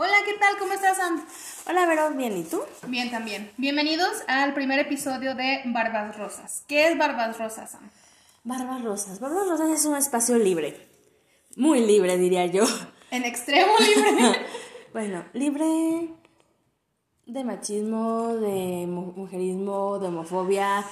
Hola, 0.00 0.14
¿qué 0.24 0.34
tal? 0.34 0.56
¿Cómo 0.60 0.74
estás, 0.74 0.96
Sam? 0.96 1.26
Hola, 1.68 1.84
Vero, 1.84 2.12
bien, 2.12 2.36
¿y 2.36 2.44
tú? 2.44 2.60
Bien, 2.86 3.10
también. 3.10 3.50
Bienvenidos 3.56 4.22
al 4.28 4.54
primer 4.54 4.78
episodio 4.78 5.34
de 5.34 5.62
Barbas 5.64 6.16
Rosas. 6.16 6.62
¿Qué 6.68 6.86
es 6.86 6.96
Barbas 6.96 7.36
Rosas, 7.36 7.72
Sam? 7.72 7.90
Barbas 8.44 8.84
Rosas. 8.84 9.18
Barbas 9.18 9.48
Rosas 9.48 9.70
es 9.70 9.84
un 9.86 9.96
espacio 9.96 10.38
libre. 10.38 10.88
Muy 11.56 11.84
libre, 11.84 12.16
diría 12.16 12.46
yo. 12.46 12.62
En 13.10 13.24
extremo 13.24 13.72
libre. 13.76 14.46
bueno, 14.92 15.24
libre 15.32 16.14
de 17.26 17.42
machismo, 17.42 18.36
de 18.36 18.86
mujerismo, 18.86 19.98
de 19.98 20.06
homofobia. 20.06 20.84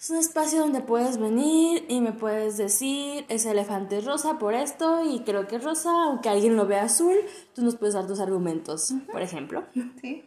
Es 0.00 0.08
un 0.08 0.16
espacio 0.16 0.60
donde 0.60 0.80
puedes 0.80 1.18
venir 1.18 1.84
y 1.88 2.00
me 2.00 2.12
puedes 2.12 2.56
decir, 2.56 3.26
ese 3.28 3.50
elefante 3.50 3.98
es 3.98 4.06
rosa 4.06 4.38
por 4.38 4.54
esto 4.54 5.04
y 5.04 5.20
creo 5.24 5.46
que 5.46 5.56
es 5.56 5.62
rosa, 5.62 5.90
aunque 5.90 6.30
alguien 6.30 6.56
lo 6.56 6.66
vea 6.66 6.84
azul, 6.84 7.14
tú 7.54 7.62
nos 7.62 7.76
puedes 7.76 7.94
dar 7.94 8.06
tus 8.06 8.18
argumentos, 8.18 8.94
por 9.12 9.20
ejemplo. 9.20 9.62
Sí. 10.00 10.24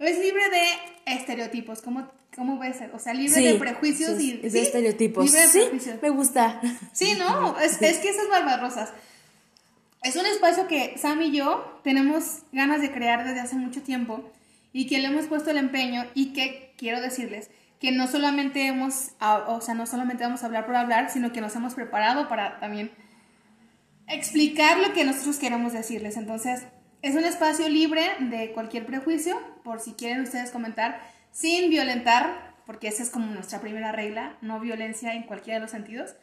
Es 0.00 0.18
libre 0.18 0.42
de 0.50 1.14
estereotipos, 1.14 1.82
¿cómo, 1.82 2.10
cómo 2.34 2.56
puede 2.56 2.74
ser? 2.74 2.92
O 2.96 2.98
sea, 2.98 3.14
libre 3.14 3.40
de 3.40 3.54
prejuicios 3.54 4.20
y... 4.20 4.38
de 4.38 4.60
estereotipos. 4.60 5.24
Libre 5.24 5.40
de 5.40 5.48
prejuicios. 5.52 6.02
me 6.02 6.10
gusta. 6.10 6.60
Sí, 6.92 7.14
¿no? 7.16 7.56
Es, 7.60 7.80
es 7.80 7.98
que 7.98 8.08
esas 8.08 8.28
barbarosas. 8.28 8.92
Es 10.02 10.16
un 10.16 10.26
espacio 10.26 10.66
que 10.66 10.98
Sam 10.98 11.22
y 11.22 11.30
yo 11.30 11.78
tenemos 11.84 12.38
ganas 12.50 12.80
de 12.80 12.90
crear 12.90 13.24
desde 13.24 13.38
hace 13.38 13.54
mucho 13.54 13.82
tiempo 13.82 14.32
y 14.72 14.88
que 14.88 14.98
le 14.98 15.06
hemos 15.06 15.26
puesto 15.26 15.52
el 15.52 15.58
empeño 15.58 16.06
y 16.16 16.32
que 16.32 16.74
quiero 16.76 17.00
decirles 17.00 17.50
que 17.82 17.90
no 17.90 18.06
solamente 18.06 18.68
hemos, 18.68 19.10
o 19.48 19.60
sea, 19.60 19.74
no 19.74 19.86
solamente 19.86 20.22
vamos 20.22 20.44
a 20.44 20.46
hablar 20.46 20.66
por 20.66 20.76
hablar, 20.76 21.10
sino 21.10 21.32
que 21.32 21.40
nos 21.40 21.56
hemos 21.56 21.74
preparado 21.74 22.28
para 22.28 22.60
también 22.60 22.92
explicar 24.06 24.78
lo 24.78 24.92
que 24.92 25.04
nosotros 25.04 25.40
queremos 25.40 25.72
decirles. 25.72 26.16
Entonces, 26.16 26.62
es 27.02 27.16
un 27.16 27.24
espacio 27.24 27.68
libre 27.68 28.08
de 28.20 28.52
cualquier 28.52 28.86
prejuicio, 28.86 29.36
por 29.64 29.80
si 29.80 29.94
quieren 29.94 30.22
ustedes 30.22 30.52
comentar, 30.52 31.00
sin 31.32 31.70
violentar, 31.70 32.54
porque 32.66 32.86
esa 32.86 33.02
es 33.02 33.10
como 33.10 33.26
nuestra 33.26 33.60
primera 33.60 33.90
regla, 33.90 34.38
no 34.42 34.60
violencia 34.60 35.14
en 35.14 35.24
cualquiera 35.24 35.56
de 35.56 35.62
los 35.62 35.72
sentidos. 35.72 36.14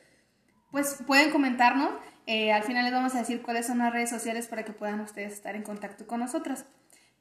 Pues 0.71 1.03
pueden 1.05 1.29
comentarnos, 1.29 1.89
eh, 2.25 2.53
al 2.53 2.63
final 2.63 2.85
les 2.85 2.93
vamos 2.93 3.15
a 3.15 3.19
decir 3.19 3.41
cuáles 3.41 3.67
son 3.67 3.79
las 3.79 3.91
redes 3.91 4.09
sociales 4.09 4.47
para 4.47 4.63
que 4.63 4.71
puedan 4.71 5.01
ustedes 5.01 5.33
estar 5.33 5.57
en 5.57 5.63
contacto 5.63 6.07
con 6.07 6.21
nosotros. 6.21 6.63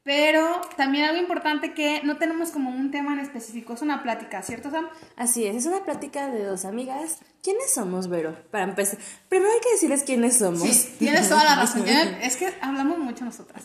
Pero 0.02 0.60
también 0.76 1.04
algo 1.04 1.20
importante 1.20 1.74
que 1.74 2.00
no 2.02 2.16
tenemos 2.16 2.50
como 2.50 2.70
un 2.70 2.90
tema 2.90 3.12
en 3.12 3.20
específico, 3.20 3.74
es 3.74 3.82
una 3.82 4.02
plática, 4.02 4.42
¿cierto, 4.42 4.70
Sam? 4.70 4.88
Así 5.16 5.46
es, 5.46 5.56
es 5.56 5.66
una 5.66 5.84
plática 5.84 6.28
de 6.28 6.44
dos 6.44 6.64
amigas. 6.64 7.18
¿Quiénes 7.42 7.72
somos, 7.74 8.08
Vero? 8.08 8.36
Para 8.50 8.64
empezar, 8.64 8.98
primero 9.28 9.50
hay 9.52 9.60
que 9.60 9.72
decirles 9.72 10.04
quiénes 10.04 10.38
somos. 10.38 10.62
Sí, 10.62 10.96
tienes 10.98 11.28
toda 11.28 11.44
la 11.44 11.56
razón. 11.56 11.84
es 12.22 12.36
que 12.36 12.52
hablamos 12.60 12.98
mucho 12.98 13.24
nosotras. 13.24 13.64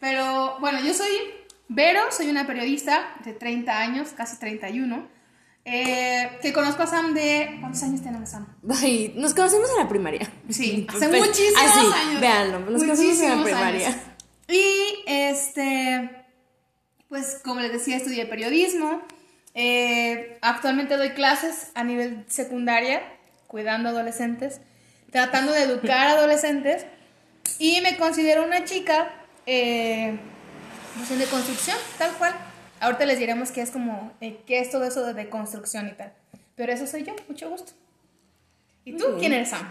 Pero 0.00 0.58
bueno, 0.60 0.80
yo 0.80 0.92
soy 0.92 1.10
Vero, 1.68 2.00
soy 2.10 2.28
una 2.28 2.46
periodista 2.46 3.14
de 3.24 3.32
30 3.32 3.78
años, 3.78 4.08
casi 4.16 4.38
31. 4.38 5.08
Eh, 5.64 6.38
que 6.40 6.52
conozco 6.52 6.84
a 6.84 6.86
Sam 6.86 7.12
de. 7.12 7.56
¿Cuántos 7.60 7.82
años 7.82 8.00
tenemos, 8.00 8.30
Sam? 8.30 8.46
Ay, 8.70 9.12
nos 9.16 9.34
conocimos 9.34 9.68
en 9.70 9.76
la 9.78 9.88
primaria. 9.88 10.30
Sí, 10.48 10.86
hace 10.94 11.08
pues, 11.08 11.26
muchísimos 11.26 11.60
así, 11.60 11.86
años. 11.92 12.20
Véanlo, 12.20 12.60
nos 12.70 12.82
conocimos 12.82 13.20
en 13.20 13.38
la 13.38 13.44
primaria. 13.44 14.15
Y 14.48 15.02
este, 15.06 16.10
pues 17.08 17.40
como 17.44 17.60
les 17.60 17.72
decía, 17.72 17.96
estudié 17.96 18.26
periodismo. 18.26 19.02
Eh, 19.54 20.38
actualmente 20.42 20.96
doy 20.96 21.10
clases 21.10 21.70
a 21.74 21.82
nivel 21.82 22.24
secundaria, 22.28 23.02
cuidando 23.46 23.88
adolescentes, 23.88 24.60
tratando 25.10 25.52
de 25.52 25.62
educar 25.62 26.06
a 26.06 26.12
adolescentes. 26.12 26.86
Y 27.58 27.80
me 27.80 27.96
considero 27.96 28.44
una 28.44 28.64
chica 28.64 29.10
eh, 29.46 30.18
pues, 30.96 31.18
de 31.18 31.26
construcción, 31.26 31.76
tal 31.98 32.12
cual. 32.12 32.34
Ahorita 32.80 33.06
les 33.06 33.18
diremos 33.18 33.50
qué 33.50 33.62
es 33.62 33.70
como, 33.70 34.12
eh, 34.20 34.40
qué 34.46 34.60
es 34.60 34.70
todo 34.70 34.84
eso 34.84 35.12
de 35.12 35.28
construcción 35.30 35.88
y 35.88 35.92
tal. 35.92 36.12
Pero 36.54 36.72
eso 36.72 36.86
soy 36.86 37.04
yo, 37.04 37.16
mucho 37.28 37.48
gusto. 37.48 37.72
¿Y 38.84 38.96
tú 38.96 39.16
quién 39.18 39.32
eres, 39.32 39.50
Sam? 39.50 39.66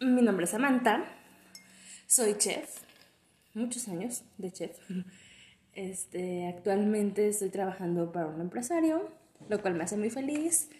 Mi 0.00 0.22
nombre 0.22 0.44
es 0.44 0.50
Samantha, 0.50 1.04
soy 2.06 2.36
chef 2.36 2.83
muchos 3.54 3.88
años 3.88 4.24
de 4.38 4.52
chef. 4.52 4.76
Este, 5.74 6.46
actualmente 6.46 7.28
estoy 7.28 7.50
trabajando 7.50 8.12
para 8.12 8.26
un 8.26 8.40
empresario, 8.40 9.08
lo 9.48 9.60
cual 9.60 9.74
me 9.74 9.84
hace 9.84 9.96
muy 9.96 10.10
feliz. 10.10 10.70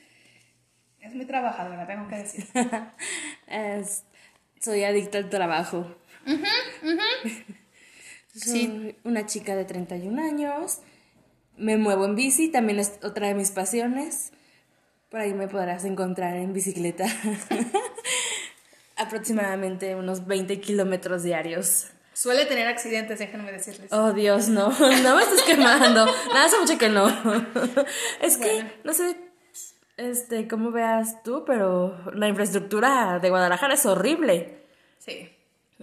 Es 1.01 1.15
muy 1.15 1.27
trabajadora, 1.27 1.87
tengo 1.87 2.09
que 2.09 2.17
decir. 2.17 2.47
soy 4.61 4.85
adicta 4.85 5.19
al 5.19 5.29
trabajo. 5.29 5.97
soy 8.35 8.97
una 9.05 9.27
chica 9.27 9.57
de 9.57 9.65
31 9.65 10.23
años. 10.23 10.81
Me 11.57 11.77
muevo 11.77 12.05
en 12.05 12.15
bici, 12.15 12.49
también 12.49 12.79
es 12.79 12.99
otra 13.03 13.29
de 13.29 13.35
mis 13.35 13.51
pasiones. 13.51 14.33
Por 15.11 15.21
ahí 15.21 15.35
me 15.35 15.47
podrás 15.47 15.85
encontrar 15.85 16.37
en 16.37 16.53
bicicleta. 16.53 17.07
Aproximadamente 18.97 19.95
unos 19.95 20.27
20 20.27 20.61
kilómetros 20.61 21.23
diarios. 21.23 21.91
Suele 22.25 22.47
tener 22.47 22.67
accidentes, 22.67 23.19
déjenme 23.19 23.53
decirles. 23.53 23.93
Oh, 23.93 24.15
Dios, 24.15 24.49
no. 24.49 24.71
No 25.03 25.15
me 25.15 25.23
estás 25.23 25.43
quemando. 25.43 26.07
Nada, 26.07 26.47
hace 26.47 26.59
mucho 26.59 26.79
que 26.79 26.89
no. 26.89 27.07
Es 28.23 28.39
que, 28.39 28.65
no 28.83 28.95
sé, 28.95 29.15
este, 29.99 30.49
cómo 30.49 30.71
veas 30.71 31.23
tú, 31.23 31.45
pero 31.45 31.95
la 32.15 32.27
infraestructura 32.27 33.19
de 33.19 33.29
Guadalajara 33.29 33.75
es 33.75 33.85
horrible. 33.85 34.65
Sí. 35.01 35.31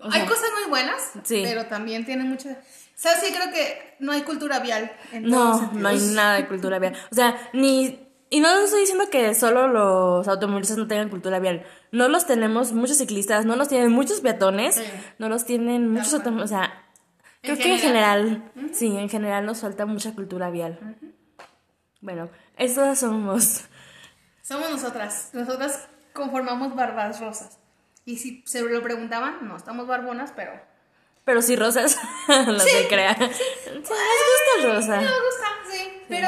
hay 0.01 0.25
cosas 0.25 0.49
muy 0.59 0.67
buenas, 0.67 1.11
sí. 1.23 1.43
pero 1.45 1.67
también 1.67 2.05
tiene 2.07 2.23
muchas... 2.23 2.57
¿Sabes? 2.95 3.19
Sí, 3.23 3.31
creo 3.31 3.53
que 3.53 3.97
no 3.99 4.11
hay 4.11 4.23
cultura 4.23 4.61
vial. 4.61 4.91
En 5.11 5.27
no, 5.27 5.71
no 5.73 5.89
hay 5.89 5.99
nada 6.15 6.37
de 6.37 6.47
cultura 6.47 6.79
vial. 6.79 6.97
O 7.11 7.13
sea, 7.13 7.51
ni 7.53 7.99
y 8.33 8.39
no 8.39 8.49
estoy 8.63 8.79
diciendo 8.79 9.09
que 9.11 9.35
solo 9.35 9.67
los 9.67 10.25
automovilistas 10.29 10.77
no 10.77 10.87
tengan 10.87 11.09
cultura 11.09 11.39
vial. 11.39 11.65
No 11.91 12.07
los 12.07 12.25
tenemos 12.25 12.71
muchos 12.71 12.97
ciclistas, 12.97 13.45
no 13.45 13.57
los 13.57 13.67
tienen 13.67 13.91
muchos 13.91 14.21
peatones, 14.21 14.81
no 15.19 15.27
los 15.27 15.43
tienen 15.43 15.91
muchos 15.91 16.13
automovilistas. 16.13 16.61
O 16.61 16.63
sea, 16.63 16.85
creo 17.41 17.57
que 17.57 17.73
en 17.73 17.79
general, 17.79 18.51
sí, 18.71 18.95
en 18.95 19.09
general 19.09 19.45
nos 19.45 19.59
falta 19.59 19.85
mucha 19.85 20.15
cultura 20.15 20.49
vial. 20.49 20.79
Bueno, 21.99 22.29
estas 22.55 23.01
somos. 23.01 23.65
Somos 24.41 24.71
nosotras. 24.71 25.31
Nosotras 25.33 25.89
conformamos 26.13 26.73
barbas 26.73 27.19
rosas. 27.19 27.59
Y 28.05 28.15
si 28.15 28.43
se 28.45 28.61
lo 28.61 28.81
preguntaban, 28.81 29.39
no 29.41 29.57
estamos 29.57 29.87
barbonas, 29.87 30.31
pero. 30.33 30.53
Pero 31.25 31.41
sí 31.41 31.57
rosas, 31.57 31.97
lo 32.47 32.59
sí, 32.61 32.69
se 32.69 32.87
crea. 32.87 33.13
Sí. 33.13 33.25
Sí, 33.65 33.69
nos 33.73 33.83
gusta 33.83 34.73
rosa. 34.73 35.01
Nos 35.01 35.21
gusta, 35.21 35.47
sí. 35.69 36.03
Pero 36.07 36.27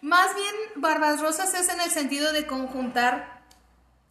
más 0.00 0.34
bien, 0.34 0.54
Barbas 0.76 1.20
Rosas 1.20 1.54
es 1.54 1.68
en 1.68 1.80
el 1.80 1.90
sentido 1.90 2.32
de 2.32 2.46
conjuntar 2.46 3.42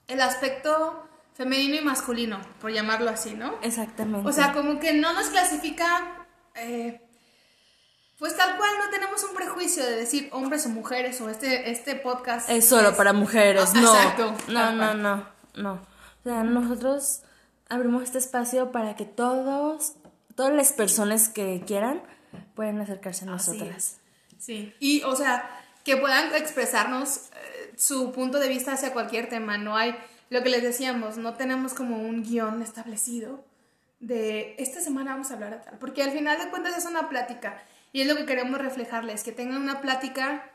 el 0.08 0.22
aspecto 0.22 1.08
femenino 1.34 1.76
y 1.76 1.82
masculino, 1.82 2.40
por 2.60 2.72
llamarlo 2.72 3.10
así, 3.10 3.34
¿no? 3.34 3.56
Exactamente. 3.62 4.28
O 4.28 4.32
sea, 4.32 4.54
como 4.54 4.80
que 4.80 4.94
no 4.94 5.14
nos 5.14 5.28
clasifica, 5.28 6.26
eh, 6.56 7.02
pues 8.18 8.36
tal 8.36 8.58
cual 8.58 8.72
no 8.84 8.90
tenemos 8.90 9.24
un 9.24 9.36
prejuicio 9.36 9.84
de 9.84 9.96
decir 9.96 10.30
hombres 10.32 10.66
o 10.66 10.70
mujeres 10.70 11.22
o 11.22 11.30
este, 11.30 11.70
este 11.70 11.96
podcast. 11.96 12.50
Es 12.50 12.68
solo 12.68 12.96
para 12.96 13.14
mujeres, 13.14 13.74
no. 13.76 13.96
Exacto. 13.96 14.36
No, 14.48 14.72
no, 14.72 14.96
no, 14.96 15.30
no. 15.56 15.74
O 15.74 16.24
sea, 16.24 16.44
nosotros 16.44 17.22
abrimos 17.70 18.04
este 18.04 18.18
espacio 18.18 18.72
para 18.72 18.96
que 18.96 19.06
todos, 19.06 19.94
todas 20.36 20.54
las 20.54 20.72
personas 20.74 21.30
que 21.30 21.64
quieran 21.68 22.02
puedan 22.56 22.82
acercarse 22.82 23.26
a 23.26 23.28
nosotras. 23.28 23.98
Sí. 24.40 24.74
Y, 24.80 25.04
o 25.04 25.16
sea, 25.16 25.57
que 25.88 25.96
puedan 25.96 26.36
expresarnos 26.36 27.30
eh, 27.34 27.74
su 27.78 28.12
punto 28.12 28.40
de 28.40 28.50
vista 28.50 28.74
hacia 28.74 28.92
cualquier 28.92 29.30
tema. 29.30 29.58
No 29.58 29.78
hay, 29.78 29.96
lo 30.30 30.44
que 30.44 30.50
les 30.50 30.62
decíamos, 30.62 31.16
no 31.16 31.36
tenemos 31.36 31.74
como 31.74 31.98
un 31.98 32.24
guion 32.24 32.62
establecido 32.62 33.46
de 34.02 34.56
esta 34.60 34.82
semana 34.82 35.12
vamos 35.12 35.32
a 35.32 35.36
hablar 35.36 35.58
de 35.58 35.64
tal, 35.64 35.80
porque 35.80 36.04
al 36.04 36.12
final 36.12 36.38
de 36.38 36.50
cuentas 36.50 36.78
es 36.78 36.84
una 36.84 37.08
plática 37.08 37.64
y 37.94 38.02
es 38.02 38.08
lo 38.08 38.18
que 38.18 38.26
queremos 38.26 38.60
reflejarles, 38.60 39.24
que 39.24 39.32
tengan 39.32 39.62
una 39.62 39.80
plática 39.80 40.52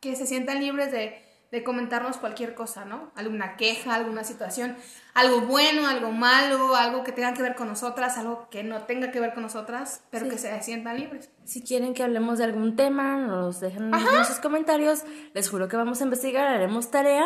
que 0.00 0.14
se 0.16 0.26
sientan 0.26 0.60
libres 0.60 0.92
de 0.92 1.23
de 1.54 1.62
comentarnos 1.62 2.16
cualquier 2.16 2.56
cosa, 2.56 2.84
¿no? 2.84 3.12
Alguna 3.14 3.56
queja, 3.56 3.94
alguna 3.94 4.24
situación, 4.24 4.76
algo 5.14 5.42
bueno, 5.42 5.86
algo 5.86 6.10
malo, 6.10 6.74
algo 6.74 7.04
que 7.04 7.12
tenga 7.12 7.32
que 7.32 7.42
ver 7.42 7.54
con 7.54 7.68
nosotras, 7.68 8.18
algo 8.18 8.48
que 8.50 8.64
no 8.64 8.82
tenga 8.82 9.12
que 9.12 9.20
ver 9.20 9.34
con 9.34 9.44
nosotras, 9.44 10.02
pero 10.10 10.28
que 10.28 10.36
se 10.36 10.60
sientan 10.62 10.98
libres. 10.98 11.30
Si 11.44 11.62
quieren 11.62 11.94
que 11.94 12.02
hablemos 12.02 12.38
de 12.38 12.44
algún 12.44 12.74
tema, 12.74 13.18
nos 13.18 13.60
dejen 13.60 13.94
en 13.94 14.24
sus 14.24 14.40
comentarios. 14.40 15.04
Les 15.32 15.48
juro 15.48 15.68
que 15.68 15.76
vamos 15.76 16.00
a 16.00 16.04
investigar, 16.04 16.44
haremos 16.44 16.90
tarea. 16.90 17.24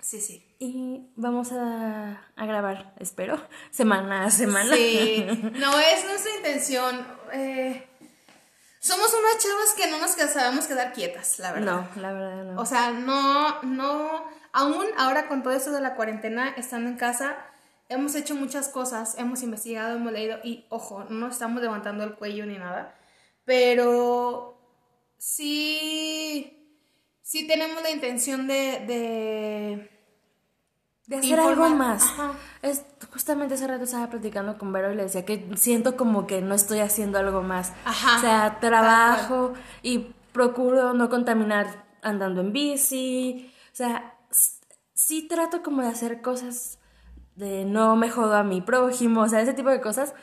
Sí, 0.00 0.20
sí. 0.20 0.46
Y 0.60 1.10
vamos 1.16 1.50
a, 1.50 2.28
a 2.36 2.46
grabar, 2.46 2.94
espero, 3.00 3.44
semana 3.70 4.24
a 4.24 4.30
semana. 4.30 4.76
Sí, 4.76 5.26
no 5.54 5.80
es 5.80 6.04
nuestra 6.04 6.36
intención. 6.36 7.04
Eh, 7.32 7.88
somos 8.82 9.14
unas 9.14 9.38
chavas 9.38 9.74
que 9.76 9.88
no 9.88 9.98
nos 9.98 10.10
sabemos 10.10 10.66
quedar 10.66 10.92
quietas, 10.92 11.38
la 11.38 11.52
verdad. 11.52 11.88
No, 11.94 12.02
la 12.02 12.12
verdad 12.12 12.44
no. 12.44 12.60
O 12.60 12.66
sea, 12.66 12.90
no, 12.90 13.62
no, 13.62 14.24
aún 14.52 14.86
ahora 14.98 15.28
con 15.28 15.44
todo 15.44 15.52
eso 15.52 15.70
de 15.70 15.80
la 15.80 15.94
cuarentena, 15.94 16.52
estando 16.56 16.90
en 16.90 16.96
casa, 16.96 17.36
hemos 17.88 18.16
hecho 18.16 18.34
muchas 18.34 18.68
cosas, 18.68 19.16
hemos 19.18 19.44
investigado, 19.44 19.96
hemos 19.96 20.12
leído 20.12 20.38
y, 20.42 20.66
ojo, 20.68 21.04
no 21.04 21.28
estamos 21.28 21.62
levantando 21.62 22.02
el 22.02 22.16
cuello 22.16 22.44
ni 22.44 22.58
nada, 22.58 22.98
pero 23.44 24.60
sí, 25.16 26.82
sí 27.22 27.46
tenemos 27.46 27.80
la 27.84 27.90
intención 27.90 28.48
de... 28.48 28.84
de 28.86 30.01
de 31.12 31.18
hacer 31.18 31.40
algo 31.40 31.68
más. 31.70 32.04
Es, 32.62 32.84
justamente 33.12 33.54
hace 33.54 33.66
rato 33.66 33.84
estaba 33.84 34.08
platicando 34.08 34.58
con 34.58 34.72
Vero 34.72 34.92
y 34.92 34.96
le 34.96 35.04
decía 35.04 35.24
que 35.24 35.50
siento 35.56 35.96
como 35.96 36.26
que 36.26 36.40
no 36.40 36.54
estoy 36.54 36.80
haciendo 36.80 37.18
algo 37.18 37.42
más. 37.42 37.72
Ajá. 37.84 38.16
O 38.16 38.20
sea, 38.20 38.58
trabajo 38.60 39.52
y 39.82 40.12
procuro 40.32 40.94
no 40.94 41.08
contaminar 41.08 41.84
andando 42.02 42.40
en 42.40 42.52
bici. 42.52 43.52
O 43.72 43.76
sea, 43.76 44.14
sí 44.94 45.28
trato 45.28 45.62
como 45.62 45.82
de 45.82 45.88
hacer 45.88 46.22
cosas 46.22 46.78
de 47.36 47.64
no 47.64 47.96
me 47.96 48.10
jodo 48.10 48.36
a 48.36 48.42
mi 48.42 48.60
prójimo, 48.60 49.22
o 49.22 49.28
sea, 49.28 49.40
ese 49.40 49.54
tipo 49.54 49.70
de 49.70 49.80
cosas. 49.80 50.14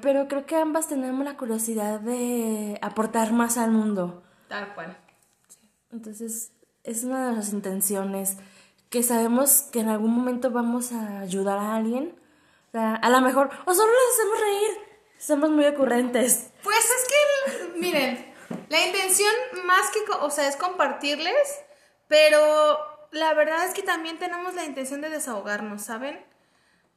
Pero 0.00 0.28
creo 0.28 0.46
que 0.46 0.56
ambas 0.56 0.88
tenemos 0.88 1.22
la 1.24 1.36
curiosidad 1.36 2.00
de 2.00 2.78
aportar 2.80 3.32
más 3.32 3.58
al 3.58 3.70
mundo. 3.70 4.22
Tal 4.48 4.74
cual. 4.74 4.96
Entonces, 5.90 6.52
es 6.84 7.04
una 7.04 7.28
de 7.28 7.36
las 7.36 7.52
intenciones 7.52 8.38
que 8.90 9.02
sabemos 9.02 9.62
que 9.72 9.80
en 9.80 9.88
algún 9.88 10.12
momento 10.12 10.50
vamos 10.50 10.92
a 10.92 11.20
ayudar 11.20 11.58
a 11.58 11.76
alguien. 11.76 12.18
O 12.68 12.70
sea, 12.72 12.94
a 12.94 13.10
lo 13.10 13.20
mejor, 13.20 13.50
o 13.64 13.74
solo 13.74 13.92
les 13.92 14.18
hacemos 14.18 14.40
reír. 14.40 14.88
Somos 15.18 15.50
muy 15.50 15.64
ocurrentes. 15.66 16.52
Pues 16.62 16.78
es 16.78 17.08
que, 17.08 17.78
miren, 17.78 18.34
la 18.68 18.86
intención 18.86 19.32
más 19.64 19.90
que, 19.90 20.00
o 20.20 20.30
sea, 20.30 20.48
es 20.48 20.56
compartirles, 20.56 21.60
pero 22.06 22.78
la 23.10 23.34
verdad 23.34 23.64
es 23.66 23.74
que 23.74 23.82
también 23.82 24.18
tenemos 24.18 24.54
la 24.54 24.64
intención 24.64 25.00
de 25.00 25.10
desahogarnos, 25.10 25.82
¿saben? 25.82 26.24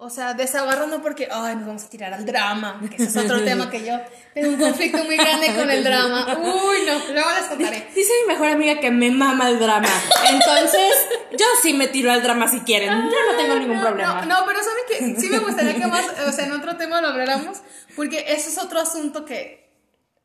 O 0.04 0.10
sea, 0.10 0.34
desahogarnos 0.34 0.90
no 0.90 1.04
porque, 1.04 1.28
ay, 1.32 1.56
nos 1.58 1.68
vamos 1.68 1.84
a 1.84 1.90
tirar 1.90 2.12
al 2.12 2.26
drama, 2.26 2.82
que 2.90 2.96
ese 2.96 3.20
es 3.20 3.24
otro 3.24 3.40
tema 3.46 3.70
que 3.70 3.86
yo 3.86 4.00
tengo 4.34 4.50
un 4.50 4.58
conflicto 4.60 5.04
muy 5.04 5.16
grande 5.16 5.54
con 5.54 5.70
el 5.70 5.84
drama. 5.84 6.40
Uy, 6.40 6.78
no, 6.88 7.14
luego 7.14 7.30
les 7.38 7.48
contaré. 7.48 7.88
Dice 7.94 8.12
mi 8.26 8.34
mejor 8.34 8.48
amiga 8.48 8.80
que 8.80 8.90
me 8.90 9.12
mama 9.12 9.48
el 9.48 9.60
drama. 9.60 9.88
Entonces, 10.28 10.92
yo 11.34 11.46
sí 11.62 11.76
me 11.76 11.88
tiro 11.88 12.12
al 12.12 12.24
drama 12.24 12.48
si 12.48 12.62
quieren. 12.62 12.90
Yo 12.90 13.32
no 13.32 13.38
tengo 13.38 13.60
ningún 13.60 13.80
problema. 13.80 14.26
No, 14.26 14.40
no, 14.40 14.46
pero 14.48 14.62
saben 14.64 14.84
que 14.90 15.22
sí 15.22 15.30
me 15.30 15.38
gustaría 15.38 15.76
que 15.76 15.86
más, 15.86 16.04
o 16.28 16.32
sea, 16.32 16.46
en 16.46 16.54
otro 16.54 16.78
tema 16.78 17.00
lo 17.00 17.10
habláramos, 17.10 17.60
porque 17.96 18.26
ese 18.30 18.50
es 18.50 18.58
otro 18.58 18.80
asunto 18.80 19.24
que, 19.24 19.70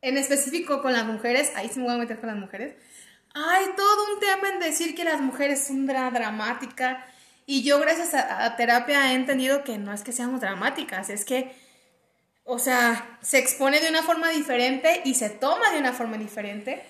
en 0.01 0.17
específico 0.17 0.81
con 0.81 0.91
las 0.91 1.05
mujeres, 1.05 1.51
ahí 1.55 1.69
sí 1.71 1.77
me 1.77 1.85
voy 1.85 1.93
a 1.93 1.97
meter 1.99 2.19
con 2.19 2.29
las 2.29 2.37
mujeres, 2.37 2.73
hay 3.35 3.65
todo 3.75 4.13
un 4.15 4.19
tema 4.19 4.49
en 4.49 4.59
decir 4.59 4.95
que 4.95 5.03
las 5.03 5.21
mujeres 5.21 5.67
son 5.67 5.83
una 5.83 6.09
dramática 6.09 7.05
y 7.47 7.63
yo 7.63 7.79
gracias 7.79 8.13
a, 8.13 8.55
terapia 8.57 9.11
he 9.11 9.15
entendido 9.15 9.63
que 9.63 9.77
no 9.77 9.93
es 9.93 10.03
que 10.03 10.11
seamos 10.11 10.41
dramáticas, 10.41 11.09
es 11.09 11.23
que, 11.23 11.55
o 12.43 12.59
sea, 12.59 13.17
se 13.21 13.39
expone 13.39 13.79
de 13.79 13.89
una 13.89 14.03
forma 14.03 14.29
diferente 14.29 15.01
y 15.05 15.15
se 15.15 15.29
toma 15.29 15.71
de 15.71 15.79
una 15.79 15.93
forma 15.93 16.17
diferente 16.17 16.83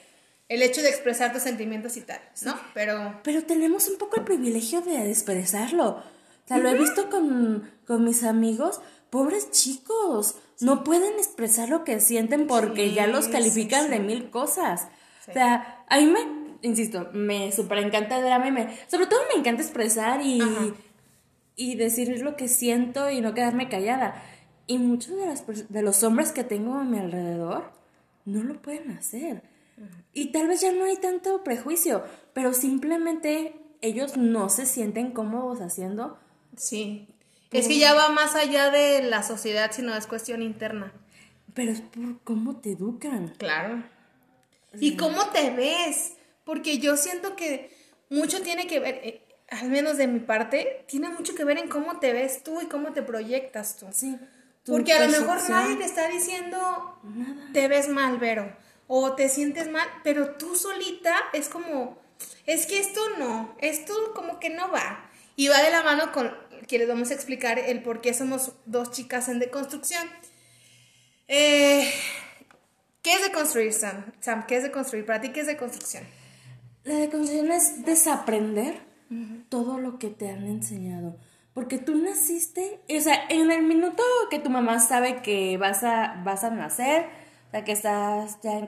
el 0.50 0.64
hecho 0.64 0.82
de 0.82 0.90
expresar 0.90 1.32
tus 1.32 1.44
sentimientos 1.44 1.96
y 1.96 2.02
tal, 2.02 2.20
¿no? 2.44 2.60
Pero... 2.74 3.20
Pero 3.24 3.44
tenemos 3.44 3.88
un 3.88 4.00
poco 4.00 4.18
el 4.18 4.24
privilegio 4.24 4.82
de 4.82 5.12
expresarlo. 5.12 5.90
O 5.90 6.48
sea, 6.48 6.58
lo 6.58 6.70
he 6.70 6.78
visto 6.78 7.10
con, 7.10 7.70
con 7.86 8.04
mis 8.04 8.24
amigos, 8.24 8.82
pobres 9.12 9.52
chicos, 9.52 10.36
no 10.60 10.84
pueden 10.84 11.14
expresar 11.20 11.70
lo 11.70 11.84
que 11.84 12.00
sienten 12.00 12.48
porque 12.48 12.94
ya 12.94 13.06
los 13.06 13.28
califican 13.28 13.92
de 13.92 14.00
mil 14.00 14.32
cosas. 14.32 14.88
O 15.30 15.34
sea, 15.34 15.84
a 15.88 15.98
mí 15.98 16.06
me 16.08 16.37
insisto, 16.62 17.10
me 17.14 17.52
súper 17.52 17.80
encanta 17.80 18.18
el 18.18 18.24
drama 18.24 18.48
y 18.48 18.52
me, 18.52 18.78
sobre 18.88 19.08
todo 19.08 19.20
me 19.34 19.40
encanta 19.40 19.62
expresar 19.62 20.22
y, 20.22 20.42
y 21.56 21.76
decir 21.76 22.22
lo 22.22 22.36
que 22.36 22.48
siento 22.48 23.10
y 23.10 23.22
no 23.22 23.34
quedarme 23.34 23.70
callada. 23.70 24.24
Y 24.68 24.78
muchos 24.80 25.16
de, 25.16 25.26
las, 25.26 25.46
de 25.70 25.82
los 25.82 26.04
hombres 26.04 26.32
que 26.32 26.44
tengo 26.44 26.76
a 26.76 26.84
mi 26.84 27.00
alrededor 27.00 27.72
no 28.26 28.44
lo 28.44 28.62
pueden 28.62 28.92
hacer. 28.92 29.42
Y 30.12 30.32
tal 30.32 30.48
vez 30.48 30.62
ya 30.62 30.72
no 30.72 30.86
hay 30.86 30.98
tanto 30.98 31.44
prejuicio, 31.44 32.04
pero 32.34 32.54
simplemente 32.54 33.54
ellos 33.82 34.18
no 34.18 34.50
se 34.50 34.66
sienten 34.66 35.12
cómodos 35.12 35.62
haciendo. 35.62 36.18
Sí. 36.56 37.08
Es 37.52 37.68
que 37.68 37.78
ya 37.78 37.94
va 37.94 38.10
más 38.10 38.36
allá 38.36 38.70
de 38.72 39.04
la 39.04 39.24
sociedad, 39.24 39.72
sino 39.72 39.96
es 39.96 40.08
cuestión 40.08 40.42
interna. 40.42 40.92
Pero 41.54 41.72
es 41.72 41.82
por 41.82 42.20
cómo 42.24 42.58
te 42.58 42.74
educan. 42.74 43.34
Claro. 43.38 43.84
¿Y 44.80 44.98
cómo 44.98 45.28
te 45.28 45.52
ves? 45.52 46.17
Porque 46.48 46.80
yo 46.80 46.96
siento 46.96 47.36
que 47.36 47.70
mucho 48.10 48.42
tiene 48.42 48.68
que 48.68 48.80
ver, 48.80 49.02
eh, 49.04 49.22
al 49.50 49.70
menos 49.70 49.98
de 49.98 50.08
mi 50.08 50.22
parte, 50.22 50.86
tiene 50.88 51.10
mucho 51.10 51.36
que 51.36 51.44
ver 51.44 51.58
en 51.58 51.68
cómo 51.68 52.00
te 52.00 52.14
ves 52.14 52.42
tú 52.42 52.62
y 52.62 52.68
cómo 52.68 52.94
te 52.94 53.04
proyectas 53.04 53.76
tú. 53.76 53.86
Sí. 53.92 54.18
Porque 54.66 54.94
a 54.94 55.06
lo 55.06 55.12
mejor 55.12 55.38
nadie 55.50 55.76
te 55.76 55.84
está 55.84 56.08
diciendo, 56.08 57.02
te 57.52 57.68
ves 57.68 57.90
mal, 57.90 58.18
Vero, 58.18 58.56
o 58.88 59.14
te 59.14 59.28
sientes 59.28 59.70
mal, 59.70 59.90
pero 60.06 60.36
tú 60.36 60.56
solita 60.56 61.18
es 61.34 61.50
como, 61.50 62.02
es 62.46 62.66
que 62.66 62.80
esto 62.80 63.02
no, 63.20 63.54
esto 63.60 63.94
como 64.16 64.40
que 64.40 64.50
no 64.50 64.72
va. 64.72 65.10
Y 65.36 65.50
va 65.50 65.62
de 65.62 65.70
la 65.70 65.84
mano 65.84 66.14
con 66.14 66.34
que 66.66 66.78
les 66.78 66.88
vamos 66.88 67.12
a 67.12 67.14
explicar 67.14 67.60
el 67.60 67.84
por 67.84 68.00
qué 68.00 68.14
somos 68.14 68.54
dos 68.66 68.92
chicas 68.92 69.28
en 69.28 69.40
deconstrucción. 69.40 70.10
Eh, 71.28 71.94
¿Qué 73.02 73.14
es 73.14 73.22
deconstruir, 73.22 73.74
Sam? 73.74 74.14
Sam, 74.22 74.46
¿qué 74.48 74.56
es 74.56 74.64
deconstruir? 74.64 75.06
Para 75.06 75.20
ti, 75.20 75.34
¿qué 75.34 75.42
es 75.42 75.48
deconstrucción? 75.48 76.08
La 76.88 76.96
deconstrucción 76.96 77.52
es 77.52 77.84
desaprender 77.84 78.80
todo 79.50 79.78
lo 79.78 80.00
que 80.00 80.08
te 80.08 80.30
han 80.30 80.46
enseñado. 80.46 81.18
Porque 81.54 81.80
tú 81.80 81.96
naciste, 81.98 82.80
o 82.88 83.02
sea, 83.02 83.26
en 83.28 83.52
el 83.52 83.64
minuto 83.64 84.02
que 84.30 84.40
tu 84.40 84.50
mamá 84.50 84.80
sabe 84.80 85.22
que 85.22 85.58
vas 85.58 85.84
a, 85.84 86.22
vas 86.24 86.46
a 86.46 86.50
nacer, 86.50 87.08
o 87.48 87.52
sea, 87.52 87.66
que 87.66 87.74
estás 87.74 88.40
ya 88.42 88.58
en 88.58 88.68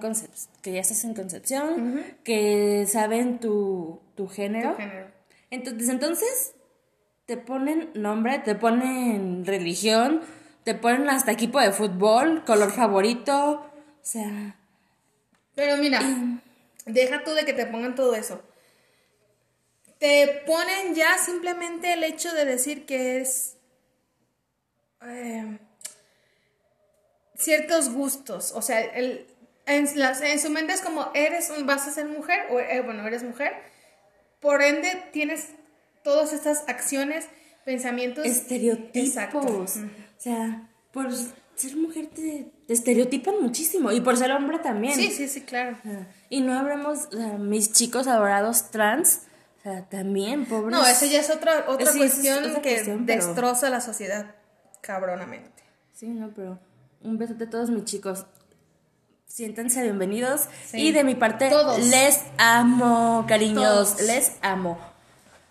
que 0.62 0.74
ya 0.74 0.82
estás 0.82 1.06
en 1.06 1.14
concepción, 1.14 2.04
que 2.26 2.86
saben 2.88 3.40
tu, 3.40 4.02
tu 4.16 4.28
género. 4.28 4.76
Entonces, 5.50 5.88
entonces 5.88 6.56
te 7.26 7.38
ponen 7.38 7.90
nombre, 7.94 8.40
te 8.40 8.54
ponen 8.54 9.46
religión, 9.46 10.20
te 10.66 10.76
ponen 10.76 11.10
hasta 11.10 11.32
equipo 11.32 11.62
de 11.62 11.72
fútbol, 11.72 12.44
color 12.44 12.72
favorito, 12.72 13.52
o 13.52 14.02
sea. 14.02 14.58
Pero 15.56 15.78
mira, 15.78 16.02
Deja 16.94 17.24
tú 17.24 17.34
de 17.34 17.46
que 17.46 17.54
te 17.54 17.66
pongan 17.66 17.96
todo 17.96 18.16
eso. 18.16 18.42
Te 20.00 20.44
ponen 20.46 20.96
ya 20.96 21.18
simplemente 21.18 21.94
el 21.94 22.04
hecho 22.04 22.34
de 22.34 22.46
decir 22.46 22.86
que 22.86 23.20
es 23.20 23.58
eh, 25.06 25.58
ciertos 27.36 27.90
gustos. 27.90 28.54
O 28.54 28.62
sea, 28.62 28.80
el, 28.80 29.28
en, 29.66 29.88
su 30.40 30.50
mente 30.50 30.74
es 30.74 30.82
como, 30.82 31.12
eres 31.14 31.52
vas 31.66 31.88
a 31.88 31.92
ser 31.92 32.08
mujer, 32.08 32.48
o 32.50 32.60
eh, 32.60 32.82
bueno, 32.82 33.06
eres 33.08 33.24
mujer. 33.24 33.54
Por 34.40 34.62
ende, 34.62 35.04
tienes 35.12 35.50
todas 36.04 36.34
estas 36.34 36.64
acciones, 36.68 37.28
pensamientos. 37.66 38.26
Estereotipos. 38.26 39.76
O 39.78 40.22
sea, 40.22 40.70
por 40.92 41.10
ser 41.56 41.76
mujer 41.76 42.08
te, 42.08 42.48
estereotipan 42.68 43.42
muchísimo 43.42 43.92
y 43.92 44.02
por 44.02 44.18
ser 44.18 44.32
hombre 44.32 44.60
también. 44.60 44.96
Sí, 44.96 45.12
sí, 45.12 45.28
sí, 45.28 45.42
claro. 45.42 45.78
Y 46.30 46.42
no 46.42 46.58
hablamos, 46.58 47.10
mis 47.40 47.72
chicos 47.74 48.08
adorados 48.08 48.70
trans, 48.72 49.24
o 49.60 49.62
sea, 49.64 49.90
también, 49.90 50.46
pobres. 50.46 50.72
No, 50.72 50.86
esa 50.86 51.06
ya 51.06 51.20
es 51.20 51.30
otra, 51.30 51.66
otra 51.68 51.92
cuestión 51.92 52.62
que 52.62 52.84
destroza 53.02 53.70
la 53.70 53.82
sociedad 53.82 54.36
cabronamente. 54.82 55.64
Sí, 55.94 56.08
no, 56.08 56.32
pero 56.34 56.60
un 57.02 57.18
beso 57.18 57.34
a 57.34 57.50
todos 57.50 57.70
mis 57.70 57.86
chicos. 57.86 58.26
Siéntanse 59.26 59.84
bienvenidos. 59.84 60.48
Y 60.74 60.92
de 60.92 61.04
mi 61.04 61.16
parte, 61.16 61.52
les 61.84 62.22
amo, 62.38 63.26
cariños, 63.28 64.02
les 64.02 64.34
amo. 64.42 64.80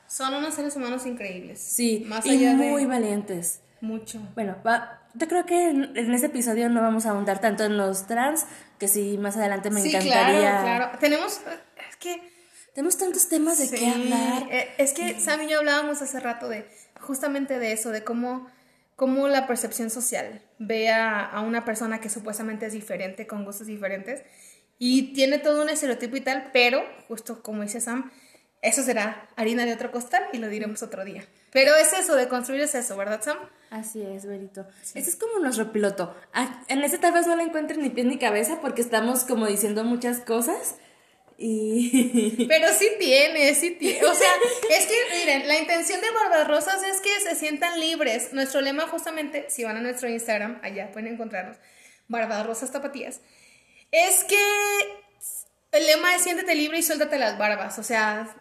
Son 0.08 0.32
unos 0.34 0.54
seres 0.54 0.74
humanos 0.74 1.04
increíbles. 1.06 1.60
Sí, 1.60 2.04
Más 2.06 2.24
y 2.24 2.38
muy 2.46 2.86
valientes. 2.86 3.60
Mucho. 3.80 4.20
Bueno, 4.34 4.56
va, 4.66 5.02
yo 5.18 5.28
creo 5.28 5.46
que 5.46 5.68
en, 5.68 6.14
este 6.14 6.28
episodio 6.28 6.68
no 6.68 6.80
vamos 6.80 7.06
a 7.06 7.10
ahondar 7.10 7.40
tanto 7.40 7.64
en 7.64 7.76
los 7.76 8.06
trans, 8.06 8.46
que 8.78 8.88
sí, 8.88 9.18
más 9.18 9.36
adelante 9.36 9.70
me 9.70 9.80
encantaría. 9.80 10.12
Claro, 10.12 10.62
claro. 10.62 10.98
Tenemos, 10.98 11.40
es 11.88 11.96
que... 11.96 12.38
Tenemos 12.74 12.96
tantos 12.96 13.28
temas 13.28 13.58
de 13.58 13.76
qué 13.76 13.88
hablar. 13.88 14.46
Eh, 14.52 14.68
es 14.78 14.92
que 14.92 15.18
Sam 15.18 15.42
y 15.42 15.48
yo 15.48 15.58
hablábamos 15.58 16.00
hace 16.00 16.20
rato 16.20 16.48
de 16.48 16.64
justamente 17.00 17.58
de 17.58 17.72
eso, 17.72 17.90
de 17.90 18.04
cómo, 18.04 18.48
cómo 18.94 19.26
la 19.26 19.48
percepción 19.48 19.90
social 19.90 20.42
ve 20.58 20.90
a, 20.90 21.40
una 21.44 21.64
persona 21.64 22.00
que 22.00 22.08
supuestamente 22.08 22.66
es 22.66 22.72
diferente, 22.72 23.26
con 23.26 23.44
gustos 23.44 23.66
diferentes, 23.66 24.22
y 24.78 25.12
tiene 25.12 25.38
todo 25.38 25.62
un 25.62 25.70
estereotipo 25.70 26.16
y 26.16 26.20
tal, 26.20 26.50
pero, 26.52 26.84
justo 27.08 27.42
como 27.42 27.62
dice 27.62 27.80
Sam, 27.80 28.12
eso 28.60 28.82
será 28.82 29.28
harina 29.36 29.64
de 29.64 29.72
otro 29.72 29.92
costal 29.92 30.24
y 30.32 30.38
lo 30.38 30.48
diremos 30.48 30.82
otro 30.82 31.04
día. 31.04 31.24
Pero 31.52 31.74
es 31.76 31.92
eso, 31.92 32.16
de 32.16 32.28
construir 32.28 32.62
es 32.62 32.74
eso, 32.74 32.96
¿verdad, 32.96 33.22
Sam? 33.22 33.38
Así 33.70 34.02
es, 34.02 34.26
Berito. 34.26 34.66
Ese 34.82 35.10
es 35.10 35.16
como 35.16 35.38
nuestro 35.38 35.72
piloto. 35.72 36.14
Ah, 36.32 36.62
en 36.68 36.82
ese 36.82 36.98
tal 36.98 37.12
vez 37.12 37.26
no 37.26 37.36
le 37.36 37.44
encuentren 37.44 37.80
ni 37.80 37.90
pie 37.90 38.04
ni 38.04 38.18
cabeza 38.18 38.60
porque 38.60 38.82
estamos 38.82 39.24
como 39.24 39.46
diciendo 39.46 39.84
muchas 39.84 40.20
cosas 40.20 40.76
Y... 41.36 42.46
Pero 42.48 42.68
sí 42.72 42.90
tiene, 42.98 43.54
sí 43.54 43.70
tiene. 43.72 44.04
O 44.04 44.14
sea, 44.14 44.30
es 44.76 44.86
que, 44.86 44.94
miren, 45.18 45.46
la 45.46 45.58
intención 45.58 46.00
de 46.00 46.10
Barbarosas 46.10 46.82
es 46.82 47.00
que 47.00 47.20
se 47.20 47.36
sientan 47.36 47.78
libres. 47.78 48.32
Nuestro 48.32 48.60
lema 48.60 48.88
justamente, 48.88 49.46
si 49.48 49.62
van 49.62 49.76
a 49.76 49.80
nuestro 49.80 50.08
Instagram, 50.08 50.58
allá 50.62 50.90
pueden 50.90 51.12
encontrarnos, 51.12 51.56
Barbarosas 52.08 52.72
Tapatías, 52.72 53.20
es 53.92 54.24
que 54.24 54.36
el 55.70 55.86
lema 55.86 56.16
es 56.16 56.22
siéntete 56.22 56.54
libre 56.54 56.78
y 56.78 56.82
suéltate 56.82 57.18
las 57.18 57.38
barbas. 57.38 57.78
O 57.78 57.84
sea, 57.84 58.34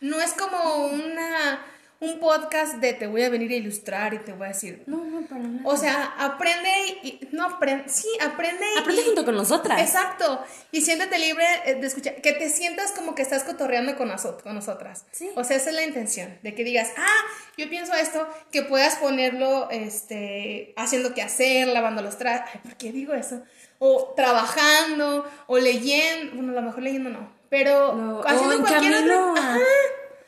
no 0.00 0.20
es 0.20 0.32
como 0.34 0.86
una 0.86 1.66
un 2.00 2.18
podcast 2.18 2.74
de 2.78 2.94
te 2.94 3.06
voy 3.06 3.22
a 3.22 3.28
venir 3.30 3.52
a 3.52 3.54
ilustrar 3.54 4.12
y 4.12 4.18
te 4.18 4.32
voy 4.32 4.46
a 4.46 4.48
decir. 4.48 4.82
No, 4.88 5.04
no, 5.04 5.20
para 5.24 5.40
nada. 5.42 5.62
O 5.64 5.76
sea, 5.76 6.12
aprende 6.18 6.68
y. 7.04 7.28
No, 7.30 7.44
aprende. 7.46 7.84
Sí, 7.88 8.08
aprende. 8.20 8.64
y- 8.74 8.78
Aprende 8.80 9.04
junto 9.04 9.24
con 9.24 9.36
nosotras. 9.36 9.80
Exacto. 9.80 10.44
Y 10.72 10.80
siéntete 10.80 11.16
libre 11.20 11.44
eh, 11.64 11.76
de 11.76 11.86
escuchar. 11.86 12.16
Que 12.16 12.32
te 12.32 12.48
sientas 12.48 12.90
como 12.90 13.14
que 13.14 13.22
estás 13.22 13.44
cotorreando 13.44 13.96
con, 13.96 14.08
nosot- 14.10 14.42
con 14.42 14.52
nosotras. 14.56 15.04
Sí. 15.12 15.30
O 15.36 15.44
sea, 15.44 15.56
esa 15.56 15.70
es 15.70 15.76
la 15.76 15.84
intención. 15.84 16.36
De 16.42 16.56
que 16.56 16.64
digas, 16.64 16.90
ah, 16.96 17.20
yo 17.56 17.68
pienso 17.70 17.94
esto. 17.94 18.26
Que 18.50 18.62
puedas 18.62 18.96
ponerlo 18.96 19.70
este, 19.70 20.74
haciendo 20.76 21.14
que 21.14 21.22
hacer, 21.22 21.68
lavando 21.68 22.02
los 22.02 22.18
trastes. 22.18 22.50
Ay, 22.54 22.60
¿por 22.64 22.76
qué 22.78 22.90
digo 22.90 23.14
eso? 23.14 23.44
O 23.78 24.12
trabajando, 24.16 25.24
o 25.46 25.58
leyendo. 25.58 26.34
Bueno, 26.34 26.50
a 26.50 26.54
lo 26.56 26.62
mejor 26.62 26.82
leyendo 26.82 27.10
no. 27.10 27.41
Pero 27.52 27.94
No, 27.94 28.20
haciendo 28.24 28.54
en 28.54 28.60
cualquier 28.62 28.92
camino 28.94 29.30
otro- 29.32 29.42
Ajá. 29.42 29.58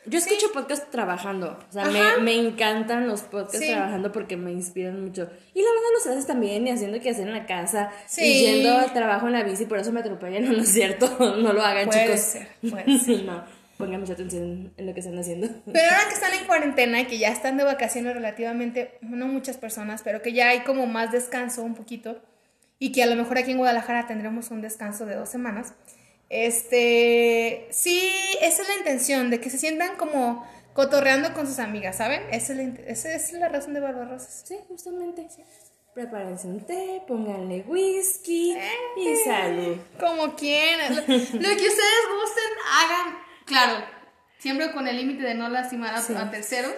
Yo 0.05 0.19
escucho 0.19 0.51
podcast 0.53 0.91
trabajando. 0.91 1.57
O 1.67 1.73
sea, 1.73 1.85
me, 1.85 2.17
me 2.21 2.35
encantan 2.35 3.07
los 3.07 3.21
podcasts 3.23 3.57
Sí. 3.57 3.71
trabajando 3.71 4.11
porque 4.11 4.37
me 4.37 4.51
inspiran 4.51 5.03
mucho. 5.03 5.27
Y 5.55 5.61
lavando 5.63 5.91
los 5.95 6.03
trastes 6.03 6.27
también 6.27 6.67
y 6.67 6.69
haciendo 6.69 6.99
que 7.01 7.09
hacer 7.09 7.27
en 7.27 7.33
la 7.33 7.47
casa. 7.47 7.89
Sí. 8.05 8.21
Y 8.23 8.41
yendo 8.45 8.77
al 8.77 8.93
trabajo 8.93 9.25
en 9.25 9.33
la 9.33 9.41
bici, 9.41 9.65
por 9.65 9.79
eso 9.79 9.91
me 9.91 10.01
atropellan. 10.01 10.43
No, 10.45 10.51
no 10.53 10.61
es 10.61 10.69
cierto. 10.69 11.07
No 11.41 11.51
lo 11.53 11.63
hagan, 11.63 11.87
Puede 11.87 12.03
chicos. 12.05 12.19
ser, 12.19 12.47
puede 12.69 12.99
ser. 12.99 13.23
no, 13.23 13.43
pongan 13.79 14.01
mucha 14.01 14.13
atención 14.13 14.71
en 14.77 14.85
lo 14.85 14.93
que 14.93 14.99
están 14.99 15.17
haciendo. 15.17 15.47
Pero 15.65 15.85
ahora 15.89 16.07
que 16.07 16.13
están 16.13 16.33
en 16.39 16.45
cuarentena 16.45 17.01
y 17.01 17.05
que 17.05 17.17
ya 17.17 17.29
están 17.29 17.57
de 17.57 17.63
vacaciones 17.63 18.13
relativamente, 18.13 18.99
no 19.01 19.25
muchas 19.25 19.57
personas, 19.57 20.03
pero 20.03 20.21
que 20.21 20.33
ya 20.33 20.49
hay 20.49 20.59
como 20.59 20.85
más 20.85 21.11
descanso 21.11 21.63
un 21.63 21.73
poquito 21.73 22.21
y 22.77 22.91
que 22.91 23.01
a 23.01 23.07
lo 23.07 23.15
mejor 23.15 23.39
aquí 23.39 23.49
en 23.49 23.57
Guadalajara 23.57 24.05
tendremos 24.05 24.51
un 24.51 24.61
descanso 24.61 25.07
de 25.07 25.15
dos 25.15 25.29
semanas. 25.29 25.73
Este, 26.29 27.67
sí, 27.71 28.11
esa 28.41 28.61
es 28.63 28.67
la 28.67 28.75
intención, 28.77 29.29
de 29.29 29.39
que 29.39 29.49
se 29.49 29.57
sientan 29.57 29.95
como 29.97 30.47
cotorreando 30.73 31.33
con 31.33 31.47
sus 31.47 31.59
amigas, 31.59 31.97
¿saben? 31.97 32.21
Esa 32.31 32.53
es 32.53 32.57
la, 32.57 32.63
int- 32.63 32.83
esa 32.87 33.13
es 33.13 33.31
la 33.33 33.49
razón 33.49 33.73
de 33.73 33.79
Barbarosas. 33.79 34.43
Sí, 34.47 34.55
justamente. 34.67 35.27
Prepárense 35.93 36.47
un 36.47 36.59
té, 36.65 37.01
pónganle 37.07 37.61
whisky 37.67 38.51
Eh. 38.53 38.69
y 38.97 39.15
salud. 39.23 39.77
Como 39.99 40.35
quieran. 40.35 40.93
Lo, 40.95 41.01
lo 41.01 41.07
que 41.07 41.15
ustedes 41.15 42.05
gusten, 42.21 42.51
hagan. 42.69 43.17
Claro, 43.45 43.85
siempre 44.39 44.71
con 44.73 44.87
el 44.87 44.97
límite 44.97 45.23
de 45.23 45.35
no 45.35 45.47
lastimar 45.47 45.95
a, 45.95 46.01
Sí. 46.01 46.13
a 46.17 46.29
terceros. 46.31 46.73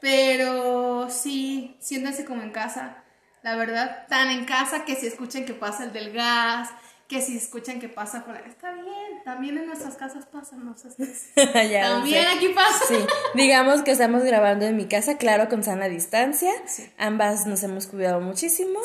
Pero 0.00 1.08
sí, 1.08 1.76
siéntense 1.80 2.24
como 2.24 2.42
en 2.42 2.50
casa. 2.50 3.02
La 3.42 3.56
verdad, 3.56 4.06
tan 4.08 4.30
en 4.30 4.44
casa 4.44 4.84
que 4.84 4.96
si 4.96 5.06
escuchan 5.06 5.44
que 5.46 5.54
pasa 5.54 5.84
el 5.84 5.92
del 5.92 6.12
gas, 6.12 6.68
que 7.12 7.20
si 7.20 7.36
escuchan 7.36 7.78
que 7.78 7.88
pasa 7.90 8.24
por 8.24 8.34
ahí. 8.34 8.42
Está 8.48 8.72
bien, 8.72 9.22
también 9.24 9.58
en 9.58 9.66
nuestras 9.66 9.96
casas 9.96 10.24
pasan, 10.26 10.64
no. 10.64 10.74
Ya 11.70 11.88
También 11.90 12.26
aquí 12.34 12.48
pasa. 12.48 12.84
Sí, 12.88 12.96
digamos 13.34 13.82
que 13.82 13.90
estamos 13.90 14.22
grabando 14.24 14.64
en 14.64 14.76
mi 14.76 14.86
casa, 14.86 15.18
claro, 15.18 15.48
con 15.50 15.62
sana 15.62 15.88
distancia. 15.88 16.50
Sí. 16.66 16.90
Ambas 16.96 17.46
nos 17.46 17.62
hemos 17.62 17.86
cuidado 17.86 18.20
muchísimo. 18.20 18.80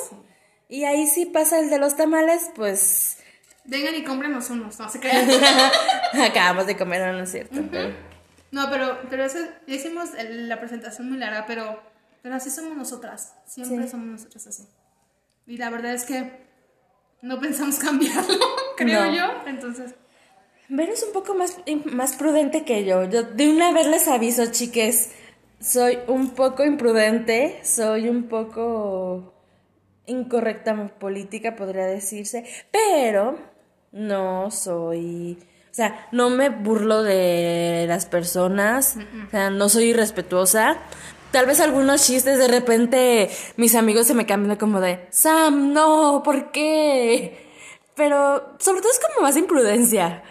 Y 0.68 0.84
ahí 0.84 1.08
sí 1.08 1.26
pasa 1.26 1.60
el 1.60 1.70
de 1.70 1.80
los 1.80 1.96
tamales, 1.96 2.52
pues 2.56 3.18
Vengan 3.64 3.96
y 3.96 4.04
cómprenos 4.04 4.50
unos, 4.50 4.78
no 4.80 4.90
se 4.90 5.00
crean. 5.00 5.28
acabamos 6.22 6.68
de 6.68 6.76
comer, 6.78 7.02
no, 7.08 7.14
no 7.14 7.24
es 7.24 7.32
cierto. 7.32 7.62
pero- 7.72 7.96
No, 8.52 8.70
pero, 8.70 9.00
pero 9.10 9.24
eso, 9.26 9.40
hicimos 9.68 10.10
la 10.30 10.60
presentación 10.60 11.10
muy 11.10 11.18
larga, 11.18 11.46
pero, 11.48 11.82
pero 12.22 12.36
así 12.36 12.50
somos 12.50 12.76
nosotras. 12.78 13.34
Siempre 13.46 13.84
Sí. 13.86 13.92
somos 13.92 14.08
nosotras 14.08 14.48
así. 14.48 14.68
Y 15.46 15.58
la 15.58 15.70
verdad 15.70 15.94
es 15.94 16.04
que 16.06 16.47
no 17.22 17.40
pensamos 17.40 17.80
cambiarlo, 17.80 18.40
creo 18.76 19.06
No. 19.06 19.14
yo. 19.14 19.24
Entonces, 19.48 19.96
Vero 20.70 20.92
es 20.92 21.04
un 21.04 21.14
poco 21.14 21.34
más, 21.34 21.58
más 21.86 22.16
prudente 22.18 22.66
que 22.66 22.84
yo. 22.84 23.06
Yo 23.06 23.24
de 23.24 23.50
una 23.50 23.72
vez 23.72 23.88
les 23.88 24.08
aviso, 24.10 24.48
chiques, 24.48 25.12
soy 25.60 26.00
un 26.08 26.32
poco 26.32 26.66
imprudente, 26.66 27.60
soy 27.64 28.10
un 28.10 28.24
poco 28.24 29.34
incorrecta 30.06 30.76
política, 31.00 31.56
podría 31.56 31.86
decirse, 31.86 32.46
pero 32.72 33.38
no 33.92 34.52
soy, 34.52 35.38
o 35.72 35.74
sea, 35.74 36.08
no 36.12 36.30
me 36.30 36.50
burlo 36.50 37.02
de 37.02 37.86
las 37.88 38.06
personas, 38.06 38.98
o 39.28 39.30
sea, 39.32 39.50
no 39.50 39.70
soy 39.70 39.86
irrespetuosa. 39.86 40.78
Tal 41.32 41.46
vez 41.46 41.60
algunos 41.60 42.06
chistes 42.06 42.38
de 42.38 42.48
repente 42.48 43.30
mis 43.58 43.76
amigos 43.76 44.08
se 44.08 44.14
me 44.14 44.26
cambian 44.26 44.58
como 44.58 44.80
de, 44.80 45.08
Sam, 45.12 45.74
no, 45.74 46.22
¿por 46.24 46.52
qué? 46.52 47.46
Pero 47.96 48.56
sobre 48.60 48.82
todo 48.82 48.92
es 48.92 49.00
como 49.00 49.22
más 49.28 49.36
imprudencia. 49.38 50.24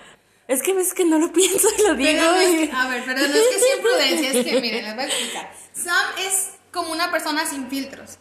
Es 0.48 0.62
que 0.62 0.72
ves 0.74 0.94
que 0.94 1.04
no 1.04 1.18
lo 1.18 1.32
pienso 1.32 1.68
y 1.78 1.82
lo 1.88 1.94
digo. 1.94 2.10
pero 2.12 2.30
no 2.32 2.36
es 2.40 2.68
que, 2.68 2.76
a 2.76 2.88
ver, 2.88 3.02
pero 3.04 3.18
no 3.20 3.26
es 3.34 3.48
que 3.48 3.58
sea 3.58 3.76
imprudencia, 3.76 4.30
es 4.30 4.46
que, 4.46 4.60
miren, 4.60 4.84
les 4.84 4.94
voy 4.94 5.04
a 5.04 5.06
explicar. 5.06 5.52
Sam 5.72 6.06
es 6.26 6.50
como 6.72 6.92
una 6.92 7.10
persona 7.10 7.44
sin 7.46 7.68
filtros. 7.68 8.18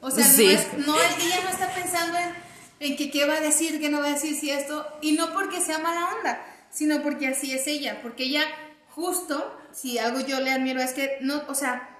O 0.00 0.10
sea, 0.10 0.24
Sí. 0.24 0.44
no 0.44 0.50
es, 0.50 0.86
no, 0.86 0.96
ella 0.96 1.40
no 1.44 1.48
está 1.50 1.72
pensando 1.74 2.18
en, 2.18 2.34
en 2.80 2.96
que 2.96 3.10
qué 3.10 3.26
va 3.26 3.34
a 3.34 3.40
decir, 3.40 3.80
qué 3.80 3.88
no 3.88 4.00
va 4.00 4.06
a 4.08 4.12
decir, 4.14 4.36
si 4.38 4.50
esto, 4.50 4.86
y 5.00 5.12
no 5.12 5.32
porque 5.32 5.60
sea 5.60 5.78
mala 5.78 6.08
onda, 6.18 6.44
sino 6.70 7.02
porque 7.02 7.28
así 7.28 7.52
es 7.52 7.66
ella, 7.66 8.00
porque 8.02 8.24
ella 8.24 8.42
justo, 8.90 9.56
si 9.72 9.98
algo 9.98 10.20
yo 10.20 10.40
le 10.40 10.50
admiro 10.52 10.80
es 10.80 10.92
que 10.92 11.18
no, 11.20 11.42
o 11.48 11.54
sea, 11.54 11.97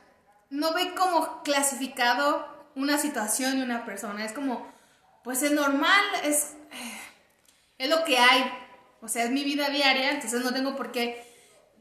no 0.51 0.73
ve 0.73 0.95
como 0.95 1.43
clasificado 1.43 2.47
una 2.75 2.99
situación 2.99 3.59
y 3.59 3.63
una 3.63 3.85
persona, 3.85 4.25
es 4.25 4.33
como, 4.33 4.67
pues 5.25 5.43
es 5.43 5.53
normal, 5.53 6.05
es, 6.25 6.55
es 7.79 7.89
lo 7.89 8.05
que 8.05 8.19
hay, 8.19 8.51
o 9.01 9.09
sea, 9.09 9.25
es 9.25 9.31
mi 9.31 9.45
vida 9.45 9.69
diaria, 9.69 10.13
entonces 10.13 10.43
no 10.43 10.53
tengo 10.53 10.77
por 10.77 10.93
qué 10.93 11.27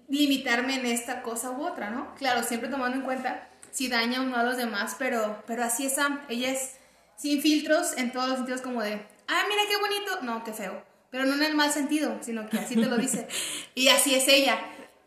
limitarme 0.07 0.75
en 0.75 0.85
esta 0.85 1.21
cosa 1.21 1.51
u 1.51 1.65
otra, 1.65 1.89
¿no? 1.89 2.15
Claro, 2.15 2.43
siempre 2.43 2.69
tomando 2.69 2.97
en 2.97 3.03
cuenta 3.03 3.49
si 3.71 3.89
daña 3.89 4.21
o 4.21 4.23
no 4.23 4.37
a 4.37 4.43
los 4.43 4.57
demás, 4.57 4.95
pero, 4.97 5.43
pero 5.45 5.63
así 5.63 5.85
es 5.85 5.95
Sam, 5.95 6.21
ella 6.29 6.51
es 6.51 6.77
sin 7.15 7.41
filtros 7.41 7.97
en 7.97 8.11
todos 8.11 8.27
los 8.27 8.37
sentidos 8.37 8.61
como 8.61 8.81
de, 8.81 8.93
ah, 9.27 9.43
mira 9.47 9.61
qué 9.67 9.77
bonito, 9.77 10.21
no, 10.23 10.43
qué 10.43 10.53
feo, 10.53 10.83
pero 11.11 11.25
no 11.25 11.35
en 11.35 11.43
el 11.43 11.55
mal 11.55 11.71
sentido, 11.71 12.17
sino 12.21 12.49
que 12.49 12.57
así 12.57 12.75
te 12.75 12.85
lo 12.85 12.97
dice, 12.97 13.27
y 13.75 13.89
así 13.89 14.15
es 14.15 14.27
ella, 14.27 14.59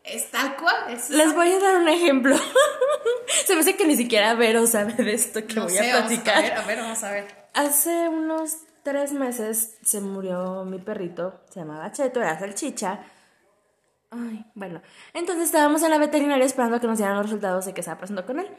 es 0.03 0.31
tal 0.31 0.55
cual, 0.57 0.75
es 0.89 1.09
Les 1.09 1.33
voy 1.33 1.51
a 1.51 1.59
dar 1.59 1.77
un 1.77 1.87
ejemplo. 1.89 2.35
Se 3.45 3.53
me 3.55 3.61
hace 3.61 3.75
que 3.75 3.85
ni 3.85 3.95
siquiera 3.95 4.33
Vero 4.33 4.65
sabe 4.67 4.93
de 4.93 5.13
esto 5.13 5.45
que 5.45 5.53
no 5.55 5.63
voy 5.63 5.71
sé, 5.71 5.91
a 5.91 5.95
vamos 5.95 6.09
platicar. 6.09 6.37
a 6.37 6.41
ver, 6.41 6.53
a 6.53 6.65
ver, 6.65 6.79
vamos 6.79 7.03
a 7.03 7.11
ver. 7.11 7.27
Hace 7.53 8.09
unos 8.09 8.57
tres 8.83 9.13
meses 9.13 9.77
se 9.83 10.01
murió 10.01 10.65
mi 10.65 10.79
perrito, 10.79 11.41
se 11.49 11.59
llamaba 11.59 11.91
Cheto, 11.91 12.19
era 12.21 12.37
salchicha. 12.39 12.99
Ay, 14.09 14.45
bueno. 14.55 14.81
Entonces 15.13 15.45
estábamos 15.45 15.83
en 15.83 15.91
la 15.91 15.97
veterinaria 15.97 16.45
esperando 16.45 16.77
a 16.77 16.79
que 16.81 16.87
nos 16.87 16.97
dieran 16.97 17.15
los 17.15 17.25
resultados 17.27 17.65
de 17.65 17.73
qué 17.73 17.79
estaba 17.81 17.99
pasando 18.01 18.25
con 18.25 18.39
él. 18.39 18.49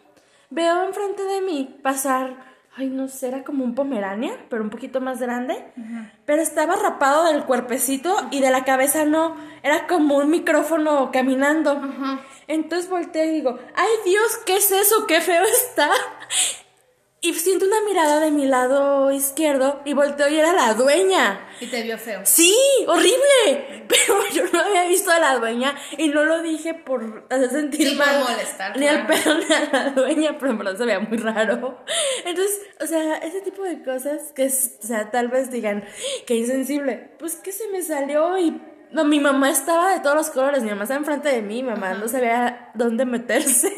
Veo 0.51 0.85
enfrente 0.85 1.23
de 1.25 1.41
mí 1.43 1.79
pasar, 1.83 2.52
ay, 2.77 2.89
no 2.89 3.09
sé, 3.09 3.29
era 3.29 3.45
como 3.45 3.65
un 3.65 3.75
pomerania, 3.75 4.33
pero 4.49 4.63
un 4.63 4.71
poquito 4.71 5.01
más 5.01 5.21
grande. 5.21 5.65
Pero 6.25 6.43
estaba 6.43 6.77
rapado 6.77 7.27
del 7.27 7.45
cuerpecito 7.45 8.17
y 8.31 8.41
de 8.41 8.51
la 8.51 8.65
cabeza 8.65 9.05
no. 9.05 9.37
Era 9.63 9.87
como 9.87 10.17
un 10.17 10.31
micrófono 10.31 11.11
caminando. 11.13 11.81
Entonces 12.49 12.89
volteé 12.89 13.27
y 13.27 13.35
digo, 13.35 13.59
ay 13.75 13.91
Dios, 14.05 14.39
¿qué 14.47 14.57
es 14.57 14.71
eso? 14.73 15.07
¡Qué 15.07 15.21
feo 15.21 15.43
está! 15.43 15.91
Y 17.25 17.33
siento 17.35 17.67
una 17.67 17.81
mirada 17.83 18.19
de 18.19 18.33
mi 18.33 18.47
lado 18.47 19.13
izquierdo 19.13 19.81
y 19.85 19.93
volteo 19.93 20.29
y 20.29 20.41
era 20.41 20.53
la 20.53 20.75
dueña. 20.75 21.49
Y 21.61 21.69
te 21.69 21.83
vio 21.83 21.97
feo. 21.97 22.23
Sí, 22.25 22.53
horrible. 22.89 23.85
Pero 23.89 24.27
yo 24.33 24.43
no 24.53 24.59
había 24.61 24.87
visto 24.89 25.13
a 25.13 25.21
la 25.21 25.39
dueña 25.39 25.73
y 25.97 26.09
no 26.09 26.25
lo 26.25 26.43
dije 26.43 26.75
por 26.75 27.25
hacer 27.31 27.51
sentir 27.51 27.91
Sí, 27.91 27.95
mal. 27.95 28.25
molestar, 28.25 28.77
Ni 28.77 28.89
al 28.89 29.07
perro 29.07 29.35
ni 29.39 29.55
a 29.55 29.69
la 29.73 29.91
dueña, 29.91 30.37
pero 30.37 30.51
en 30.51 30.59
verdad 30.59 30.77
se 30.77 30.85
veía 30.85 30.99
muy 30.99 31.17
raro. 31.19 31.85
Entonces, 32.25 32.61
o 32.81 32.87
sea, 32.87 33.19
ese 33.19 33.41
tipo 33.41 33.63
de 33.63 33.85
cosas 33.85 34.33
que, 34.35 34.47
o 34.47 34.87
sea, 34.87 35.13
tal 35.13 35.29
vez 35.29 35.53
digan, 35.53 35.85
qué 36.27 36.35
insensible. 36.35 37.13
Pues 37.21 37.37
que 37.37 37.53
se 37.53 37.69
me 37.69 37.83
salió 37.83 38.37
y 38.37 38.61
no, 38.91 39.05
mi 39.05 39.21
mamá 39.21 39.49
estaba 39.51 39.95
de 39.95 40.01
todos 40.01 40.17
los 40.17 40.31
colores. 40.31 40.65
Mi 40.65 40.71
mamá 40.71 40.83
estaba 40.83 40.99
enfrente 40.99 41.29
de 41.29 41.41
mí, 41.43 41.63
mi 41.63 41.71
mamá 41.71 41.95
no 41.95 42.09
sabía 42.09 42.73
dónde 42.75 43.05
meterse. 43.05 43.73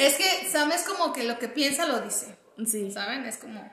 Es 0.00 0.14
que 0.14 0.48
Sam 0.50 0.72
es 0.72 0.82
como 0.84 1.12
que 1.12 1.24
lo 1.24 1.38
que 1.38 1.48
piensa 1.48 1.84
lo 1.86 2.00
dice. 2.00 2.34
Sí. 2.64 2.90
¿Saben? 2.90 3.24
Es 3.26 3.38
como. 3.38 3.70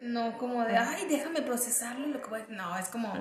No 0.00 0.36
como 0.38 0.64
de, 0.64 0.76
ay, 0.76 1.06
déjame 1.08 1.42
procesarlo 1.42 2.06
lo 2.06 2.20
que 2.20 2.28
voy 2.28 2.40
a-". 2.40 2.46
No, 2.48 2.78
es 2.78 2.88
como. 2.88 3.12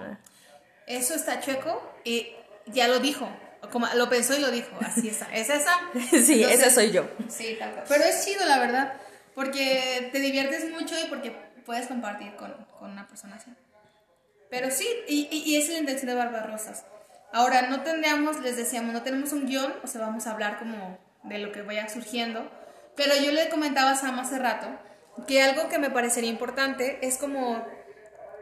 Eso 0.88 1.16
está 1.16 1.40
chueco 1.40 1.96
y 2.04 2.34
ya 2.68 2.88
lo 2.88 3.00
dijo. 3.00 3.30
Como, 3.72 3.88
lo 3.96 4.10
pensó 4.10 4.36
y 4.36 4.42
lo 4.42 4.52
dijo. 4.52 4.78
Así 4.82 5.08
está. 5.08 5.34
¿Es 5.34 5.50
esa? 5.50 5.72
Sí, 6.12 6.44
esa 6.44 6.70
soy 6.70 6.92
yo. 6.92 7.08
Sí, 7.30 7.56
tal 7.60 7.72
cual. 7.74 7.86
Pero 7.88 8.04
es 8.04 8.26
chido, 8.26 8.46
la 8.46 8.60
verdad. 8.60 8.94
Porque 9.34 10.10
te 10.12 10.20
diviertes 10.20 10.70
mucho 10.72 10.96
y 10.98 11.10
porque 11.10 11.36
puedes 11.66 11.88
compartir 11.88 12.36
con, 12.36 12.54
con 12.80 12.92
una 12.92 13.08
persona 13.08 13.36
así. 13.36 13.52
Pero 14.50 14.72
sí, 14.72 14.88
y, 15.08 15.28
y, 15.32 15.58
es 15.58 15.68
la 15.70 15.80
intención 15.80 16.08
de 16.08 16.16
Barbarosas. 16.16 16.86
Ahora, 17.34 17.64
no 17.64 17.82
tendríamos, 17.82 18.40
les 18.40 18.56
decíamos, 18.56 18.94
no 18.94 19.02
tenemos 19.02 19.34
un 19.34 19.46
guion, 19.48 19.74
o 19.84 19.88
sea, 19.88 20.02
vamos 20.02 20.28
a 20.28 20.32
hablar 20.32 20.60
como 20.60 20.98
de 21.24 21.40
lo 21.40 21.52
que 21.52 21.62
vaya 21.62 21.90
surgiendo. 21.90 22.50
Pero 22.96 23.16
yo 23.16 23.32
le 23.32 23.50
comentaba 23.50 23.92
a 23.92 23.96
Sam 23.96 24.20
hace 24.20 24.40
rato 24.40 24.68
que 25.28 25.42
algo 25.42 25.70
que 25.70 25.80
me 25.80 25.90
parecería 25.90 26.30
importante 26.30 27.00
es 27.02 27.18
como 27.18 27.66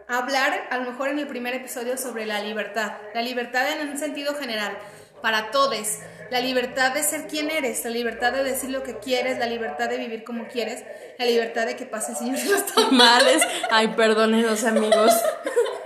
hablar, 0.07 0.67
a 0.69 0.77
lo 0.77 0.91
mejor 0.91 1.10
en 1.10 1.19
el 1.19 1.27
primer 1.27 1.53
episodio, 1.53 1.98
sobre 1.98 2.25
la 2.25 2.41
libertad. 2.41 2.93
La 3.13 3.22
libertad 3.22 3.72
en 3.72 3.89
un 3.89 3.98
sentido 3.98 4.36
general, 4.36 4.77
para 5.22 5.51
todos. 5.51 6.00
La 6.29 6.39
libertad 6.39 6.93
de 6.93 7.03
ser 7.03 7.27
quien 7.27 7.51
eres, 7.51 7.83
la 7.83 7.91
libertad 7.91 8.33
de 8.33 8.43
decir 8.43 8.69
lo 8.69 8.83
que 8.83 8.98
quieres, 8.98 9.38
la 9.38 9.45
libertad 9.45 9.89
de 9.89 9.98
vivir 9.98 10.24
como 10.24 10.48
quieres, 10.48 10.83
la 11.17 11.25
libertad 11.25 11.65
de 11.65 11.75
que 11.75 11.86
pase 11.86 12.12
el 12.12 12.17
Señor 12.17 12.38
de 12.38 12.45
los 12.45 12.65
tamales. 12.75 13.43
Ay, 13.72 13.93
los 13.95 14.63
amigos. 14.63 15.13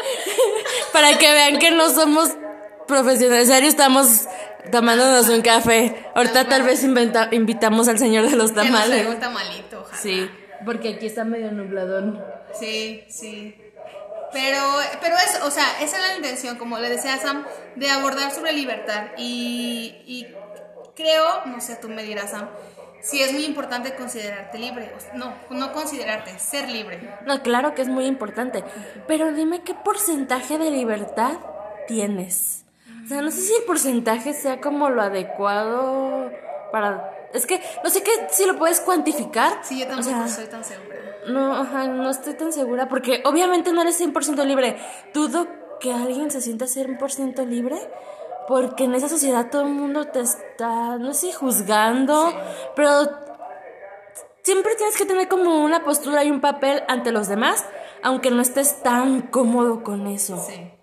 para 0.94 1.18
que 1.18 1.32
vean 1.32 1.60
que 1.60 1.72
no 1.72 1.90
somos 1.90 2.32
profesionales, 2.88 3.48
serio 3.48 3.70
estamos 3.70 4.26
tomándonos 4.72 5.30
un 5.30 5.42
café. 5.42 6.08
Ahorita 6.16 6.48
tal 6.48 6.64
vez 6.64 6.84
invitamos 6.84 7.88
al 7.88 8.00
señor 8.00 8.30
de 8.30 8.36
los 8.36 8.54
tamales. 8.54 9.08
un 9.08 9.20
tamalito, 9.20 9.86
Sí, 9.94 10.30
porque 10.66 10.96
aquí 10.96 11.08
está 11.08 11.24
medio 11.24 11.52
nubladón. 11.52 12.24
Sí, 12.60 13.04
sí. 13.10 13.56
Pero, 14.34 14.60
pero 15.02 15.16
eso, 15.16 15.48
o 15.48 15.52
sea, 15.52 15.64
esa 15.82 15.98
es 15.98 16.10
la 16.10 16.16
intención, 16.18 16.58
como 16.58 16.80
le 16.80 16.90
decía 16.90 17.18
Sam, 17.18 17.46
de 17.76 17.90
abordar 17.90 18.32
sobre 18.32 18.52
libertad. 18.52 19.08
Y, 19.18 19.96
y 20.06 20.28
creo, 20.96 21.46
no 21.46 21.62
sé, 21.62 21.78
tú 21.78 21.88
me 21.88 22.04
dirás, 22.04 22.32
Sam, 22.32 22.50
si 23.02 23.22
es 23.22 23.32
muy 23.32 23.46
importante 23.46 23.96
considerarte 23.96 24.58
libre. 24.60 24.92
No, 25.14 25.34
no 25.50 25.72
considerarte, 25.72 26.38
ser 26.40 26.70
libre. 26.70 27.18
No, 27.26 27.42
claro 27.42 27.74
que 27.74 27.84
es 27.84 27.88
muy 27.88 28.06
importante. 28.06 28.64
Pero 29.08 29.32
dime 29.32 29.62
qué 29.62 29.74
porcentaje 29.74 30.58
de 30.58 30.72
libertad 30.72 31.38
tienes. 31.88 32.66
O 33.08 33.10
sea, 33.10 33.22
no 33.22 33.32
sé 33.32 33.40
si 33.40 33.56
el 33.56 33.64
porcentaje 33.64 34.34
sea 34.34 34.60
como 34.60 34.90
lo 34.90 35.02
adecuado 35.02 36.30
para... 36.74 37.30
Es 37.34 37.46
que 37.46 37.62
no 37.82 37.90
sé 37.90 38.04
qué 38.04 38.12
si 38.32 38.46
lo 38.46 38.58
puedes 38.58 38.82
cuantificar. 38.82 39.60
Sí, 39.62 39.80
yo 39.80 39.88
tampoco 39.88 40.26
o 40.26 40.28
soy 40.28 40.48
tan 40.48 40.62
segura. 40.62 40.98
No, 41.30 41.56
ajá, 41.56 41.88
no 41.88 42.10
estoy 42.10 42.34
tan 42.34 42.52
segura 42.52 42.90
porque 42.90 43.22
obviamente 43.24 43.72
no 43.72 43.82
eres 43.82 44.02
100% 44.02 44.44
libre. 44.44 44.76
Dudo 45.14 45.48
que 45.80 45.94
alguien 45.94 46.32
se 46.32 46.42
sienta 46.42 46.66
100% 46.66 47.48
libre 47.48 47.78
porque 48.46 48.84
en 48.84 48.94
esa 48.94 49.08
sociedad 49.08 49.50
todo 49.50 49.62
el 49.62 49.70
mundo 49.70 50.08
te 50.08 50.20
está, 50.20 50.98
no 50.98 51.14
sé, 51.14 51.32
juzgando, 51.32 52.34
pero 52.76 53.10
siempre 54.44 54.76
tienes 54.76 54.98
que 54.98 55.06
tener 55.06 55.30
como 55.30 55.64
una 55.64 55.86
postura 55.86 56.26
y 56.26 56.32
un 56.32 56.42
papel 56.42 56.84
ante 56.90 57.14
los 57.14 57.30
demás, 57.30 57.66
aunque 58.04 58.32
no 58.32 58.42
estés 58.42 58.84
tan 58.84 59.22
cómodo 59.22 59.82
con 59.82 60.08
eso. 60.08 60.46
Sí. 60.46 60.74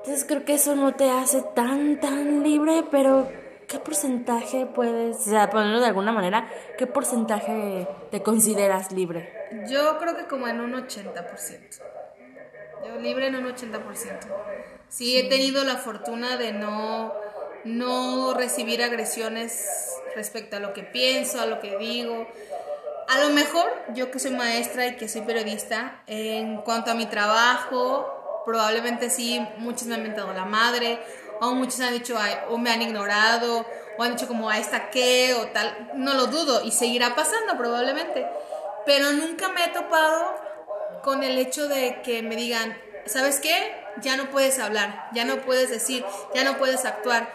Entonces 0.00 0.24
creo 0.26 0.46
que 0.46 0.54
eso 0.54 0.74
no 0.74 0.94
te 0.94 1.10
hace 1.10 1.42
tan, 1.54 2.00
tan 2.00 2.42
libre, 2.42 2.84
pero 2.90 3.28
¿qué 3.68 3.78
porcentaje 3.78 4.64
puedes, 4.64 5.18
o 5.18 5.30
sea, 5.30 5.50
ponerlo 5.50 5.78
de 5.78 5.86
alguna 5.88 6.10
manera, 6.10 6.50
qué 6.78 6.86
porcentaje 6.86 7.86
te 8.10 8.22
consideras 8.22 8.92
libre? 8.92 9.30
Yo 9.68 9.98
creo 9.98 10.16
que 10.16 10.24
como 10.24 10.48
en 10.48 10.60
un 10.60 10.72
80%. 10.72 11.82
Yo 12.86 12.96
libre 12.98 13.26
en 13.26 13.36
un 13.36 13.44
80%. 13.44 14.18
Sí, 14.88 15.18
he 15.18 15.28
tenido 15.28 15.64
la 15.64 15.76
fortuna 15.76 16.38
de 16.38 16.52
no, 16.52 17.12
no 17.64 18.32
recibir 18.32 18.82
agresiones 18.82 19.68
respecto 20.16 20.56
a 20.56 20.60
lo 20.60 20.72
que 20.72 20.82
pienso, 20.82 21.42
a 21.42 21.46
lo 21.46 21.60
que 21.60 21.76
digo. 21.76 22.26
A 23.06 23.20
lo 23.20 23.34
mejor 23.34 23.70
yo 23.92 24.10
que 24.10 24.18
soy 24.18 24.30
maestra 24.30 24.86
y 24.86 24.96
que 24.96 25.08
soy 25.08 25.20
periodista, 25.22 26.02
en 26.06 26.62
cuanto 26.62 26.90
a 26.90 26.94
mi 26.94 27.04
trabajo, 27.04 28.19
probablemente 28.50 29.10
sí, 29.10 29.40
muchos 29.58 29.86
me 29.86 29.94
han 29.94 30.02
mentado 30.02 30.32
la 30.32 30.44
madre 30.44 30.98
o 31.40 31.54
muchos 31.54 31.80
han 31.80 31.92
dicho, 31.92 32.16
o 32.48 32.58
me 32.58 32.70
han 32.70 32.82
ignorado, 32.82 33.64
o 33.96 34.02
han 34.02 34.12
dicho 34.16 34.26
como, 34.26 34.50
a 34.50 34.58
esta 34.58 34.90
qué, 34.90 35.34
o 35.34 35.46
tal, 35.48 35.92
no 35.94 36.14
lo 36.14 36.26
dudo, 36.26 36.62
y 36.64 36.72
seguirá 36.72 37.14
pasando 37.14 37.56
probablemente, 37.56 38.26
pero 38.84 39.12
nunca 39.12 39.48
me 39.48 39.64
he 39.64 39.68
topado 39.68 40.36
con 41.02 41.22
el 41.22 41.38
hecho 41.38 41.68
de 41.68 42.02
que 42.02 42.22
me 42.22 42.36
digan, 42.36 42.76
¿sabes 43.06 43.40
qué? 43.40 43.74
Ya 44.02 44.16
no 44.16 44.30
puedes 44.30 44.58
hablar, 44.58 45.08
ya 45.14 45.24
no 45.24 45.36
puedes 45.38 45.70
decir, 45.70 46.04
ya 46.34 46.44
no 46.44 46.58
puedes 46.58 46.84
actuar. 46.84 47.32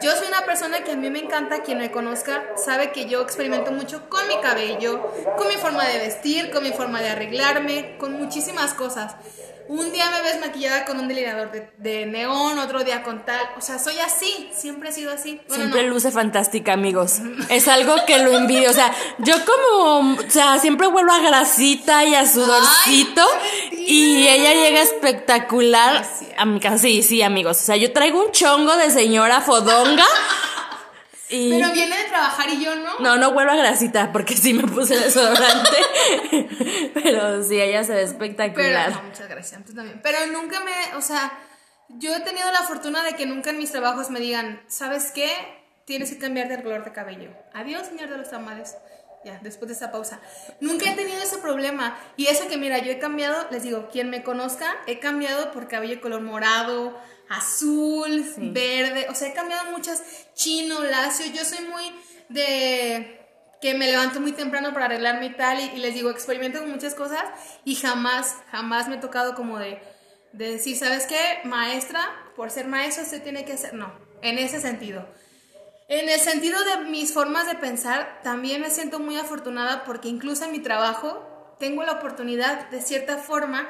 Yo 0.00 0.12
soy 0.12 0.28
una 0.28 0.46
persona 0.46 0.82
que 0.84 0.92
a 0.92 0.96
mí 0.96 1.10
me 1.10 1.18
encanta, 1.18 1.62
quien 1.62 1.76
me 1.76 1.90
conozca 1.90 2.42
sabe 2.56 2.92
que 2.92 3.04
yo 3.04 3.20
experimento 3.20 3.72
mucho 3.72 4.08
con 4.08 4.26
mi 4.28 4.40
cabello, 4.40 5.12
con 5.36 5.48
mi 5.48 5.56
forma 5.56 5.86
de 5.86 5.98
vestir, 5.98 6.50
con 6.50 6.62
mi 6.62 6.72
forma 6.72 7.02
de 7.02 7.10
arreglarme, 7.10 7.98
con 7.98 8.14
muchísimas 8.14 8.72
cosas. 8.72 9.14
Un 9.68 9.92
día 9.92 10.10
me 10.10 10.22
ves 10.22 10.40
maquillada 10.40 10.84
con 10.84 10.98
un 10.98 11.08
delineador 11.08 11.50
de, 11.78 12.06
neón, 12.06 12.58
otro 12.58 12.84
día 12.84 13.02
con 13.02 13.24
tal. 13.24 13.40
O 13.56 13.60
sea, 13.60 13.78
soy 13.78 13.98
así, 13.98 14.50
siempre 14.54 14.90
he 14.90 14.92
sido 14.92 15.12
así. 15.12 15.40
siempre 15.48 15.84
luce 15.84 16.10
fantástica, 16.10 16.72
amigos. 16.72 17.20
Es 17.48 17.68
algo 17.68 17.94
que 18.06 18.18
lo 18.18 18.36
envidio. 18.36 18.70
O 18.70 18.74
sea, 18.74 18.94
yo 19.18 19.34
como, 19.44 20.14
o 20.14 20.30
sea, 20.30 20.58
siempre 20.58 20.86
vuelvo 20.86 21.12
a 21.12 21.18
grasita 21.20 22.04
y 22.04 22.14
a 22.14 22.26
sudorcito. 22.26 23.22
y 23.72 24.26
ella 24.26 24.54
llega 24.54 24.80
espectacular 24.80 26.06
a 26.36 26.44
mi 26.44 26.60
casa. 26.60 26.78
Sí, 26.78 27.02
sí, 27.02 27.22
amigos. 27.22 27.60
O 27.60 27.64
sea, 27.64 27.76
yo 27.76 27.92
traigo 27.92 28.24
un 28.24 28.32
chongo 28.32 28.76
de 28.76 28.90
señora 28.90 29.40
fodonga. 29.40 30.06
Pero 31.32 31.72
viene 31.72 31.96
de 31.96 32.04
trabajar 32.04 32.50
y 32.50 32.62
yo 32.62 32.76
no. 32.76 32.98
No, 32.98 33.16
no 33.16 33.32
vuelvo 33.32 33.52
a 33.52 33.56
grasita 33.56 34.12
porque 34.12 34.36
sí 34.36 34.52
me 34.52 34.64
puse 34.64 34.98
desodorante. 34.98 35.76
Pero 36.94 37.42
sí, 37.42 37.58
ella 37.58 37.82
se 37.84 37.94
ve 37.94 38.02
espectacular. 38.02 38.90
Pero, 38.90 39.02
muchas 39.02 39.28
gracias. 39.28 39.64
también. 39.74 40.00
Pero 40.02 40.26
nunca 40.26 40.60
me, 40.60 40.96
o 40.96 41.00
sea, 41.00 41.32
yo 41.88 42.14
he 42.14 42.20
tenido 42.20 42.50
la 42.52 42.62
fortuna 42.62 43.02
de 43.02 43.14
que 43.14 43.24
nunca 43.24 43.50
en 43.50 43.58
mis 43.58 43.72
trabajos 43.72 44.10
me 44.10 44.20
digan, 44.20 44.62
¿sabes 44.68 45.10
qué? 45.12 45.30
Tienes 45.86 46.10
que 46.10 46.18
cambiarte 46.18 46.54
el 46.54 46.62
color 46.62 46.84
de 46.84 46.92
cabello. 46.92 47.30
Adiós, 47.54 47.86
señor 47.86 48.10
de 48.10 48.18
los 48.18 48.30
tamales. 48.30 48.76
Ya, 49.24 49.38
después 49.40 49.68
de 49.68 49.74
esa 49.74 49.92
pausa. 49.92 50.20
Nunca 50.60 50.90
he 50.90 50.94
tenido 50.96 51.22
ese 51.22 51.38
problema. 51.38 51.96
Y 52.16 52.26
eso 52.26 52.48
que, 52.48 52.58
mira, 52.58 52.78
yo 52.78 52.90
he 52.90 52.98
cambiado, 52.98 53.46
les 53.50 53.62
digo, 53.62 53.88
quien 53.90 54.10
me 54.10 54.24
conozca, 54.24 54.74
he 54.86 54.98
cambiado 54.98 55.52
por 55.52 55.68
cabello 55.68 56.00
color 56.00 56.22
morado, 56.22 56.98
azul, 57.32 58.24
verde, 58.36 59.06
o 59.08 59.14
sea, 59.14 59.28
he 59.28 59.32
cambiado 59.32 59.70
muchas, 59.70 60.02
chino, 60.34 60.82
lacio, 60.84 61.26
yo 61.32 61.44
soy 61.44 61.64
muy 61.66 61.84
de 62.28 63.18
que 63.60 63.74
me 63.74 63.86
levanto 63.86 64.20
muy 64.20 64.32
temprano 64.32 64.72
para 64.72 64.86
arreglarme 64.86 65.26
y 65.26 65.34
tal, 65.34 65.60
y, 65.60 65.78
les 65.78 65.94
digo, 65.94 66.10
experimento 66.10 66.58
con 66.58 66.70
muchas 66.70 66.94
cosas 66.94 67.22
y 67.64 67.76
jamás, 67.76 68.36
jamás 68.50 68.88
me 68.88 68.96
he 68.96 68.98
tocado 68.98 69.34
como 69.34 69.58
de, 69.58 69.80
de 70.32 70.52
decir, 70.52 70.76
¿sabes 70.76 71.06
qué? 71.06 71.38
Maestra, 71.44 72.00
por 72.36 72.50
ser 72.50 72.66
maestra 72.66 73.04
usted 73.04 73.22
tiene 73.22 73.44
que 73.44 73.56
ser, 73.56 73.74
no, 73.74 73.92
en 74.20 74.38
ese 74.38 74.60
sentido. 74.60 75.08
En 75.88 76.08
el 76.08 76.20
sentido 76.20 76.58
de 76.64 76.90
mis 76.90 77.12
formas 77.12 77.46
de 77.46 77.54
pensar, 77.54 78.20
también 78.22 78.60
me 78.60 78.70
siento 78.70 78.98
muy 78.98 79.16
afortunada 79.16 79.84
porque 79.84 80.08
incluso 80.08 80.44
en 80.44 80.52
mi 80.52 80.58
trabajo 80.58 81.54
tengo 81.58 81.84
la 81.84 81.92
oportunidad, 81.92 82.68
de 82.70 82.80
cierta 82.80 83.18
forma, 83.18 83.68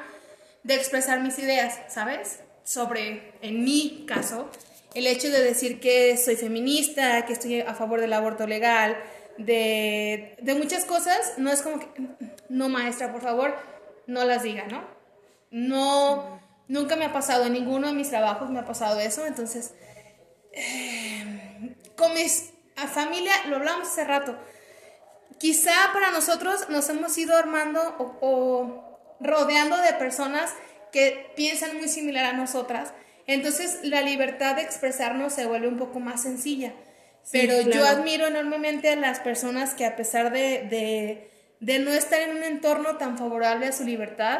de 0.63 0.75
expresar 0.75 1.19
mis 1.19 1.37
ideas, 1.37 1.79
¿sabes? 1.89 2.39
Sobre, 2.63 3.33
en 3.41 3.63
mi 3.63 4.05
caso, 4.07 4.49
el 4.93 5.07
hecho 5.07 5.29
de 5.29 5.41
decir 5.41 5.79
que 5.79 6.17
soy 6.17 6.35
feminista, 6.35 7.25
que 7.25 7.33
estoy 7.33 7.61
a 7.61 7.73
favor 7.73 7.99
del 7.99 8.13
aborto 8.13 8.47
legal, 8.47 8.97
de, 9.37 10.37
muchas 10.57 10.85
cosas, 10.85 11.33
no 11.37 11.51
es 11.51 11.61
como 11.61 11.79
que, 11.79 11.87
no 12.49 12.69
maestra, 12.69 13.11
por 13.11 13.21
favor, 13.21 13.55
no 14.05 14.23
las 14.25 14.43
diga, 14.43 14.65
¿no? 14.67 14.83
No, 15.49 16.39
nunca 16.67 16.95
me 16.95 17.05
ha 17.05 17.13
pasado, 17.13 17.45
en 17.45 17.53
ninguno 17.53 17.87
de 17.87 17.93
mis 17.93 18.09
trabajos 18.09 18.49
me 18.49 18.59
ha 18.59 18.65
pasado 18.65 18.99
eso, 18.99 19.25
entonces, 19.25 19.73
eh, 20.51 21.75
con 21.95 22.13
mis 22.13 22.51
a 22.75 22.87
familia, 22.87 23.33
lo 23.49 23.57
hablamos 23.57 23.87
hace 23.87 24.03
rato, 24.03 24.35
quizá 25.39 25.71
para 25.93 26.11
nosotros 26.11 26.69
nos 26.69 26.89
hemos 26.89 27.15
ido 27.17 27.35
armando 27.35 27.95
o 28.19 28.99
rodeando 29.19 29.77
de 29.77 29.93
personas 29.93 30.51
que 30.93 31.33
piensan 31.35 31.75
muy 31.75 31.89
similar 31.89 32.23
a 32.23 32.33
nosotras. 32.33 32.93
Entonces 33.27 33.79
la 33.83 34.01
libertad 34.01 34.55
de 34.55 34.61
expresarnos 34.61 35.33
se 35.33 35.45
vuelve 35.45 35.67
un 35.67 35.77
poco 35.77 35.99
más 35.99 36.21
sencilla. 36.21 36.73
Pero 37.31 37.61
yo 37.61 37.85
admiro 37.85 38.27
enormemente 38.27 38.89
a 38.89 38.95
las 38.95 39.19
personas 39.19 39.73
que 39.73 39.85
a 39.85 39.95
pesar 39.95 40.31
de, 40.31 41.29
no 41.59 41.91
estar 41.91 42.21
en 42.21 42.37
un 42.37 42.43
entorno 42.43 42.97
tan 42.97 43.17
favorable 43.17 43.67
a 43.67 43.71
su 43.71 43.85
libertad, 43.85 44.39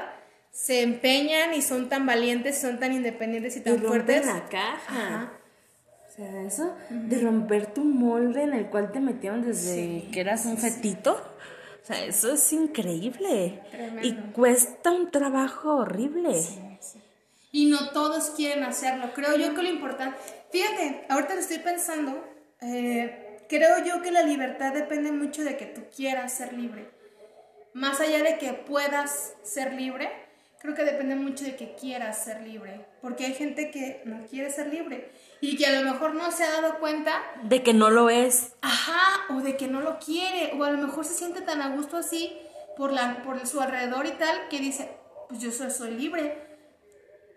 se 0.51 0.81
empeñan 0.81 1.53
y 1.53 1.61
son 1.61 1.89
tan 1.89 2.05
valientes, 2.05 2.59
son 2.59 2.79
tan 2.79 2.93
independientes 2.93 3.57
y 3.57 3.61
tan 3.61 3.79
fuertes. 3.79 4.25
la 4.25 4.45
caja. 4.49 5.33
O 6.07 6.15
sea, 6.15 6.43
eso 6.43 6.75
de 6.89 7.19
romper 7.21 7.73
tu 7.73 7.83
molde 7.83 8.43
en 8.43 8.53
el 8.53 8.67
cual 8.67 8.91
te 8.91 8.99
metieron 8.99 9.41
desde 9.41 10.09
que 10.11 10.19
eras 10.19 10.45
un 10.45 10.57
fetito. 10.57 11.32
O 11.83 11.85
sea, 11.85 12.05
eso 12.05 12.31
es 12.31 12.53
increíble. 12.53 13.61
Y 14.01 14.13
cuesta 14.31 14.91
un 14.91 15.11
trabajo 15.11 15.75
horrible. 15.75 16.41
Y 17.51 17.65
no 17.65 17.89
todos 17.89 18.29
quieren 18.31 18.63
hacerlo. 18.63 19.11
Creo 19.13 19.35
yo 19.35 19.53
que 19.53 19.63
lo 19.63 19.69
importante. 19.69 20.17
Fíjate, 20.49 21.05
ahorita 21.09 21.35
lo 21.35 21.41
estoy 21.41 21.59
pensando. 21.59 22.23
Eh, 22.61 23.37
creo 23.49 23.83
yo 23.83 24.01
que 24.01 24.11
la 24.11 24.23
libertad 24.23 24.73
depende 24.73 25.11
mucho 25.11 25.43
de 25.43 25.57
que 25.57 25.65
tú 25.65 25.81
quieras 25.93 26.31
ser 26.31 26.53
libre. 26.53 26.89
Más 27.73 27.99
allá 27.99 28.23
de 28.23 28.37
que 28.37 28.53
puedas 28.53 29.33
ser 29.43 29.73
libre, 29.73 30.09
creo 30.59 30.75
que 30.75 30.85
depende 30.85 31.15
mucho 31.15 31.43
de 31.43 31.57
que 31.57 31.75
quieras 31.75 32.23
ser 32.23 32.41
libre, 32.41 32.85
porque 33.01 33.25
hay 33.25 33.33
gente 33.33 33.71
que 33.71 34.01
no 34.05 34.25
quiere 34.27 34.49
ser 34.49 34.67
libre 34.67 35.11
y 35.43 35.57
que 35.57 35.65
a 35.65 35.81
lo 35.81 35.91
mejor 35.91 36.15
no 36.15 36.31
se 36.31 36.45
ha 36.45 36.61
dado 36.61 36.79
cuenta 36.79 37.21
de 37.43 37.63
que 37.63 37.73
no 37.73 37.89
lo 37.89 38.09
es. 38.09 38.53
Ajá, 38.61 39.25
o 39.29 39.41
de 39.41 39.57
que 39.57 39.67
no 39.67 39.81
lo 39.81 39.99
quiere, 39.99 40.53
o 40.57 40.63
a 40.63 40.71
lo 40.71 40.77
mejor 40.77 41.03
se 41.03 41.13
siente 41.13 41.41
tan 41.41 41.61
a 41.61 41.75
gusto 41.75 41.97
así 41.97 42.33
por, 42.77 42.93
la, 42.93 43.21
por 43.23 43.45
su 43.45 43.59
alrededor 43.59 44.05
y 44.05 44.11
tal, 44.11 44.47
que 44.49 44.59
dice, 44.59 44.89
pues 45.27 45.41
yo 45.41 45.51
soy, 45.51 45.69
soy 45.69 45.91
libre. 45.95 46.37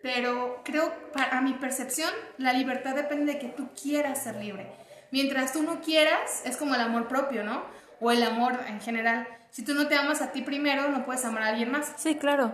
Pero 0.03 0.61
creo, 0.65 0.95
para 1.13 1.41
mi 1.41 1.55
percepción, 1.55 2.11
la 2.39 2.53
libertad 2.53 2.95
depende 2.95 3.33
de 3.33 3.39
que 3.41 3.49
tú 3.49 3.71
quieras 3.75 4.23
ser 4.23 4.37
libre. 4.37 4.71
Mientras 5.11 5.53
tú 5.53 5.65
no 5.65 5.81
quieras, 5.81 6.43
es 6.45 6.57
como 6.57 6.77
el 6.77 6.83
amor 6.83 7.09
propio, 7.09 7.43
¿no? 7.43 7.65
O 8.01 8.13
el 8.13 8.23
amor 8.23 8.61
en 8.69 8.81
general. 8.81 9.27
Si 9.51 9.65
tú 9.65 9.75
no 9.75 9.89
te 9.89 9.97
amas 9.97 10.23
a 10.23 10.31
ti 10.31 10.43
primero, 10.43 10.89
no 10.91 11.05
puedes 11.05 11.25
amar 11.25 11.43
a 11.43 11.49
alguien 11.49 11.73
más. 11.73 11.93
Sí, 11.97 12.15
claro. 12.15 12.53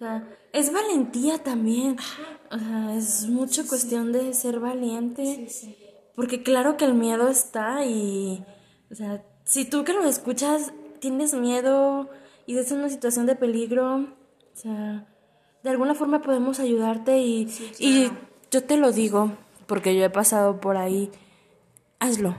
O 0.00 0.02
sea, 0.02 0.26
es 0.54 0.72
valentía 0.72 1.36
también. 1.42 1.98
O 2.50 2.58
sea, 2.58 2.96
es 2.96 3.28
mucho 3.28 3.68
cuestión 3.68 4.12
de 4.12 4.32
ser 4.32 4.58
valiente. 4.58 5.46
Sí. 5.50 5.76
Porque 6.16 6.42
claro 6.42 6.78
que 6.78 6.86
el 6.86 6.94
miedo 6.94 7.28
está 7.28 7.84
y, 7.84 8.42
o 8.90 8.94
sea, 8.94 9.22
si 9.44 9.66
tú 9.66 9.84
que 9.84 9.92
lo 9.92 10.04
escuchas 10.04 10.72
tienes 11.00 11.34
miedo 11.34 12.08
y 12.46 12.56
estás 12.56 12.72
en 12.72 12.78
una 12.78 12.88
situación 12.88 13.26
de 13.26 13.36
peligro, 13.36 13.96
o 13.96 14.56
sea, 14.56 15.06
de 15.62 15.70
alguna 15.70 15.94
forma 15.94 16.22
podemos 16.22 16.60
ayudarte 16.60 17.18
y, 17.18 17.48
y 17.78 18.10
yo 18.50 18.64
te 18.64 18.78
lo 18.78 18.92
digo, 18.92 19.32
porque 19.66 19.94
yo 19.94 20.02
he 20.02 20.10
pasado 20.10 20.60
por 20.60 20.78
ahí, 20.78 21.10
hazlo. 21.98 22.36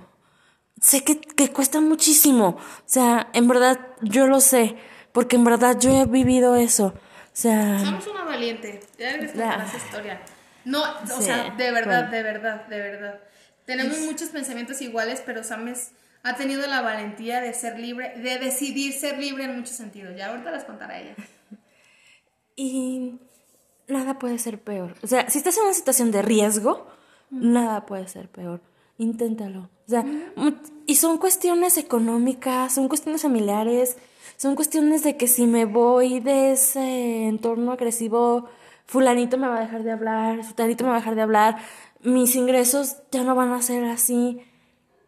Sé 0.79 1.03
que, 1.03 1.21
que 1.21 1.51
cuesta 1.51 1.79
muchísimo, 1.79 2.57
o 2.57 2.83
sea, 2.85 3.29
en 3.33 3.47
verdad 3.47 3.79
yo 4.01 4.25
lo 4.25 4.41
sé, 4.41 4.77
porque 5.11 5.35
en 5.35 5.43
verdad 5.43 5.79
yo 5.79 5.91
he 5.91 6.05
vivido 6.05 6.55
eso. 6.55 6.93
O 7.33 7.35
sea, 7.35 7.79
somos 7.79 8.05
una 8.07 8.23
valiente. 8.25 8.81
Ya 8.97 9.15
les 9.17 9.31
esa 9.31 9.77
historia. 9.77 10.21
No, 10.65 10.83
o 11.17 11.21
sea, 11.21 11.51
de 11.51 11.71
verdad, 11.71 12.09
de 12.09 12.23
verdad, 12.23 12.67
de 12.67 12.77
verdad. 12.79 13.19
Tenemos 13.65 13.99
muchos 13.99 14.29
pensamientos 14.29 14.81
iguales, 14.81 15.23
pero 15.25 15.43
Sames 15.43 15.91
ha 16.23 16.35
tenido 16.35 16.67
la 16.67 16.81
valentía 16.81 17.41
de 17.41 17.53
ser 17.53 17.79
libre, 17.79 18.13
de 18.17 18.37
decidir 18.37 18.93
ser 18.93 19.17
libre 19.17 19.45
en 19.45 19.57
muchos 19.57 19.75
sentidos. 19.75 20.15
Ya 20.17 20.29
ahorita 20.29 20.51
las 20.51 20.65
contará 20.65 20.99
ella. 20.99 21.15
Y 22.55 23.19
nada 23.87 24.19
puede 24.19 24.37
ser 24.37 24.59
peor. 24.59 24.95
O 25.01 25.07
sea, 25.07 25.29
si 25.29 25.37
estás 25.37 25.57
en 25.57 25.63
una 25.63 25.73
situación 25.73 26.11
de 26.11 26.21
riesgo, 26.21 26.87
nada 27.29 27.85
puede 27.85 28.07
ser 28.07 28.27
peor. 28.27 28.61
Inténtalo. 28.97 29.69
O 29.87 29.89
sea, 29.89 30.05
y 30.85 30.95
son 30.95 31.17
cuestiones 31.17 31.77
económicas, 31.77 32.75
son 32.75 32.87
cuestiones 32.87 33.23
familiares, 33.23 33.97
son 34.41 34.55
cuestiones 34.55 35.03
de 35.03 35.17
que 35.17 35.27
si 35.27 35.45
me 35.45 35.65
voy 35.65 36.19
de 36.19 36.53
ese 36.53 37.27
entorno 37.27 37.73
agresivo, 37.73 38.49
fulanito 38.87 39.37
me 39.37 39.47
va 39.47 39.57
a 39.57 39.59
dejar 39.59 39.83
de 39.83 39.91
hablar, 39.91 40.43
fulanito 40.43 40.83
me 40.83 40.89
va 40.89 40.95
a 40.95 40.99
dejar 40.99 41.13
de 41.13 41.21
hablar, 41.21 41.57
mis 42.01 42.35
ingresos 42.35 43.03
ya 43.11 43.23
no 43.23 43.35
van 43.35 43.51
a 43.51 43.61
ser 43.61 43.83
así, 43.83 44.41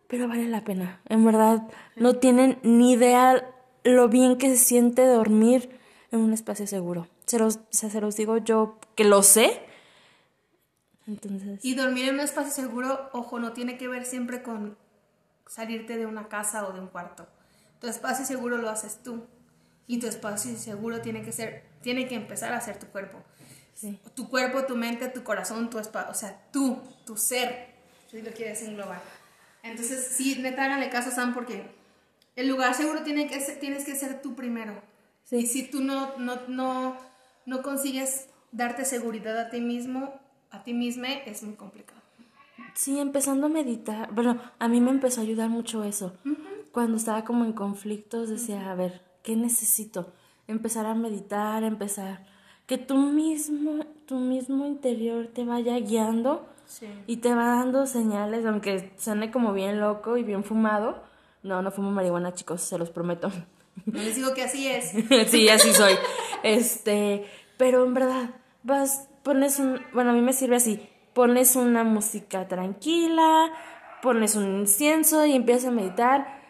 pero 0.08 0.28
vale 0.28 0.48
la 0.48 0.64
pena. 0.64 1.02
En 1.10 1.26
verdad, 1.26 1.68
no 1.96 2.18
tienen 2.18 2.60
ni 2.62 2.92
idea 2.92 3.50
lo 3.84 4.08
bien 4.08 4.38
que 4.38 4.50
se 4.50 4.64
siente 4.64 5.04
dormir 5.04 5.80
en 6.12 6.20
un 6.20 6.32
espacio 6.32 6.68
seguro. 6.68 7.08
Se 7.26 7.40
los, 7.40 7.60
se 7.72 8.02
los 8.02 8.16
digo 8.16 8.38
yo 8.38 8.78
que 8.94 9.04
lo 9.04 9.24
sé. 9.24 9.64
Entonces. 11.08 11.66
Y 11.66 11.74
dormir 11.74 12.10
en 12.10 12.14
un 12.14 12.20
espacio 12.20 12.52
seguro, 12.52 13.10
ojo, 13.14 13.40
no 13.40 13.54
tiene 13.54 13.80
que 13.80 13.88
ver 13.88 14.06
siempre 14.06 14.44
con 14.44 14.78
salirte 15.48 15.98
de 15.98 16.06
una 16.06 16.28
casa 16.28 16.68
o 16.68 16.74
de 16.74 16.82
un 16.82 16.88
cuarto. 16.90 17.26
Tu 17.84 17.90
espacio 17.90 18.26
seguro 18.26 18.56
lo 18.56 18.70
haces 18.70 19.04
tú. 19.04 19.26
Y 19.88 20.00
tu 20.00 20.08
espacio 20.08 20.56
seguro 20.56 21.02
tiene 21.02 21.22
que 21.22 21.34
ser, 21.34 21.66
tiene 21.82 22.08
que 22.08 22.16
empezar 22.16 22.54
a 22.54 22.62
ser 22.62 22.80
tu 22.80 22.86
cuerpo. 22.86 23.22
Tu 24.16 24.30
cuerpo, 24.30 24.64
tu 24.64 24.78
mente, 24.78 25.10
tu 25.10 25.26
corazón, 25.26 25.70
tu 25.70 25.80
espacio, 25.80 26.10
o 26.10 26.14
sea, 26.14 26.48
tú, 26.54 26.82
tu 27.06 27.18
ser, 27.18 27.74
si 28.10 28.22
lo 28.22 28.32
quieres 28.32 28.62
englobar. 28.62 29.02
Entonces, 29.64 30.08
sí, 30.16 30.38
neta, 30.40 30.64
háganle 30.64 30.90
caso 30.90 31.10
a 31.10 31.12
Sam 31.12 31.34
porque 31.34 31.66
el 32.38 32.48
lugar 32.48 32.74
seguro 32.74 33.04
tiene 33.04 33.28
que 33.28 33.42
ser, 33.42 33.60
tienes 33.60 33.84
que 33.84 33.96
ser 33.96 34.22
tú 34.22 34.34
primero. 34.34 34.82
Y 35.30 35.48
si 35.48 35.64
tú 35.64 35.82
no, 35.82 36.18
no, 36.18 36.40
no, 36.48 36.98
no 37.46 37.62
consigues 37.64 38.28
darte 38.54 38.86
seguridad 38.86 39.38
a 39.38 39.50
ti 39.50 39.60
mismo, 39.60 40.22
a 40.52 40.64
ti 40.64 40.74
misma, 40.74 41.12
es 41.12 41.44
muy 41.44 41.56
complicado. 41.56 42.00
Sí, 42.76 42.98
empezando 42.98 43.48
a 43.48 43.50
meditar. 43.50 44.10
Bueno, 44.14 44.40
a 44.58 44.70
mí 44.70 44.80
me 44.80 44.92
empezó 44.92 45.20
a 45.20 45.26
ayudar 45.26 45.50
mucho 45.50 45.84
eso. 45.84 46.18
Cuando 46.74 46.98
estaba 46.98 47.24
como 47.24 47.46
en 47.46 47.54
conflictos, 47.54 48.30
decía, 48.30 48.72
a 48.72 48.74
ver, 48.74 49.04
¿qué 49.22 49.36
necesito? 49.36 50.12
Empezar 50.48 50.88
a 50.88 50.96
meditar, 50.96 51.64
empezar 51.64 52.26
que 52.66 52.80
tú 52.80 52.98
mismo, 52.98 53.86
tu 54.08 54.16
mismo 54.16 54.66
interior 54.66 55.28
te 55.28 55.46
vaya 55.46 55.78
guiando 55.78 56.50
y 57.06 57.18
te 57.18 57.36
va 57.36 57.58
dando 57.58 57.86
señales, 57.86 58.44
aunque 58.48 58.92
suene 58.98 59.30
como 59.30 59.54
bien 59.54 59.80
loco 59.80 60.18
y 60.18 60.24
bien 60.24 60.44
fumado. 60.44 61.04
No, 61.44 61.62
no 61.62 61.70
fumo 61.70 61.92
marihuana, 61.92 62.34
chicos, 62.34 62.62
se 62.62 62.80
los 62.80 62.90
prometo. 62.90 63.32
No 63.86 64.02
les 64.02 64.16
digo 64.16 64.34
que 64.34 64.42
así 64.42 64.68
es. 64.68 64.94
sí, 65.30 65.50
así 65.50 65.74
soy. 65.74 65.94
Este, 66.42 67.28
pero 67.58 67.86
en 67.86 67.94
verdad, 67.94 68.32
vas, 68.64 69.10
pones 69.22 69.60
un, 69.60 69.80
bueno, 69.94 70.10
a 70.10 70.14
mí 70.14 70.22
me 70.22 70.34
sirve 70.34 70.56
así, 70.56 70.90
pones 71.14 71.56
una 71.56 71.84
música 71.84 72.48
tranquila, 72.48 73.52
pones 74.02 74.36
un 74.36 74.62
incienso 74.62 75.24
y 75.24 75.34
empiezas 75.34 75.66
a 75.66 75.72
meditar 75.72 76.43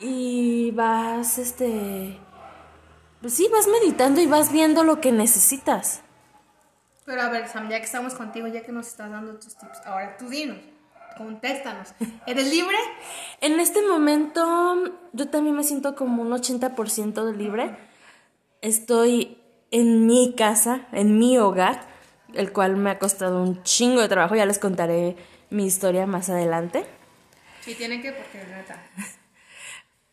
y 0.00 0.70
vas, 0.72 1.38
este, 1.38 2.18
pues 3.20 3.34
sí, 3.34 3.48
vas 3.52 3.68
meditando 3.68 4.20
y 4.20 4.26
vas 4.26 4.50
viendo 4.50 4.82
lo 4.82 5.00
que 5.00 5.12
necesitas. 5.12 6.00
Pero 7.04 7.22
a 7.22 7.28
ver, 7.28 7.48
Sam, 7.48 7.68
ya 7.68 7.78
que 7.78 7.84
estamos 7.84 8.14
contigo, 8.14 8.46
ya 8.46 8.62
que 8.62 8.72
nos 8.72 8.88
estás 8.88 9.10
dando 9.10 9.34
tus 9.34 9.56
tips, 9.56 9.80
ahora 9.84 10.16
tú 10.16 10.28
dinos, 10.28 10.58
contéstanos. 11.18 11.92
¿Eres 12.26 12.50
libre? 12.50 12.76
En 13.40 13.60
este 13.60 13.82
momento, 13.82 14.84
yo 15.12 15.28
también 15.28 15.54
me 15.54 15.64
siento 15.64 15.94
como 15.94 16.22
un 16.22 16.30
80% 16.30 17.24
de 17.24 17.36
libre. 17.36 17.76
Estoy 18.62 19.38
en 19.70 20.06
mi 20.06 20.34
casa, 20.34 20.86
en 20.92 21.18
mi 21.18 21.36
hogar, 21.36 21.82
el 22.32 22.52
cual 22.52 22.76
me 22.76 22.90
ha 22.90 22.98
costado 22.98 23.42
un 23.42 23.62
chingo 23.64 24.00
de 24.00 24.08
trabajo. 24.08 24.34
Ya 24.34 24.46
les 24.46 24.58
contaré 24.58 25.16
mi 25.50 25.66
historia 25.66 26.06
más 26.06 26.30
adelante. 26.30 26.86
Sí, 27.60 27.74
tienen 27.74 28.00
que, 28.00 28.12
porque 28.12 28.38
neta. 28.38 28.82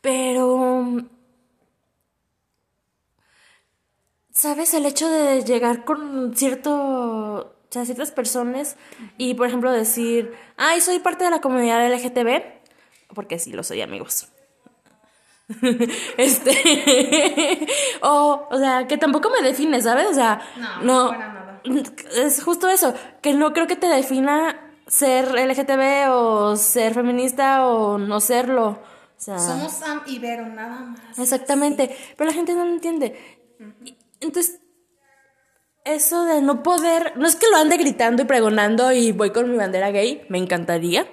Pero 0.02 1.08
¿Sabes? 4.38 4.76
El 4.76 4.86
hecho 4.86 5.10
de 5.10 5.44
llegar 5.44 5.84
con 5.84 6.38
cierto, 6.38 6.72
o 6.72 7.56
sea, 7.72 7.86
ciertas 7.86 8.12
personas 8.12 8.78
y, 9.18 9.34
por 9.34 9.48
ejemplo, 9.48 9.72
decir, 9.72 10.32
ay, 10.58 10.80
soy 10.80 11.00
parte 11.00 11.24
de 11.24 11.32
la 11.32 11.42
comunidad 11.42 11.84
LGTB, 11.92 12.44
porque 13.16 13.40
sí 13.40 13.52
lo 13.52 13.64
soy, 13.64 13.82
amigos. 13.82 14.28
este, 16.18 17.68
o, 18.04 18.48
o 18.52 18.58
sea, 18.60 18.86
que 18.86 18.98
tampoco 18.98 19.32
me 19.32 19.42
define, 19.42 19.82
¿sabes? 19.82 20.06
O 20.06 20.14
sea, 20.14 20.40
no, 20.84 21.12
no 21.66 21.82
es 22.16 22.44
justo 22.44 22.70
eso, 22.70 22.94
que 23.24 23.34
no 23.34 23.54
creo 23.54 23.66
que 23.66 23.76
te 23.76 23.88
defina 23.88 24.72
ser 24.86 25.32
LGTB 25.32 26.12
o 26.12 26.56
ser 26.58 26.94
feminista 26.94 27.66
o 27.66 27.98
no 27.98 28.20
serlo. 28.20 28.78
O 29.18 29.20
sea, 29.20 29.40
Somos 29.40 29.74
Sam 29.74 30.04
y 30.06 30.20
Vero, 30.20 30.48
nada 30.48 30.80
más. 30.82 31.18
Exactamente, 31.18 31.96
pero 32.16 32.30
la 32.30 32.36
gente 32.36 32.54
no 32.54 32.66
lo 32.66 32.72
entiende. 32.72 33.16
Entonces, 34.20 34.60
eso 35.86 36.26
de 36.26 36.42
no 36.42 36.64
poder, 36.64 37.14
no 37.18 37.28
es 37.28 37.36
que 37.36 37.48
lo 37.50 37.58
ande 37.58 37.78
gritando 37.78 38.22
y 38.22 38.26
pregonando 38.26 38.92
y 38.92 39.12
voy 39.12 39.32
con 39.32 39.50
mi 39.50 39.58
bandera 39.58 39.92
gay, 39.92 40.26
me 40.30 40.38
encantaría, 40.38 41.08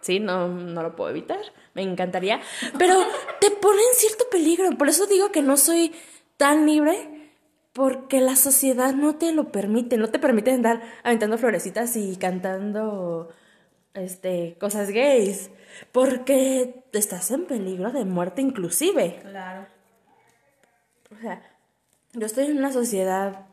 sí, 0.00 0.20
no, 0.20 0.48
no 0.48 0.82
lo 0.82 0.96
puedo 0.96 1.10
evitar, 1.10 1.38
me 1.74 1.82
encantaría, 1.82 2.40
pero 2.78 2.94
te 3.40 3.50
pone 3.50 3.78
en 3.78 3.94
cierto 3.98 4.24
peligro, 4.30 4.70
por 4.76 4.88
eso 4.88 5.06
digo 5.06 5.30
que 5.30 5.42
no 5.42 5.56
soy 5.56 5.94
tan 6.36 6.66
libre, 6.66 7.32
porque 7.72 8.20
la 8.20 8.36
sociedad 8.36 8.94
no 8.94 9.16
te 9.16 9.32
lo 9.32 9.52
permite, 9.52 9.96
no 9.96 10.08
te 10.08 10.18
permite 10.18 10.50
andar 10.50 10.82
aventando 11.04 11.38
florecitas 11.38 11.94
y 11.96 12.16
cantando 12.16 13.28
este 13.94 14.56
cosas 14.58 14.90
gays, 14.90 15.50
porque 15.92 16.84
estás 16.92 17.30
en 17.30 17.46
peligro 17.46 17.92
de 17.92 18.04
muerte 18.04 18.42
inclusive. 18.42 19.20
Claro. 19.22 19.66
O 21.16 21.20
sea, 21.20 21.42
yo 22.12 22.26
estoy 22.26 22.46
en 22.46 22.58
una 22.58 22.72
sociedad 22.72 23.46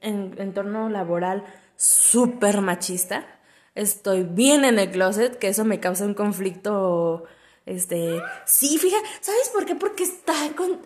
en 0.00 0.34
entorno 0.38 0.88
laboral 0.88 1.44
súper 1.76 2.60
machista. 2.60 3.26
Estoy 3.74 4.24
bien 4.24 4.64
en 4.64 4.78
el 4.78 4.90
closet, 4.90 5.38
que 5.38 5.48
eso 5.48 5.64
me 5.64 5.80
causa 5.80 6.04
un 6.04 6.14
conflicto. 6.14 7.24
Este, 7.64 8.20
sí, 8.46 8.78
fíjate, 8.78 9.06
¿sabes 9.20 9.50
por 9.50 9.66
qué? 9.66 9.74
Porque 9.74 10.02
está 10.02 10.32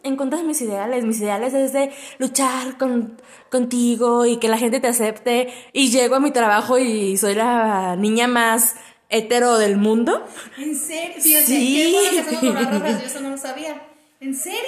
en 0.03 0.17
contra 0.17 0.39
de 0.41 0.45
mis 0.45 0.61
ideales. 0.61 1.05
Mis 1.05 1.21
ideales 1.21 1.55
es 1.55 1.73
de 1.73 1.93
luchar 2.19 2.77
con, 2.77 3.21
contigo 3.51 4.27
y 4.27 4.39
que 4.39 4.49
la 4.49 4.59
gente 4.59 4.81
te 4.81 4.89
acepte. 4.89 5.53
Y 5.73 5.91
llego 5.91 6.17
a 6.17 6.21
mi 6.21 6.33
trabajo 6.33 6.79
y 6.79 7.17
soy 7.17 7.35
la 7.35 7.97
niña 7.97 8.27
más 8.27 8.77
hetero 9.13 9.59
del 9.59 9.77
mundo. 9.77 10.27
¿En 10.59 10.75
serio? 10.75 11.21
sí. 11.21 11.95
qué 12.41 12.51
bueno 12.51 12.83
que 12.83 12.93
somos 12.93 13.01
yo 13.01 13.07
eso 13.07 13.21
no 13.21 13.31
lo 13.31 13.39
sabía. 13.39 13.81
¿En 14.21 14.35
serio? 14.35 14.61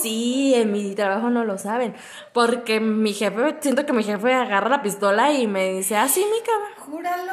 Sí, 0.00 0.54
en 0.54 0.72
mi 0.72 0.94
trabajo 0.94 1.28
no 1.28 1.44
lo 1.44 1.58
saben. 1.58 1.94
Porque 2.32 2.80
mi 2.80 3.12
jefe, 3.12 3.56
siento 3.60 3.84
que 3.84 3.92
mi 3.92 4.02
jefe 4.02 4.32
agarra 4.32 4.70
la 4.70 4.82
pistola 4.82 5.30
y 5.32 5.46
me 5.46 5.74
dice, 5.74 5.96
ah, 5.96 6.08
sí, 6.08 6.24
Mica. 6.32 6.52
Júralo. 6.78 7.32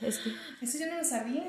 Es 0.00 0.18
que... 0.18 0.30
Eso 0.62 0.78
yo 0.78 0.86
no 0.86 0.96
lo 0.96 1.04
sabía. 1.04 1.44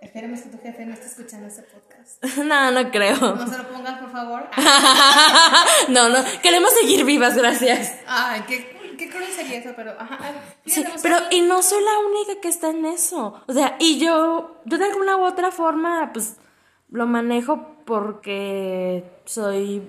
Esperemos 0.00 0.40
que 0.40 0.48
tu 0.48 0.58
jefe 0.58 0.86
no 0.86 0.94
esté 0.94 1.06
escuchando 1.06 1.48
ese 1.48 1.62
podcast. 1.62 2.24
no, 2.38 2.70
no 2.70 2.90
creo. 2.90 3.16
No 3.18 3.46
se 3.46 3.58
lo 3.58 3.68
pongas, 3.68 3.98
por 3.98 4.10
favor. 4.10 4.48
no, 5.88 6.08
no. 6.08 6.18
Queremos 6.40 6.70
seguir 6.80 7.04
vivas, 7.04 7.36
gracias. 7.36 7.94
Ay, 8.06 8.42
qué, 8.48 8.77
qué 8.98 9.08
cruel 9.08 9.30
sería 9.32 9.58
eso, 9.58 9.70
pero... 9.74 9.92
Ajá, 9.98 10.18
Sí, 10.66 10.84
pero 11.02 11.16
y 11.30 11.40
no 11.40 11.62
soy 11.62 11.82
la 11.82 11.98
única 12.00 12.40
que 12.40 12.48
está 12.48 12.68
en 12.68 12.84
eso. 12.84 13.42
O 13.46 13.52
sea, 13.54 13.76
y 13.78 13.98
yo, 13.98 14.60
yo 14.66 14.78
de 14.78 14.84
alguna 14.84 15.16
u 15.16 15.24
otra 15.24 15.50
forma, 15.50 16.10
pues, 16.12 16.36
lo 16.90 17.06
manejo 17.06 17.76
porque 17.86 19.04
soy, 19.24 19.82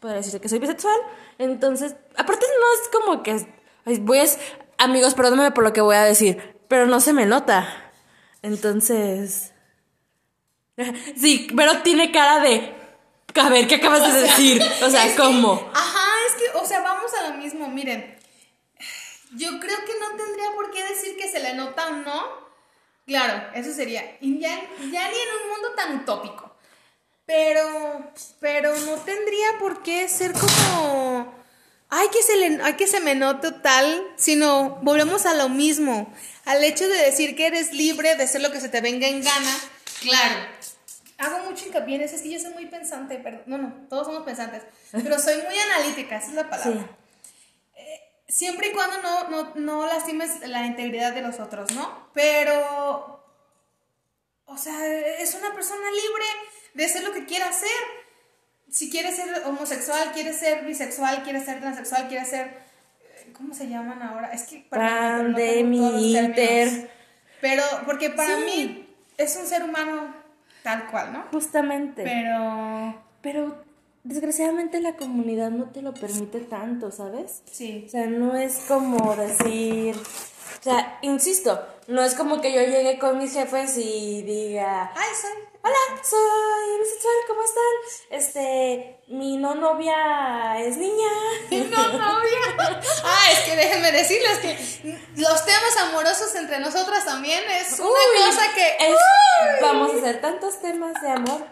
podría 0.00 0.18
decirse 0.18 0.40
que 0.40 0.48
soy 0.48 0.58
bisexual. 0.58 0.96
Entonces, 1.38 1.96
aparte 2.16 2.46
no 2.46 2.82
es 2.82 2.88
como 2.88 3.22
que, 3.22 3.46
voy 4.00 4.18
a, 4.18 4.24
amigos, 4.78 5.14
perdóname 5.14 5.50
por 5.50 5.64
lo 5.64 5.72
que 5.72 5.82
voy 5.82 5.96
a 5.96 6.04
decir, 6.04 6.56
pero 6.68 6.86
no 6.86 7.00
se 7.00 7.12
me 7.12 7.26
nota. 7.26 7.92
Entonces, 8.42 9.52
sí, 11.16 11.48
pero 11.54 11.82
tiene 11.82 12.12
cara 12.12 12.40
de, 12.40 12.74
a 13.34 13.48
ver, 13.48 13.66
¿qué 13.66 13.76
acabas 13.76 14.12
de 14.12 14.22
decir? 14.22 14.62
O 14.84 14.90
sea, 14.90 15.06
es 15.06 15.16
¿cómo? 15.16 15.70
ajá, 15.74 16.08
es 16.28 16.34
que, 16.34 16.58
o 16.58 16.64
sea, 16.64 16.80
vamos 16.80 17.10
a 17.14 17.30
lo 17.30 17.36
mismo, 17.36 17.68
Yo 19.36 19.60
creo 19.60 19.78
que 19.84 19.92
no 20.00 20.16
tendría 20.16 20.52
por 20.54 20.70
qué 20.70 20.82
decir 20.84 21.16
que 21.16 21.28
se 21.28 21.40
le 21.40 21.54
nota 21.54 21.88
o 21.88 21.92
no. 21.92 22.50
Claro, 23.06 23.48
eso 23.54 23.72
sería. 23.72 24.02
Ya, 24.20 24.60
ya 24.90 25.10
ni 25.10 25.18
en 25.18 25.42
un 25.42 25.50
mundo 25.50 25.74
tan 25.76 25.96
utópico. 25.96 26.54
Pero, 27.26 28.12
pero 28.40 28.76
no 28.80 28.96
tendría 28.96 29.58
por 29.58 29.82
qué 29.82 30.08
ser 30.08 30.32
como. 30.32 31.34
Ay, 31.88 32.08
que 32.12 32.22
se 32.22 32.60
ay, 32.62 32.74
que 32.74 32.86
se 32.86 33.00
me 33.00 33.14
note 33.14 33.50
tal, 33.52 34.12
sino 34.16 34.78
volvemos 34.82 35.26
a 35.26 35.34
lo 35.34 35.48
mismo. 35.48 36.12
Al 36.44 36.62
hecho 36.64 36.88
de 36.88 36.96
decir 36.96 37.36
que 37.36 37.46
eres 37.46 37.72
libre 37.72 38.16
de 38.16 38.24
hacer 38.24 38.40
lo 38.40 38.52
que 38.52 38.60
se 38.60 38.68
te 38.68 38.80
venga 38.80 39.08
en 39.08 39.22
gana. 39.22 39.58
Claro, 40.00 40.36
hago 41.20 41.50
mucho 41.50 41.66
hincapié 41.66 41.96
en 41.96 42.02
eso, 42.02 42.16
es 42.16 42.22
que 42.22 42.30
yo 42.30 42.40
soy 42.40 42.52
muy 42.54 42.66
pensante, 42.66 43.16
perdón, 43.18 43.42
no, 43.46 43.58
no, 43.58 43.74
todos 43.88 44.06
somos 44.06 44.24
pensantes, 44.24 44.62
pero 44.90 45.18
soy 45.18 45.36
muy 45.36 45.58
analítica, 45.58 46.16
esa 46.16 46.28
es 46.28 46.34
la 46.34 46.48
palabra. 46.48 46.88
Siempre 48.30 48.68
y 48.68 48.72
cuando 48.72 49.02
no, 49.02 49.28
no, 49.28 49.52
no 49.56 49.86
lastimes 49.86 50.40
la 50.48 50.64
integridad 50.66 51.12
de 51.12 51.22
los 51.22 51.38
otros, 51.40 51.72
¿no? 51.74 52.08
Pero, 52.14 53.22
o 54.46 54.56
sea, 54.56 54.86
es 55.18 55.34
una 55.34 55.52
persona 55.54 55.86
libre 55.90 56.24
de 56.74 56.84
hacer 56.84 57.02
lo 57.04 57.12
que 57.12 57.24
quiera 57.26 57.48
hacer. 57.48 57.68
Si 58.70 58.88
quiere 58.90 59.10
ser 59.12 59.42
homosexual, 59.46 60.12
quiere 60.12 60.32
ser 60.32 60.64
bisexual, 60.64 61.22
quiere 61.24 61.44
ser 61.44 61.60
transexual, 61.60 62.08
quiere 62.08 62.24
ser... 62.24 62.46
eh, 63.00 63.32
¿Cómo 63.36 63.52
se 63.52 63.68
llaman 63.68 64.00
ahora? 64.02 64.32
Es 64.32 64.44
que... 64.44 64.64
términos. 65.34 66.00
inter. 66.00 66.90
Pero, 67.40 67.62
porque 67.84 68.10
para 68.10 68.36
Sí. 68.36 68.42
mí 68.44 68.94
es 69.18 69.36
un 69.36 69.46
ser 69.46 69.64
humano 69.64 70.14
tal 70.62 70.86
cual, 70.90 71.12
¿no? 71.12 71.24
Justamente. 71.32 72.02
Pero, 72.04 73.02
Pero 73.22 73.64
desgraciadamente 74.04 74.80
la 74.80 74.96
comunidad 74.96 75.50
no 75.50 75.70
te 75.70 75.82
lo 75.82 75.92
permite 75.94 76.40
tanto, 76.40 76.90
¿sabes? 76.90 77.42
sí. 77.50 77.84
O 77.86 77.90
sea, 77.90 78.06
no 78.06 78.36
es 78.36 78.56
como 78.68 79.14
decir, 79.16 79.96
o 79.96 80.62
sea, 80.62 80.98
insisto, 81.02 81.60
no 81.86 82.02
es 82.02 82.14
como 82.14 82.40
que 82.40 82.52
yo 82.52 82.60
llegue 82.60 82.98
con 82.98 83.18
mis 83.18 83.32
jefes 83.32 83.76
y 83.76 84.22
diga, 84.22 84.92
Ay, 84.94 85.08
soy. 85.20 85.30
hola, 85.62 86.02
soy 86.02 86.78
bisexual, 86.80 87.14
¿cómo 87.26 87.40
están? 87.42 88.18
Este, 88.18 89.00
mi 89.08 89.36
no 89.38 89.54
novia 89.54 90.58
es 90.60 90.76
niña. 90.76 91.08
No, 91.50 91.98
novia. 91.98 92.80
Ah, 93.02 93.32
es 93.32 93.38
que 93.40 93.56
déjenme 93.56 93.90
decirles 93.92 94.38
que 94.38 94.98
los 95.16 95.44
temas 95.44 95.76
amorosos 95.88 96.34
entre 96.36 96.60
nosotras 96.60 97.04
también 97.04 97.42
es 97.50 97.78
una 97.80 97.88
Uy, 97.88 98.24
cosa 98.26 98.42
que. 98.54 98.66
es- 98.86 99.60
vamos 99.62 99.92
a 99.94 99.96
hacer 99.98 100.20
tantos 100.20 100.60
temas 100.60 101.00
de 101.02 101.08
amor. 101.10 101.42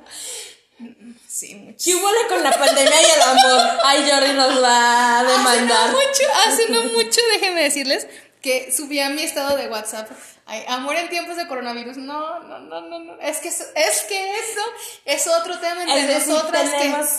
Sí, 1.29 1.55
mucho. 1.57 1.77
¿Qué 1.85 1.95
hubo 1.95 2.09
con 2.29 2.43
la 2.43 2.53
pandemia 2.53 3.03
y 3.03 3.05
el 3.11 3.23
amor? 3.23 3.79
Ay, 3.85 4.09
Jordi 4.11 4.33
nos 4.33 4.63
va 4.63 5.19
a 5.21 5.25
demandar. 5.25 5.89
Hace 5.89 5.93
no 5.93 5.99
mucho, 5.99 6.23
hace 6.47 6.69
no 6.69 6.83
mucho, 6.85 7.21
déjenme 7.33 7.63
decirles 7.63 8.07
que 8.41 8.71
subí 8.73 9.01
a 9.01 9.11
mi 9.11 9.23
estado 9.23 9.57
de 9.57 9.69
WhatsApp. 9.69 10.09
Ay, 10.47 10.65
amor 10.69 10.97
en 10.97 11.09
tiempos 11.09 11.37
de 11.37 11.47
coronavirus. 11.49 11.97
No, 11.99 12.41
no, 12.41 12.59
no, 12.61 12.81
no, 12.83 12.99
no. 13.01 13.21
Es 13.21 13.39
que, 13.39 13.49
eso- 13.49 13.65
es 13.75 14.03
que 14.03 14.33
eso 14.35 14.61
es 15.05 15.27
otro 15.27 15.59
tema 15.59 15.83
entre 15.83 16.01
Es 16.01 16.07
decir, 16.09 16.33
nosotras 16.33 16.71
tenemos, 16.71 17.07
que. 17.07 17.17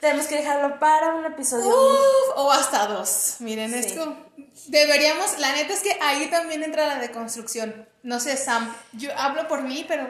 tenemos 0.00 0.26
que 0.26 0.34
dejarlo 0.36 0.78
para 0.78 1.14
un 1.14 1.24
episodio. 1.26 1.68
Uf, 1.68 2.30
o 2.36 2.52
hasta 2.52 2.86
dos. 2.86 3.36
Miren, 3.38 3.72
Sí. 3.72 3.78
esto. 3.88 4.16
Deberíamos, 4.66 5.38
la 5.38 5.52
neta 5.52 5.72
es 5.72 5.80
que 5.80 5.96
ahí 6.02 6.26
también 6.28 6.64
entra 6.64 6.86
la 6.86 6.96
deconstrucción. 6.96 7.88
No 8.02 8.20
sé, 8.20 8.36
Sam, 8.36 8.74
yo 8.92 9.10
hablo 9.16 9.46
por 9.48 9.62
mí, 9.62 9.84
pero 9.86 10.06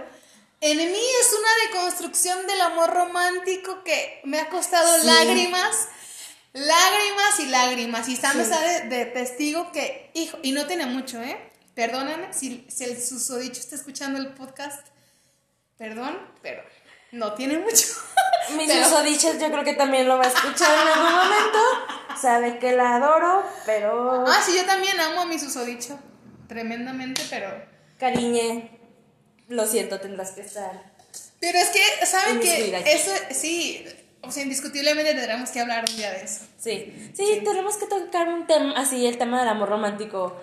en 0.61 0.79
mí 0.79 0.85
es 1.21 1.33
una 1.39 1.49
deconstrucción 1.81 2.47
del 2.47 2.61
amor 2.61 2.91
romántico 2.93 3.83
que 3.85 4.21
me 4.25 4.41
ha 4.41 4.49
costado 4.49 5.01
Sí. 5.01 5.07
lágrimas, 5.07 5.89
lágrimas 6.53 7.41
y 7.41 7.47
lágrimas. 7.47 8.09
Y 8.09 8.17
Sam 8.17 8.33
Sí. 8.35 8.41
está 8.41 8.61
de, 8.61 8.81
de 8.89 9.05
testigo 9.07 9.71
que, 9.73 10.11
hijo, 10.15 10.39
y 10.43 10.53
no 10.53 10.67
tiene 10.67 10.87
mucho, 10.87 11.21
¿eh? 11.23 11.53
Perdóname 11.75 12.33
si, 12.33 12.67
si 12.71 12.85
el 12.85 13.03
susodicho 13.03 13.61
está 13.61 13.75
escuchando 13.77 14.19
el 14.19 14.33
podcast. 14.35 14.87
Perdón, 15.77 16.19
pero 16.43 16.63
no 17.13 17.35
tiene 17.35 17.59
mucho. 17.59 17.87
Mis 18.57 18.67
Pero- 18.71 18.85
susodichas 18.89 19.39
yo 19.41 19.51
creo 19.51 19.65
que 19.65 19.75
también 19.75 20.09
lo 20.09 20.17
va 20.19 20.25
a 20.25 20.29
escuchar 20.29 20.71
en 20.81 20.89
algún 20.89 21.13
momento. 21.17 21.59
Sabe 22.21 22.59
que 22.59 22.73
la 22.73 22.97
adoro, 22.97 23.45
pero... 23.67 24.25
Ah, 24.27 24.41
sí, 24.45 24.57
yo 24.57 24.65
también 24.65 24.99
amo 25.01 25.23
a 25.23 25.27
mi 25.27 25.39
susodicho. 25.39 25.99
Tremendamente, 26.49 27.23
pero. 27.29 27.51
Cariñe, 27.99 28.76
lo 29.49 29.67
siento, 29.67 30.01
tendrás 30.01 30.33
que 30.33 30.41
estar. 30.43 30.95
Pero 31.41 31.59
es 31.59 31.69
que, 31.69 32.07
¿saben 32.07 32.41
que. 32.41 32.77
Eso, 32.93 33.11
sí. 33.31 33.87
O 34.23 34.31
sea, 34.33 34.43
indiscutiblemente 34.43 35.15
tendremos 35.15 35.51
que 35.51 35.61
hablar 35.61 35.85
un 35.89 35.97
día 35.97 36.11
de 36.11 36.23
eso. 36.25 36.41
Sí. 36.59 37.13
sí, 37.17 37.43
tenemos 37.45 37.77
que 37.77 37.87
tocar 37.87 38.29
un 38.29 38.47
tema, 38.47 38.73
así, 38.77 39.07
el 39.07 39.19
tema 39.19 39.39
del 39.39 39.49
amor 39.49 39.69
romántico. 39.69 40.37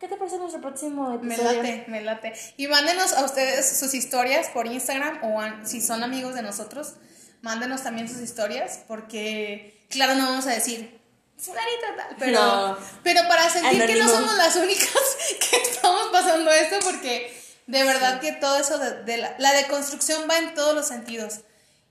¿Qué 0.00 0.08
te 0.08 0.16
parece 0.16 0.38
nuestro 0.38 0.60
próximo 0.60 1.18
Me 1.22 1.34
episodio? 1.34 1.62
late, 1.62 1.84
me 1.88 2.00
late. 2.02 2.32
Y 2.56 2.66
mándenos 2.66 3.12
a 3.12 3.24
ustedes 3.24 3.78
sus 3.78 3.94
historias 3.94 4.48
por 4.48 4.66
Instagram 4.66 5.20
o 5.24 5.40
a- 5.40 5.60
si 5.64 5.80
son 5.80 6.02
amigos 6.02 6.34
de 6.34 6.42
nosotros, 6.42 6.94
mándenos 7.42 7.82
también 7.84 8.08
sus 8.08 8.20
historias 8.20 8.80
porque, 8.88 9.84
claro, 9.88 10.14
no 10.16 10.26
vamos 10.26 10.46
a 10.46 10.50
decir 10.50 10.98
fulanita 11.36 11.94
tal, 11.96 12.16
pero, 12.18 12.40
No. 12.40 12.78
pero 13.04 13.22
para 13.28 13.48
sentir 13.50 13.86
que 13.86 13.94
no 13.96 14.08
somos 14.08 14.36
las 14.36 14.56
únicas 14.56 14.88
que 15.50 15.56
estamos 15.62 16.08
pasando 16.12 16.50
esto 16.52 16.76
porque 16.82 17.37
de 17.68 17.84
verdad 17.84 18.18
que 18.20 18.32
todo 18.32 18.56
eso 18.56 18.78
de, 18.78 19.04
de 19.04 19.18
la, 19.18 19.36
la 19.38 19.52
deconstrucción 19.52 20.22
va 20.28 20.38
en 20.38 20.54
todos 20.54 20.74
los 20.74 20.88
sentidos. 20.88 21.42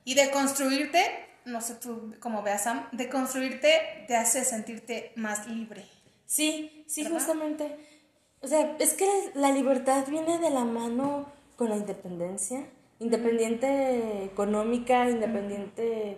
Y 0.03 0.15
deconstruirte, 0.15 1.01
no 1.45 1.61
sé 1.61 1.75
tú 1.75 2.15
cómo 2.19 2.41
veas 2.41 2.63
Sam, 2.63 2.87
deconstruirte 2.91 4.05
te 4.07 4.15
hace 4.15 4.43
sentirte 4.43 5.11
más 5.15 5.47
libre. 5.47 5.85
Sí, 6.25 6.83
sí, 6.87 7.03
¿Verdad? 7.03 7.19
justamente. 7.19 7.77
O 8.41 8.47
sea, 8.47 8.75
es 8.79 8.93
que 8.93 9.07
la 9.35 9.51
libertad 9.51 10.05
viene 10.07 10.39
de 10.39 10.49
la 10.49 10.65
mano 10.65 11.31
con 11.55 11.69
la 11.69 11.77
independencia. 11.77 12.67
Independiente 12.99 14.23
económica, 14.23 15.07
independiente, 15.07 16.17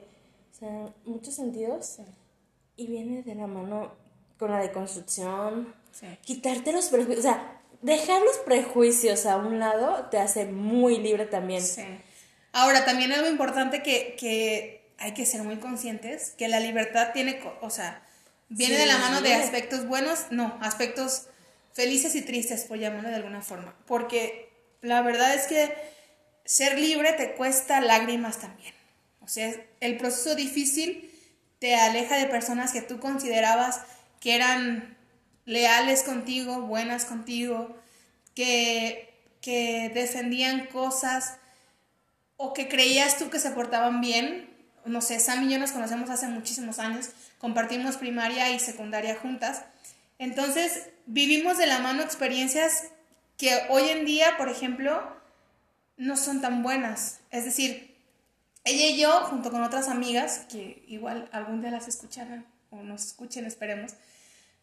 o 0.53 0.57
sea, 0.57 0.93
muchos 1.03 1.35
sentidos. 1.35 1.97
Y 2.77 2.87
viene 2.87 3.23
de 3.23 3.35
la 3.35 3.47
mano 3.47 3.91
con 4.37 4.51
la 4.51 4.59
deconstrucción. 4.59 5.73
Sí. 5.91 6.07
Quitarte 6.23 6.71
los 6.71 6.87
prejuicios, 6.87 7.25
o 7.25 7.29
sea, 7.29 7.58
dejar 7.81 8.21
los 8.21 8.37
prejuicios 8.39 9.25
a 9.25 9.37
un 9.37 9.59
lado 9.59 10.07
te 10.09 10.17
hace 10.17 10.45
muy 10.45 10.97
libre 10.97 11.25
también. 11.25 11.61
Sí. 11.61 11.83
Ahora, 12.51 12.85
también 12.85 13.11
algo 13.11 13.27
importante 13.27 13.83
que, 13.83 14.15
que 14.19 14.91
hay 14.97 15.13
que 15.13 15.25
ser 15.25 15.43
muy 15.43 15.57
conscientes, 15.57 16.31
que 16.37 16.47
la 16.47 16.59
libertad 16.59 17.11
tiene, 17.13 17.41
o 17.61 17.69
sea, 17.69 18.01
viene 18.49 18.75
Sí. 18.75 18.81
de 18.81 18.87
la 18.87 18.97
mano 18.97 19.21
de 19.21 19.33
aspectos 19.33 19.87
buenos, 19.87 20.25
no, 20.31 20.57
aspectos 20.61 21.27
felices 21.73 22.15
y 22.15 22.21
tristes, 22.21 22.65
por 22.65 22.77
llamarlo 22.77 23.09
de 23.09 23.15
alguna 23.15 23.41
forma. 23.41 23.75
Porque 23.85 24.49
la 24.81 25.01
verdad 25.01 25.33
es 25.33 25.47
que 25.47 25.73
ser 26.43 26.77
libre 26.79 27.13
te 27.13 27.33
cuesta 27.35 27.79
lágrimas 27.79 28.39
también. 28.39 28.73
O 29.21 29.27
sea, 29.27 29.53
el 29.79 29.97
proceso 29.97 30.35
difícil 30.35 31.11
te 31.59 31.75
aleja 31.75 32.17
de 32.17 32.25
personas 32.25 32.71
que 32.73 32.81
tú 32.81 32.99
considerabas 32.99 33.81
que 34.19 34.35
eran 34.35 34.97
leales 35.49 36.03
contigo, 36.03 36.61
buenas 36.61 37.05
contigo, 37.05 37.75
que, 38.35 39.11
que 39.41 39.89
defendían 39.91 40.67
cosas 40.67 41.37
o 42.37 42.53
que 42.53 42.69
creías 42.69 43.17
tú 43.17 43.31
que 43.31 43.39
se 43.39 43.49
portaban 43.49 43.99
bien. 43.99 44.47
No 44.85 45.01
sé, 45.01 45.19
Sam 45.19 45.47
y 45.47 45.51
yo 45.51 45.57
nos 45.57 45.71
conocemos 45.71 46.11
hace 46.11 46.27
muchísimos 46.27 46.77
años, 46.77 47.09
compartimos 47.39 47.97
primaria 47.97 48.51
y 48.51 48.59
secundaria 48.59 49.15
juntas. 49.15 49.63
Entonces, 50.19 50.89
vivimos 51.07 51.57
de 51.57 51.65
la 51.65 51.79
mano 51.79 52.03
experiencias 52.03 52.83
que 53.35 53.59
hoy 53.69 53.89
en 53.89 54.05
día, 54.05 54.37
por 54.37 54.49
ejemplo, 54.49 55.01
no 55.97 56.15
son 56.15 56.41
tan 56.41 56.61
buenas. 56.61 57.21
Es 57.31 57.45
decir, 57.45 57.97
ella 58.65 58.87
y 58.89 58.99
yo, 58.99 59.21
junto 59.21 59.49
con 59.49 59.63
otras 59.63 59.87
amigas, 59.87 60.45
que 60.51 60.83
igual 60.87 61.27
algún 61.31 61.61
día 61.61 61.71
las 61.71 61.87
escucharán 61.87 62.45
o 62.69 62.83
nos 62.83 63.03
escuchen, 63.07 63.47
esperemos, 63.47 63.95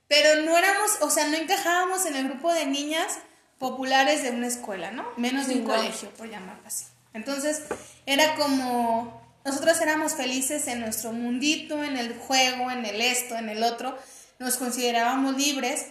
pero 0.09 0.43
no 0.43 0.57
éramos, 0.57 0.99
o 1.01 1.11
sea, 1.11 1.27
no 1.27 1.37
encajábamos 1.37 2.07
en 2.07 2.17
el 2.17 2.29
grupo 2.29 2.53
de 2.53 2.67
niñas 2.67 3.19
populares 3.59 4.23
de 4.23 4.31
una 4.31 4.47
escuela, 4.47 4.91
¿no? 4.91 5.05
Menos 5.17 5.49
de 5.49 5.57
un 5.57 5.65
colegio, 5.65 6.11
por 6.11 6.31
llamarlo 6.31 6.63
así. 6.67 6.85
Entonces, 7.15 7.63
era 8.05 8.35
como, 8.35 9.21
nosotros 9.45 9.81
éramos 9.81 10.15
felices 10.15 10.69
en 10.69 10.81
nuestro 10.81 11.13
mundito, 11.13 11.83
en 11.83 11.97
el 11.97 12.15
juego, 12.15 12.71
en 12.71 12.85
el 12.85 13.01
esto, 13.01 13.37
en 13.37 13.49
el 13.49 13.63
otro, 13.63 13.99
nos 14.39 14.57
considerábamos 14.57 15.37
libres, 15.37 15.87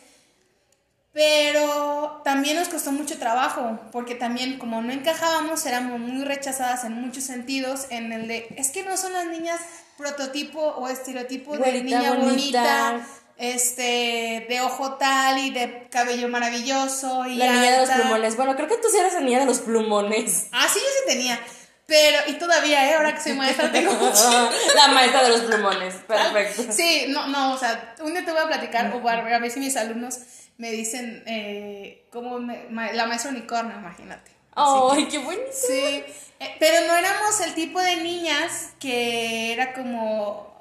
pero 1.12 2.21
también 2.23 2.58
nos 2.58 2.67
costó 2.67 2.91
mucho 2.91 3.17
trabajo, 3.17 3.80
porque 3.91 4.15
también 4.15 4.60
como 4.60 4.82
no 4.82 4.91
encajábamos, 4.91 5.65
éramos 5.65 5.99
muy 5.99 6.25
rechazadas 6.25 6.84
en 6.84 6.93
muchos 6.93 7.23
sentidos, 7.23 7.88
en 7.89 8.12
el 8.12 8.28
de, 8.28 8.47
es 8.58 8.69
que 8.69 8.84
no 8.84 8.97
son 8.97 9.13
las 9.13 9.25
niñas 9.25 9.62
prototipo 9.97 10.60
o 10.60 10.89
estereotipo 10.89 11.58
de 11.58 11.84
niña 11.84 12.13
bonita, 12.13 12.99
este, 13.38 14.45
de 14.48 14.62
ojo 14.62 14.93
tal 14.93 15.38
y 15.39 15.52
de 15.52 15.88
cabello 15.89 16.30
maravilloso. 16.30 17.26
Y 17.26 17.36
la 17.36 17.52
niña 17.52 17.71
de 17.71 17.78
los 17.86 17.89
plumones. 17.89 18.38
Bueno, 18.38 18.56
creo 18.56 18.67
que 18.67 18.78
tú 18.78 18.88
sí 18.89 18.98
eras 18.98 19.13
la 19.13 19.21
niña 19.21 19.39
de 19.39 19.45
los 19.45 19.60
plumones. 19.60 20.48
Ah, 20.52 20.67
sí, 20.71 20.80
yo 20.80 20.86
sí 20.86 21.13
tenía. 21.13 21.39
Pero, 21.88 22.17
y 22.28 22.34
todavía, 22.34 22.89
¿eh? 22.89 22.95
Ahora 22.95 23.13
que 23.13 23.21
soy 23.21 23.34
maestra 23.34 23.71
tengo 23.71 23.91
La 24.76 24.88
maestra 24.88 25.24
de 25.24 25.30
los 25.30 25.41
plumones, 25.41 25.93
perfecto. 26.08 26.71
Sí, 26.71 27.06
no, 27.10 27.28
no, 27.28 27.54
o 27.54 27.58
sea, 27.58 27.95
un 28.02 28.13
día 28.13 28.26
te 28.26 28.32
voy 28.32 28.41
a 28.41 28.48
platicar, 28.48 28.91
o 28.91 29.08
a 29.08 29.21
ver 29.21 29.52
si 29.52 29.60
mis 29.60 29.78
alumnos 29.78 30.19
me 30.58 30.71
dicen, 30.71 31.24
eh, 31.28 32.08
como 32.12 32.39
la 32.39 33.06
maestra 33.06 33.30
unicornio, 33.30 33.78
imagínate. 33.78 34.32
¡Ay, 34.56 35.08
qué 35.10 35.19
buenísimo! 35.19 35.52
Sí, 35.54 36.04
eh, 36.39 36.56
pero 36.60 36.88
no 36.88 36.95
éramos 36.95 37.39
el 37.41 37.54
tipo 37.54 37.80
de 37.80 37.98
niñas 37.98 38.69
que 38.80 39.54
era 39.54 39.74
como, 39.74 40.55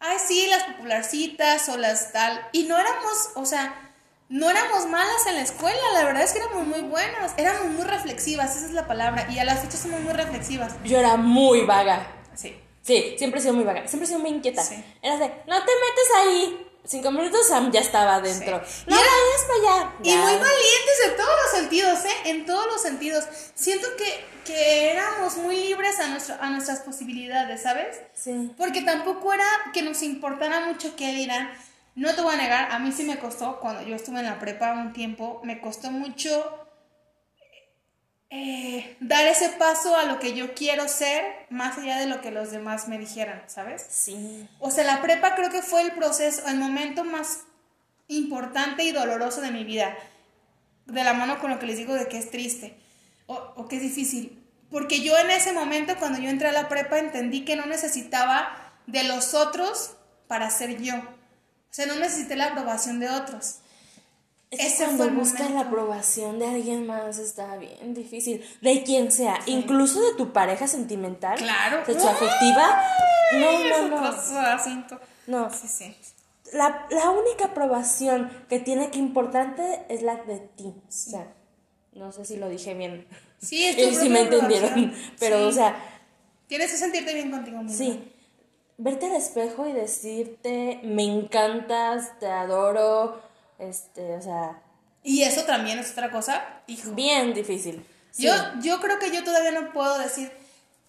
ay, 0.00 0.16
sí, 0.26 0.46
las 0.46 0.64
popularcitas 0.64 1.68
o 1.68 1.76
las 1.76 2.12
tal. 2.12 2.46
Y 2.52 2.64
no 2.64 2.78
éramos, 2.78 3.30
o 3.34 3.44
sea, 3.44 3.74
no 4.28 4.50
éramos 4.50 4.86
malas 4.86 5.26
en 5.26 5.36
la 5.36 5.42
escuela, 5.42 5.80
la 5.94 6.04
verdad 6.04 6.22
es 6.22 6.32
que 6.32 6.38
éramos 6.38 6.66
muy 6.66 6.82
buenas, 6.82 7.32
éramos 7.36 7.66
muy 7.72 7.84
reflexivas, 7.84 8.56
esa 8.56 8.66
es 8.66 8.72
la 8.72 8.86
palabra, 8.86 9.26
y 9.30 9.38
a 9.38 9.44
las 9.44 9.60
fechas 9.60 9.80
somos 9.80 10.00
muy 10.00 10.12
reflexivas. 10.12 10.74
Yo 10.84 10.98
era 10.98 11.16
muy 11.16 11.62
vaga. 11.62 12.06
Sí. 12.34 12.54
Sí, 12.82 13.16
siempre 13.18 13.40
he 13.40 13.42
sido 13.42 13.54
muy 13.54 13.64
vaga, 13.64 13.86
siempre 13.86 14.04
he 14.04 14.08
sido 14.08 14.20
muy 14.20 14.30
inquieta. 14.30 14.62
Sí. 14.62 14.82
Era 15.02 15.16
de, 15.18 15.28
no 15.46 15.56
te 15.64 15.72
metes 15.72 16.08
ahí. 16.16 16.67
Cinco 16.84 17.10
minutos 17.10 17.46
Sam 17.48 17.70
ya 17.70 17.80
estaba 17.80 18.16
adentro. 18.16 18.62
No 18.86 18.96
vayas 18.96 19.44
para 19.46 19.80
allá. 19.80 19.92
Y 20.02 20.16
muy 20.16 20.32
valientes 20.32 21.00
en 21.06 21.16
todos 21.16 21.30
los 21.42 21.60
sentidos, 21.60 22.04
¿eh? 22.04 22.30
En 22.30 22.46
todos 22.46 22.66
los 22.66 22.80
sentidos. 22.80 23.24
Siento 23.54 23.88
que, 23.96 24.24
que 24.44 24.92
éramos 24.92 25.36
muy 25.36 25.56
libres 25.56 25.98
a, 26.00 26.08
nuestro, 26.08 26.36
a 26.40 26.48
nuestras 26.50 26.80
posibilidades, 26.80 27.62
¿sabes? 27.62 27.98
Sí. 28.14 28.52
Porque 28.56 28.82
tampoco 28.82 29.34
era 29.34 29.44
que 29.74 29.82
nos 29.82 30.02
importara 30.02 30.60
mucho 30.60 30.96
qué 30.96 31.12
dirán. 31.12 31.50
No 31.94 32.14
te 32.14 32.22
voy 32.22 32.34
a 32.34 32.36
negar, 32.36 32.70
a 32.70 32.78
mí 32.78 32.92
sí 32.92 33.02
me 33.02 33.18
costó, 33.18 33.58
cuando 33.58 33.82
yo 33.82 33.96
estuve 33.96 34.20
en 34.20 34.26
la 34.26 34.38
prepa 34.38 34.72
un 34.72 34.92
tiempo, 34.92 35.40
me 35.42 35.60
costó 35.60 35.90
mucho 35.90 36.67
eh, 38.30 38.96
dar 39.00 39.26
ese 39.26 39.48
paso 39.50 39.96
a 39.96 40.04
lo 40.04 40.18
que 40.18 40.34
yo 40.34 40.54
quiero 40.54 40.86
ser, 40.88 41.24
más 41.50 41.78
allá 41.78 41.98
de 41.98 42.06
lo 42.06 42.20
que 42.20 42.30
los 42.30 42.50
demás 42.50 42.88
me 42.88 42.98
dijeran, 42.98 43.42
¿sabes? 43.46 43.86
Sí. 43.88 44.48
O 44.60 44.70
sea, 44.70 44.84
la 44.84 45.00
prepa 45.00 45.34
creo 45.34 45.50
que 45.50 45.62
fue 45.62 45.82
el 45.82 45.92
proceso, 45.92 46.46
el 46.46 46.56
momento 46.56 47.04
más 47.04 47.44
importante 48.08 48.84
y 48.84 48.92
doloroso 48.92 49.40
de 49.40 49.50
mi 49.50 49.64
vida, 49.64 49.96
de 50.86 51.04
la 51.04 51.14
mano 51.14 51.38
con 51.38 51.50
lo 51.50 51.58
que 51.58 51.66
les 51.66 51.78
digo 51.78 51.94
de 51.94 52.08
que 52.08 52.18
es 52.18 52.30
triste 52.30 52.76
o, 53.26 53.34
o 53.56 53.68
que 53.68 53.76
es 53.76 53.82
difícil. 53.82 54.42
Porque 54.70 55.00
yo 55.00 55.16
en 55.16 55.30
ese 55.30 55.52
momento, 55.52 55.96
cuando 55.98 56.18
yo 56.18 56.28
entré 56.28 56.48
a 56.48 56.52
la 56.52 56.68
prepa, 56.68 56.98
entendí 56.98 57.44
que 57.44 57.56
no 57.56 57.64
necesitaba 57.64 58.54
de 58.86 59.04
los 59.04 59.32
otros 59.34 59.92
para 60.26 60.50
ser 60.50 60.80
yo. 60.82 60.96
O 60.96 61.74
sea, 61.74 61.86
no 61.86 61.96
necesité 61.96 62.36
la 62.36 62.48
aprobación 62.48 63.00
de 63.00 63.08
otros. 63.08 63.60
Ese 64.50 64.84
cuando 64.84 65.10
buscas 65.10 65.50
la 65.50 65.60
aprobación 65.60 66.38
de 66.38 66.46
alguien 66.46 66.86
más 66.86 67.18
está 67.18 67.56
bien 67.56 67.92
difícil. 67.92 68.42
De 68.62 68.82
quien 68.82 69.12
sea, 69.12 69.38
incluso 69.46 70.00
de 70.00 70.14
tu 70.16 70.32
pareja 70.32 70.66
sentimental. 70.66 71.36
Claro. 71.36 71.84
De 71.86 71.94
tu 71.94 72.08
afectiva. 72.08 72.82
No, 73.34 73.88
no, 73.88 73.88
no. 73.88 75.00
No. 75.26 75.50
Sí, 75.50 75.68
sí. 75.68 75.96
La, 76.54 76.86
la, 76.90 77.10
única 77.10 77.46
aprobación 77.46 78.30
que 78.48 78.58
tiene 78.58 78.90
que 78.90 78.98
importante 78.98 79.84
es 79.90 80.00
la 80.00 80.16
de 80.16 80.38
ti. 80.38 80.72
O 80.88 80.90
sea, 80.90 81.30
no 81.92 82.10
sé 82.10 82.24
si 82.24 82.36
lo 82.38 82.48
dije 82.48 82.72
bien. 82.72 83.06
Sí, 83.38 83.64
es 83.64 83.98
si 84.00 84.08
me 84.08 84.20
entendieron. 84.20 84.94
Pero, 85.20 85.46
o 85.46 85.52
sea. 85.52 85.76
Tienes 86.46 86.70
que 86.70 86.78
sentirte 86.78 87.12
bien 87.12 87.30
contigo 87.30 87.62
mismo. 87.62 87.76
Sí 87.76 88.14
verte 88.78 89.06
al 89.06 89.16
espejo 89.16 89.66
y 89.66 89.72
decirte, 89.72 90.80
me 90.84 91.02
encantas, 91.02 92.18
te 92.20 92.26
adoro, 92.26 93.20
este, 93.58 94.16
o 94.16 94.22
sea... 94.22 94.62
Y 95.02 95.22
eso 95.22 95.44
también 95.44 95.78
es 95.78 95.92
otra 95.92 96.10
cosa, 96.10 96.62
hijo. 96.66 96.92
Bien 96.92 97.32
difícil. 97.32 97.84
Yo, 98.18 98.32
yo 98.60 98.80
creo 98.80 98.98
que 98.98 99.14
yo 99.14 99.22
todavía 99.22 99.52
no 99.52 99.72
puedo 99.72 99.98
decir, 99.98 100.30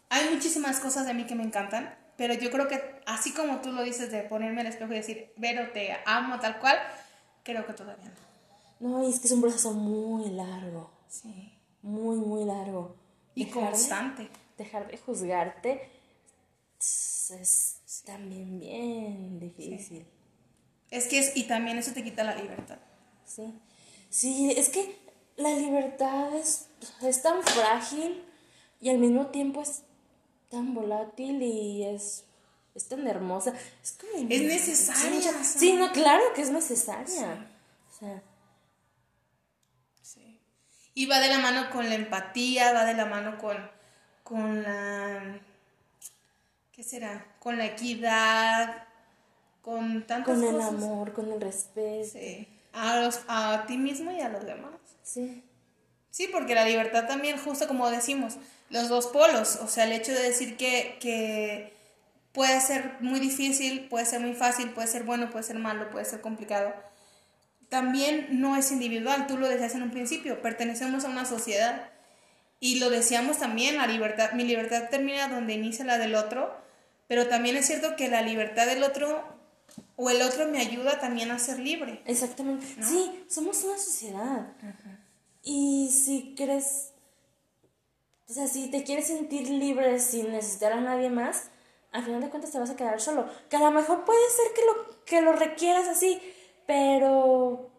hay 0.10 0.30
muchísimas 0.34 0.80
cosas 0.80 1.06
de 1.06 1.14
mí 1.14 1.26
que 1.26 1.36
me 1.36 1.44
encantan, 1.44 1.96
pero 2.18 2.34
yo 2.34 2.50
creo 2.50 2.68
que 2.68 2.82
así 3.06 3.34
como 3.34 3.62
tú 3.62 3.72
lo 3.72 3.84
dices 3.84 4.12
de 4.12 4.24
ponerme 4.24 4.62
al 4.62 4.68
espejo 4.68 4.92
y 4.94 4.98
decir, 4.98 5.32
Vero, 5.38 5.72
te 5.72 5.96
amo 6.06 6.40
tal 6.40 6.60
cual, 6.60 6.78
creo 7.44 7.66
que 7.66 7.74
todavía 7.74 8.12
no. 8.80 8.90
No, 8.90 9.08
y 9.08 9.12
es 9.12 9.20
que 9.20 9.28
es 9.28 9.34
un 9.34 9.42
proceso 9.42 9.72
muy 9.74 10.30
largo. 10.32 10.90
Sí. 11.08 11.54
Muy, 11.82 12.18
muy 12.18 12.46
largo. 12.46 12.96
Y 13.36 13.46
constante. 13.46 14.30
dejar 14.58 14.88
de 14.88 14.98
juzgarte 14.98 15.90
es 16.80 18.04
también 18.06 18.60
bien 18.60 19.40
difícil. 19.40 20.06
Es 20.92 21.08
que 21.08 21.20
es, 21.20 21.36
y 21.36 21.44
también 21.44 21.78
eso 21.78 21.92
te 21.94 22.04
quita 22.04 22.24
la 22.24 22.36
libertad. 22.36 22.80
Sí. 23.26 23.54
Sí, 24.10 24.52
es 24.58 24.70
que 24.70 24.98
la 25.38 25.52
libertad 25.52 26.36
es, 26.36 26.68
es 27.02 27.22
tan 27.22 27.44
frágil 27.44 28.24
y 28.82 28.90
al 28.90 28.98
mismo 28.98 29.28
tiempo 29.28 29.62
es 29.62 29.84
tan 30.50 30.74
volátil 30.74 31.42
y 31.44 31.84
es, 31.84 32.26
es 32.74 32.88
tan 32.88 33.08
hermosa. 33.08 33.54
Es, 33.84 33.98
como 34.00 34.28
es 34.30 34.42
necesaria. 34.42 35.44
Sí, 35.44 35.74
no, 35.74 35.92
claro 35.92 36.24
que 36.34 36.42
es 36.42 36.50
necesaria. 36.50 37.48
O 37.90 38.00
sea. 38.00 38.24
Sí. 40.02 40.40
Y 40.96 41.06
va 41.06 41.20
de 41.20 41.28
la 41.28 41.38
mano 41.38 41.70
con 41.70 41.88
la 41.88 41.96
empatía, 41.96 42.74
va 42.74 42.86
de 42.86 42.96
la 42.96 43.06
mano 43.06 43.38
con, 43.38 43.58
con 44.24 44.64
la 44.64 45.40
¿qué 46.80 46.84
será? 46.86 47.36
Con 47.40 47.58
la 47.58 47.66
equidad, 47.66 48.88
con 49.62 50.06
tantas 50.08 50.36
Con 50.36 50.44
el 50.44 50.62
amor, 50.62 51.14
con 51.14 51.32
el 51.32 51.42
respeto. 51.42 52.10
Sí. 52.12 52.48
A, 52.74 53.00
los, 53.02 53.22
a 53.28 53.66
ti 53.68 53.78
mismo 53.78 54.12
y 54.12 54.22
a 54.22 54.30
los 54.30 54.46
demás. 54.46 54.74
Sí. 55.04 55.44
Sí, 56.12 56.28
porque 56.32 56.56
la 56.56 56.66
libertad 56.66 57.08
también, 57.08 57.38
justo 57.38 57.68
como 57.68 57.90
decimos, 57.90 58.38
los 58.70 58.90
dos 58.90 59.08
polos, 59.08 59.58
o 59.62 59.68
sea, 59.68 59.86
el 59.86 59.92
hecho 59.92 60.12
de 60.12 60.22
decir 60.22 60.58
que, 60.58 60.98
que 61.00 61.74
puede 62.32 62.60
ser 62.62 62.98
muy 63.00 63.20
difícil, 63.20 63.88
puede 63.90 64.06
ser 64.06 64.20
muy 64.20 64.34
fácil, 64.34 64.72
puede 64.72 64.88
ser 64.88 65.04
bueno, 65.04 65.30
puede 65.30 65.44
ser 65.44 65.58
malo, 65.58 65.90
puede 65.90 66.06
ser 66.06 66.22
complicado, 66.22 66.74
también 67.70 68.28
no 68.32 68.56
es 68.56 68.72
individual, 68.72 69.28
tú 69.28 69.38
lo 69.38 69.48
decías 69.48 69.76
en 69.76 69.84
un 69.84 69.92
principio, 69.92 70.42
pertenecemos 70.42 71.06
a 71.06 71.10
una 71.10 71.26
sociedad 71.26 71.90
y 72.60 72.80
lo 72.80 72.90
decíamos 72.90 73.38
también, 73.38 73.78
la 73.78 73.88
libertad, 73.88 74.32
mi 74.34 74.44
libertad 74.44 74.90
termina 74.90 75.28
donde 75.28 75.54
inicia 75.54 75.86
la 75.86 75.98
del 75.98 76.16
otro, 76.16 76.56
pero 77.08 77.28
también 77.28 77.56
es 77.56 77.68
cierto 77.68 77.96
que 77.96 78.10
la 78.10 78.22
libertad 78.22 78.66
del 78.66 78.84
otro 78.84 79.24
o 79.96 80.10
el 80.10 80.22
otro 80.22 80.48
me 80.48 80.60
ayuda 80.60 81.00
también 81.00 81.32
a 81.32 81.40
ser 81.40 81.60
libre. 81.60 82.02
Exactamente. 82.06 82.66
Sí, 82.82 83.26
somos 83.28 83.64
una 83.64 83.78
sociedad. 83.78 84.54
Y 85.44 85.90
si 85.92 86.34
quieres, 86.36 86.94
o 88.28 88.34
sea, 88.34 88.48
si 88.48 88.70
te 88.70 88.84
quieres 88.84 89.08
sentir 89.08 89.50
libre 89.50 90.00
sin 90.00 90.32
necesitar 90.32 90.74
a 90.74 90.82
nadie 90.82 91.10
más, 91.10 91.50
al 91.92 92.04
final 92.04 92.22
de 92.22 92.30
cuentas 92.30 92.52
te 92.52 92.60
vas 92.60 92.70
a 92.70 92.76
quedar 92.76 93.00
solo. 93.02 93.28
Que 93.50 93.58
a 93.58 93.62
lo 93.62 93.72
mejor 93.72 94.06
puede 94.06 94.30
ser 94.30 94.54
que 94.54 94.62
lo, 94.66 95.06
que 95.06 95.22
lo 95.22 95.34
requieras 95.34 95.88
así, 95.88 96.22
pero 96.66 97.72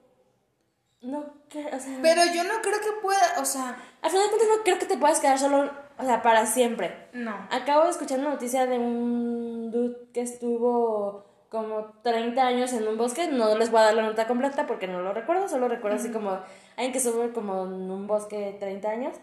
no 1.02 1.40
o 1.50 1.80
sea, 1.80 1.98
pero 2.02 2.22
yo 2.32 2.44
no 2.44 2.60
creo 2.62 2.80
que 2.80 2.92
pueda, 3.02 3.40
o 3.40 3.44
sea, 3.44 3.76
al 4.02 4.10
final 4.10 4.26
de 4.26 4.30
cuentas 4.30 4.56
no 4.56 4.62
creo 4.62 4.78
que 4.78 4.86
te 4.86 4.98
puedas 4.98 5.18
quedar 5.18 5.38
solo 5.38 5.70
o 6.00 6.04
sea, 6.04 6.22
para 6.22 6.46
siempre. 6.46 7.08
No. 7.12 7.36
Acabo 7.50 7.84
de 7.84 7.90
escuchar 7.90 8.18
una 8.20 8.30
noticia 8.30 8.66
de 8.66 8.78
un 8.78 9.70
dude 9.70 10.08
que 10.14 10.22
estuvo 10.22 11.26
como 11.50 11.92
30 12.02 12.46
años 12.46 12.72
en 12.72 12.86
un 12.86 12.96
bosque. 12.96 13.26
No 13.26 13.58
les 13.58 13.70
voy 13.70 13.80
a 13.80 13.84
dar 13.84 13.94
la 13.94 14.02
nota 14.02 14.26
completa 14.26 14.66
porque 14.66 14.86
no 14.86 15.02
lo 15.02 15.12
recuerdo, 15.12 15.48
solo 15.48 15.68
recuerdo 15.68 15.98
así 15.98 16.10
como 16.10 16.30
alguien 16.76 16.92
que 16.92 16.98
estuvo 16.98 17.32
como 17.32 17.64
en 17.64 17.90
un 17.90 18.06
bosque 18.06 18.56
30 18.58 18.88
años, 18.88 19.16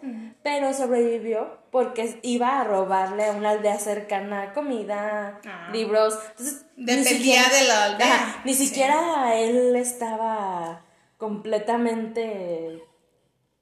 pero 0.44 0.74
sobrevivió 0.74 1.58
porque 1.72 2.20
iba 2.22 2.60
a 2.60 2.64
robarle 2.66 3.26
a 3.26 3.32
una 3.32 3.52
aldea 3.52 3.80
cercana 3.80 4.54
comida, 4.54 5.40
ah. 5.48 5.70
libros. 5.72 6.20
Entonces, 6.32 6.66
dependía 6.76 7.44
de 7.48 7.68
la 7.68 7.86
aldea. 7.86 8.42
ni 8.44 8.54
siquiera 8.54 9.36
él 9.36 9.76
estaba 9.76 10.86
completamente 11.18 12.84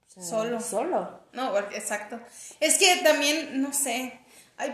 solo. 0.08 0.60
Solo. 0.60 1.20
No, 1.34 1.56
exacto. 1.58 2.20
Es 2.60 2.80
que 2.80 3.02
también, 3.04 3.62
no 3.62 3.74
sé, 3.74 4.20
Ay, 4.58 4.74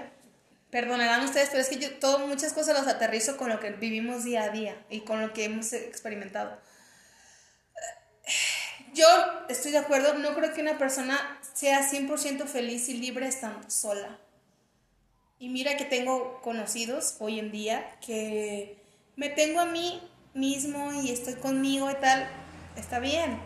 perdonarán 0.71 1.23
ustedes, 1.25 1.49
pero 1.49 1.61
es 1.61 1.69
que 1.69 1.77
yo 1.77 1.93
todo, 1.99 2.25
muchas 2.27 2.53
cosas 2.53 2.75
las 2.75 2.87
aterrizo 2.87 3.37
con 3.37 3.49
lo 3.49 3.59
que 3.59 3.71
vivimos 3.71 4.23
día 4.23 4.43
a 4.43 4.49
día 4.49 4.75
y 4.89 5.01
con 5.01 5.21
lo 5.21 5.33
que 5.33 5.45
hemos 5.45 5.73
experimentado. 5.73 6.57
Yo 8.93 9.05
estoy 9.49 9.71
de 9.71 9.77
acuerdo, 9.77 10.15
no 10.15 10.33
creo 10.33 10.53
que 10.53 10.61
una 10.61 10.77
persona 10.77 11.39
sea 11.53 11.89
100% 11.89 12.45
feliz 12.45 12.89
y 12.89 12.95
libre 12.95 13.27
estando 13.27 13.69
sola. 13.69 14.17
Y 15.39 15.49
mira 15.49 15.75
que 15.75 15.85
tengo 15.85 16.41
conocidos 16.41 17.15
hoy 17.19 17.39
en 17.39 17.51
día 17.51 17.97
que 18.05 18.77
me 19.15 19.29
tengo 19.29 19.59
a 19.59 19.65
mí 19.65 20.01
mismo 20.33 20.93
y 20.93 21.11
estoy 21.11 21.35
conmigo 21.35 21.89
y 21.89 21.95
tal, 21.95 22.29
está 22.75 22.99
bien. 22.99 23.39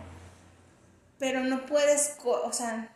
Pero 1.20 1.42
no 1.42 1.66
puedes, 1.66 2.18
o 2.24 2.52
sea, 2.52 2.94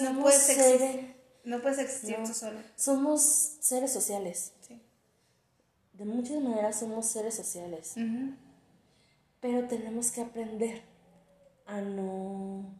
no 0.00 0.20
puedes, 0.20 0.48
existir, 0.48 1.14
no 1.44 1.60
puedes 1.60 1.78
existir 1.78 2.16
tú 2.24 2.32
solo. 2.32 2.60
Somos 2.76 3.22
seres 3.60 3.92
sociales. 3.92 4.52
Sí. 4.60 4.80
De 5.92 6.04
muchas 6.04 6.40
maneras 6.40 6.78
somos 6.78 7.06
seres 7.06 7.34
sociales. 7.34 7.94
Pero 9.40 9.66
tenemos 9.66 10.10
que 10.10 10.22
aprender 10.22 10.82
a 11.66 11.80
no 11.80 12.74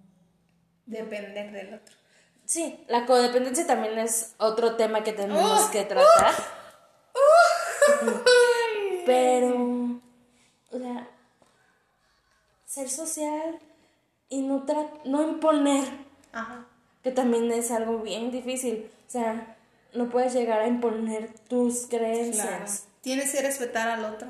depender 0.86 1.52
del 1.52 1.74
otro. 1.74 1.96
Sí, 2.44 2.84
la 2.88 3.06
codependencia 3.06 3.66
también 3.66 3.98
es 3.98 4.34
otro 4.38 4.76
tema 4.76 5.02
que 5.02 5.12
tenemos 5.12 5.64
que 5.66 5.84
tratar. 5.84 6.34
Pero, 9.06 10.00
o 10.70 10.78
sea, 10.78 11.08
ser 12.64 12.88
social 12.88 13.58
y 14.28 14.42
no, 14.42 14.64
no 15.04 15.22
imponer, 15.22 15.84
que 17.02 17.10
también 17.10 17.50
es 17.52 17.70
algo 17.70 17.98
bien 17.98 18.30
difícil. 18.30 18.90
O 19.06 19.10
sea, 19.10 19.56
no 19.94 20.08
puedes 20.08 20.32
llegar 20.32 20.60
a 20.60 20.66
imponer 20.66 21.32
tus 21.48 21.86
creencias. 21.86 22.86
Tienes 23.00 23.32
que 23.32 23.42
respetar 23.42 23.88
al 23.88 24.04
otro. 24.04 24.28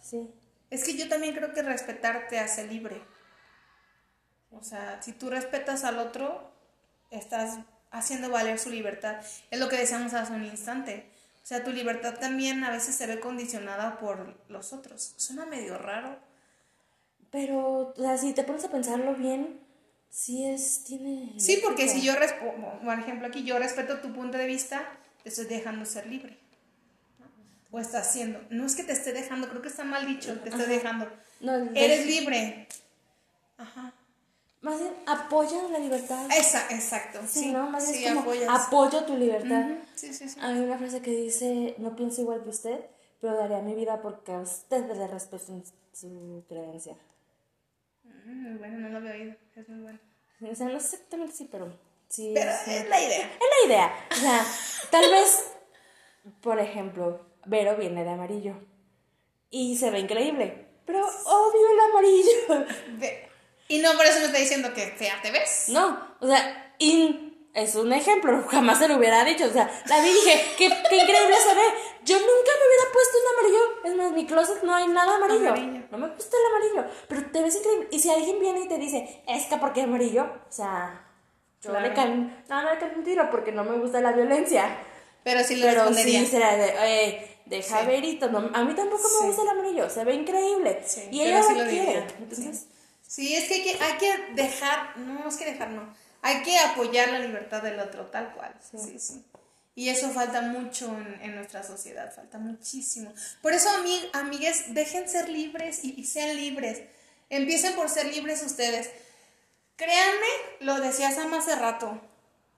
Sí. 0.00 0.28
Es 0.70 0.84
que 0.84 0.96
yo 0.96 1.08
también 1.08 1.34
creo 1.34 1.52
que 1.52 1.62
respetar 1.62 2.26
te 2.28 2.38
hace 2.38 2.66
libre. 2.66 3.00
O 4.50 4.62
sea, 4.62 5.00
si 5.02 5.12
tú 5.12 5.30
respetas 5.30 5.84
al 5.84 5.98
otro, 5.98 6.50
estás 7.10 7.58
haciendo 7.90 8.30
valer 8.30 8.58
su 8.58 8.70
libertad. 8.70 9.16
Es 9.50 9.60
lo 9.60 9.68
que 9.68 9.76
decíamos 9.76 10.14
hace 10.14 10.32
un 10.32 10.44
instante. 10.44 11.10
O 11.42 11.46
sea, 11.48 11.64
tu 11.64 11.70
libertad 11.70 12.18
también 12.18 12.62
a 12.64 12.70
veces 12.70 12.94
se 12.94 13.06
ve 13.06 13.20
condicionada 13.20 13.98
por 13.98 14.36
los 14.48 14.72
otros. 14.72 15.14
Suena 15.16 15.46
medio 15.46 15.78
raro. 15.78 16.18
Pero, 17.30 17.94
o 17.96 18.02
sea, 18.02 18.18
si 18.18 18.32
te 18.34 18.42
pones 18.42 18.64
a 18.64 18.70
pensarlo 18.70 19.14
bien, 19.14 19.60
sí 20.10 20.44
es, 20.44 20.84
tiene... 20.84 21.34
Sí, 21.38 21.60
porque 21.62 21.88
si 21.88 22.02
yo, 22.02 22.14
por 22.84 22.98
ejemplo, 22.98 23.26
aquí 23.26 23.44
yo 23.44 23.58
respeto 23.58 24.00
tu 24.00 24.12
punto 24.12 24.38
de 24.38 24.46
vista, 24.46 24.82
te 25.22 25.28
estoy 25.28 25.46
dejando 25.46 25.84
ser 25.84 26.06
libre. 26.06 26.38
O 27.70 27.78
estás 27.78 28.08
haciendo. 28.08 28.40
No 28.50 28.64
es 28.64 28.74
que 28.74 28.84
te 28.84 28.92
esté 28.92 29.12
dejando, 29.12 29.48
creo 29.48 29.60
que 29.60 29.68
está 29.68 29.84
mal 29.84 30.06
dicho, 30.06 30.38
te 30.40 30.48
estoy 30.48 30.66
dejando. 30.66 31.06
No, 31.40 31.54
Eres 31.74 32.06
libre. 32.06 32.66
Ajá. 33.58 33.92
Más 34.60 34.80
bien, 34.80 34.92
apoya 35.06 35.62
la 35.70 35.78
libertad. 35.78 36.26
Esa, 36.36 36.66
exacto. 36.70 37.20
Sí, 37.28 37.52
¿no? 37.52 37.70
Más 37.70 37.92
bien 37.92 38.16
como 38.16 38.32
apoyo 38.50 39.04
tu 39.04 39.16
libertad. 39.16 39.66
Sí, 39.94 40.12
sí, 40.12 40.28
sí. 40.28 40.38
Hay 40.40 40.58
una 40.58 40.78
frase 40.78 41.00
que 41.00 41.10
dice, 41.10 41.76
no 41.78 41.94
pienso 41.94 42.22
igual 42.22 42.42
que 42.42 42.48
usted, 42.48 42.80
pero 43.20 43.36
daría 43.36 43.60
mi 43.60 43.74
vida 43.74 44.00
porque 44.02 44.32
a 44.32 44.40
usted 44.40 44.90
le 44.92 45.06
respeto 45.06 45.62
su 45.92 46.44
creencia. 46.48 46.96
Mm, 48.28 48.58
bueno, 48.58 48.78
no 48.78 48.88
lo 48.90 48.98
había 48.98 49.12
oído, 49.12 49.34
es 49.56 49.68
muy 49.70 49.80
bueno. 49.80 49.98
O 50.42 50.54
sea, 50.54 50.68
no 50.68 50.76
exactamente 50.76 51.32
sí, 51.32 51.48
pero 51.50 51.72
sí. 52.08 52.32
Pero 52.34 52.50
es 52.50 52.88
la 52.88 53.00
idea. 53.00 53.24
Es 53.24 53.40
la 53.40 53.66
idea. 53.66 54.06
O 54.10 54.14
sea, 54.14 54.46
tal 54.90 55.10
vez, 55.10 55.52
por 56.42 56.58
ejemplo, 56.58 57.26
Vero 57.46 57.76
viene 57.76 58.04
de 58.04 58.10
amarillo 58.10 58.54
y 59.50 59.78
se 59.78 59.90
ve 59.90 60.00
increíble, 60.00 60.66
pero 60.84 61.00
odio 61.06 61.70
el 61.72 61.90
amarillo. 61.90 62.66
Y 63.68 63.78
no 63.80 63.92
por 63.96 64.06
eso 64.06 64.20
me 64.20 64.26
está 64.26 64.38
diciendo 64.38 64.72
que 64.74 64.86
fea 64.88 65.20
te 65.22 65.30
ves. 65.30 65.66
No, 65.68 66.16
o 66.20 66.26
sea, 66.26 66.74
es 67.58 67.74
un 67.74 67.92
ejemplo, 67.92 68.42
jamás 68.48 68.78
se 68.78 68.88
lo 68.88 68.96
hubiera 68.96 69.24
dicho. 69.24 69.46
O 69.46 69.52
sea, 69.52 69.70
la 69.86 70.00
vi 70.00 70.08
y 70.08 70.14
dije, 70.14 70.44
qué, 70.56 70.64
increíble 70.66 71.36
se 71.42 71.54
ve. 71.54 71.62
Yo 72.04 72.16
nunca 72.18 72.52
me 72.58 72.66
hubiera 72.66 72.92
puesto 72.92 73.18
un 73.18 73.38
amarillo. 73.38 73.84
Es 73.84 73.96
más, 73.96 74.12
mi 74.12 74.26
closet 74.26 74.62
no 74.62 74.74
hay 74.74 74.88
nada 74.88 75.16
amarillo. 75.16 75.54
No 75.90 75.98
me 75.98 76.08
gusta 76.08 76.36
el 76.36 76.76
amarillo. 76.76 76.94
Pero 77.08 77.30
te 77.30 77.42
ves 77.42 77.56
increíble. 77.56 77.88
Y 77.90 77.98
si 77.98 78.10
alguien 78.10 78.40
viene 78.40 78.60
y 78.60 78.68
te 78.68 78.78
dice, 78.78 79.22
es 79.26 79.46
que 79.46 79.56
porque 79.56 79.82
amarillo, 79.82 80.24
o 80.24 80.52
sea, 80.52 81.04
yo 81.62 81.78
le 81.78 81.92
can... 81.92 82.44
no, 82.48 82.62
no 82.62 82.74
le 82.74 82.96
un 82.96 83.04
tiro 83.04 83.28
porque 83.30 83.52
no 83.52 83.64
me 83.64 83.78
gusta 83.78 84.00
la 84.00 84.12
violencia. 84.12 84.78
Pero 85.24 85.42
sí 85.44 85.56
le 85.56 85.66
Pero 85.66 85.92
sí 85.92 86.26
será 86.26 86.56
de, 86.56 86.74
eh, 86.80 87.38
deja 87.46 87.82
verito. 87.82 88.26
a 88.26 88.64
mí 88.64 88.74
tampoco 88.74 89.02
me 89.20 89.26
gusta 89.26 89.42
el 89.42 89.48
amarillo. 89.48 89.90
Se 89.90 90.04
ve 90.04 90.14
increíble. 90.14 90.80
y 91.10 91.20
ella 91.20 91.40
lo 91.40 91.68
quiere. 91.68 92.06
Entonces 92.18 92.66
Sí, 93.08 93.34
es 93.34 93.48
que 93.48 93.54
hay, 93.54 93.62
que 93.62 93.82
hay 93.82 93.98
que 93.98 94.34
dejar, 94.34 94.98
no 94.98 95.26
es 95.26 95.36
que 95.38 95.46
dejar, 95.46 95.70
no, 95.70 95.82
hay 96.22 96.42
que 96.42 96.58
apoyar 96.58 97.10
la 97.10 97.20
libertad 97.20 97.62
del 97.62 97.78
otro, 97.80 98.06
tal 98.06 98.32
cual. 98.34 98.54
Sí, 98.70 98.98
sí. 98.98 99.24
Y 99.78 99.90
eso 99.90 100.10
falta 100.10 100.42
mucho 100.42 100.92
en, 101.22 101.36
nuestra 101.36 101.62
sociedad, 101.62 102.12
falta 102.12 102.38
muchísimo. 102.38 103.14
Por 103.42 103.52
eso, 103.52 103.68
amigues, 104.12 104.74
dejen 104.74 105.08
ser 105.08 105.28
libres 105.28 105.84
y, 105.84 106.04
sean 106.04 106.36
libres. 106.36 106.82
Empiecen 107.30 107.74
por 107.76 107.88
ser 107.88 108.06
libres 108.06 108.42
ustedes. 108.42 108.90
Créanme, 109.76 110.26
lo 110.60 110.80
decía 110.80 111.12
Sam 111.12 111.32
hace 111.34 111.54
rato, 111.54 112.00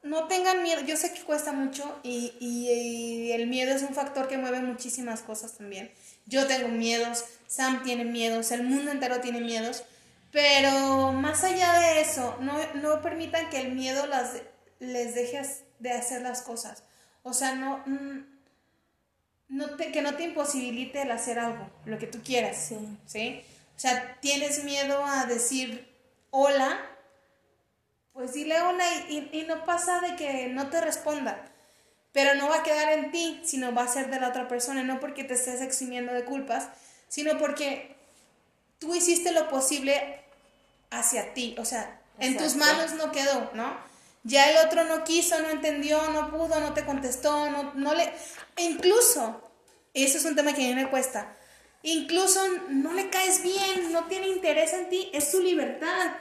no 0.03 0.29
tengan 0.29 0.63
miedo. 0.63 0.81
Yo 0.81 0.97
sé 0.97 1.13
que 1.13 1.21
cuesta 1.23 1.53
mucho 1.53 2.01
y, 2.03 2.33
y, 2.41 3.33
el 3.33 3.49
miedo 3.49 3.75
es 3.75 3.83
un 3.83 3.95
factor 3.95 4.27
que 4.27 4.39
mueve 4.39 4.63
muchísimas 4.63 5.21
cosas 5.21 5.59
también. 5.59 5.93
Yo 6.25 6.47
tengo 6.47 6.69
miedos, 6.69 7.27
Sam 7.47 7.83
tiene 7.83 8.07
miedos, 8.07 8.51
el 8.51 8.63
mundo 8.63 8.93
entero 8.93 9.21
tiene 9.21 9.43
miedos. 9.43 9.83
Pero 10.33 11.12
más 11.12 11.43
allá 11.43 11.72
de 11.72 12.01
eso, 12.01 12.37
no, 12.41 13.03
permitan 13.03 13.51
que 13.51 13.61
el 13.61 13.72
miedo 13.72 14.07
las, 14.07 14.35
les 14.78 15.14
deje 15.14 15.43
de 15.78 15.93
hacer 15.93 16.22
las 16.22 16.43
cosas. 16.43 16.85
O 17.22 17.33
sea, 17.33 17.55
no, 17.55 17.83
mm, 17.87 18.24
no 19.49 19.76
te, 19.76 19.91
que 19.91 20.03
no 20.03 20.14
te 20.14 20.24
imposibilite 20.24 21.03
el 21.03 21.11
hacer 21.11 21.39
algo, 21.39 21.68
lo 21.85 21.99
que 21.99 22.07
tú 22.07 22.20
quieras. 22.22 22.57
Sí. 22.57 22.99
¿sí? 23.07 23.45
O 23.76 23.81
sea, 23.81 24.18
tienes 24.20 24.62
miedo 24.62 25.05
a 25.05 25.26
decir 25.26 25.89
hola, 26.31 26.81
pues 28.12 28.33
dile 28.33 28.61
hola 28.62 28.85
y, 29.09 29.31
y 29.33 29.45
no 29.49 29.64
pasa 29.64 30.01
de 30.01 30.14
que 30.14 30.49
no 30.49 30.70
te 30.70 30.81
responda. 30.81 31.45
Pero 32.12 32.35
no 32.35 32.49
va 32.49 32.59
a 32.59 32.62
quedar 32.62 32.93
en 32.93 33.11
ti, 33.11 33.41
sino 33.45 33.74
va 33.74 33.85
a 33.85 33.89
ser 33.89 34.11
de 34.11 34.20
la 34.20 34.28
otra 34.28 34.49
persona, 34.49 34.83
no 34.83 35.01
porque 35.01 35.24
te 35.24 35.35
estés 35.35 35.61
eximiendo 35.61 36.12
de 36.12 36.24
culpas, 36.24 36.68
sino 37.09 37.39
porque 37.39 37.97
tú 38.78 38.95
hiciste 38.95 39.31
lo 39.33 39.49
posible 39.49 40.20
hacia 40.91 41.32
ti, 41.34 41.55
o 41.59 41.64
sea, 41.64 42.01
en 42.18 42.36
tus 42.36 42.57
manos 42.57 42.95
no 42.95 43.12
quedó, 43.12 43.51
¿no? 43.55 43.74
Ya 44.22 44.51
el 44.51 44.66
otro 44.66 44.84
no 44.84 45.05
quiso, 45.05 45.41
no 45.41 45.49
entendió, 45.49 46.11
no 46.11 46.30
pudo, 46.30 46.61
no 46.61 46.74
te 46.74 46.84
contestó, 46.84 47.51
no, 47.51 47.72
no 47.74 47.95
le... 47.95 48.12
Incluso, 48.59 49.41
eso 49.95 50.18
es 50.18 50.24
un 50.24 50.36
tema 50.36 50.53
que 50.53 50.66
a 50.66 50.68
mí 50.68 50.74
me 50.74 50.91
cuesta, 50.91 51.36
incluso 51.82 52.41
no 52.68 52.93
le 52.93 53.09
caes 53.09 53.43
bien, 53.43 53.93
no 53.93 54.05
tiene 54.05 54.28
interés 54.28 54.74
en 54.74 54.88
ti, 54.91 55.11
es 55.14 55.30
su 55.30 55.41
libertad. 55.41 56.12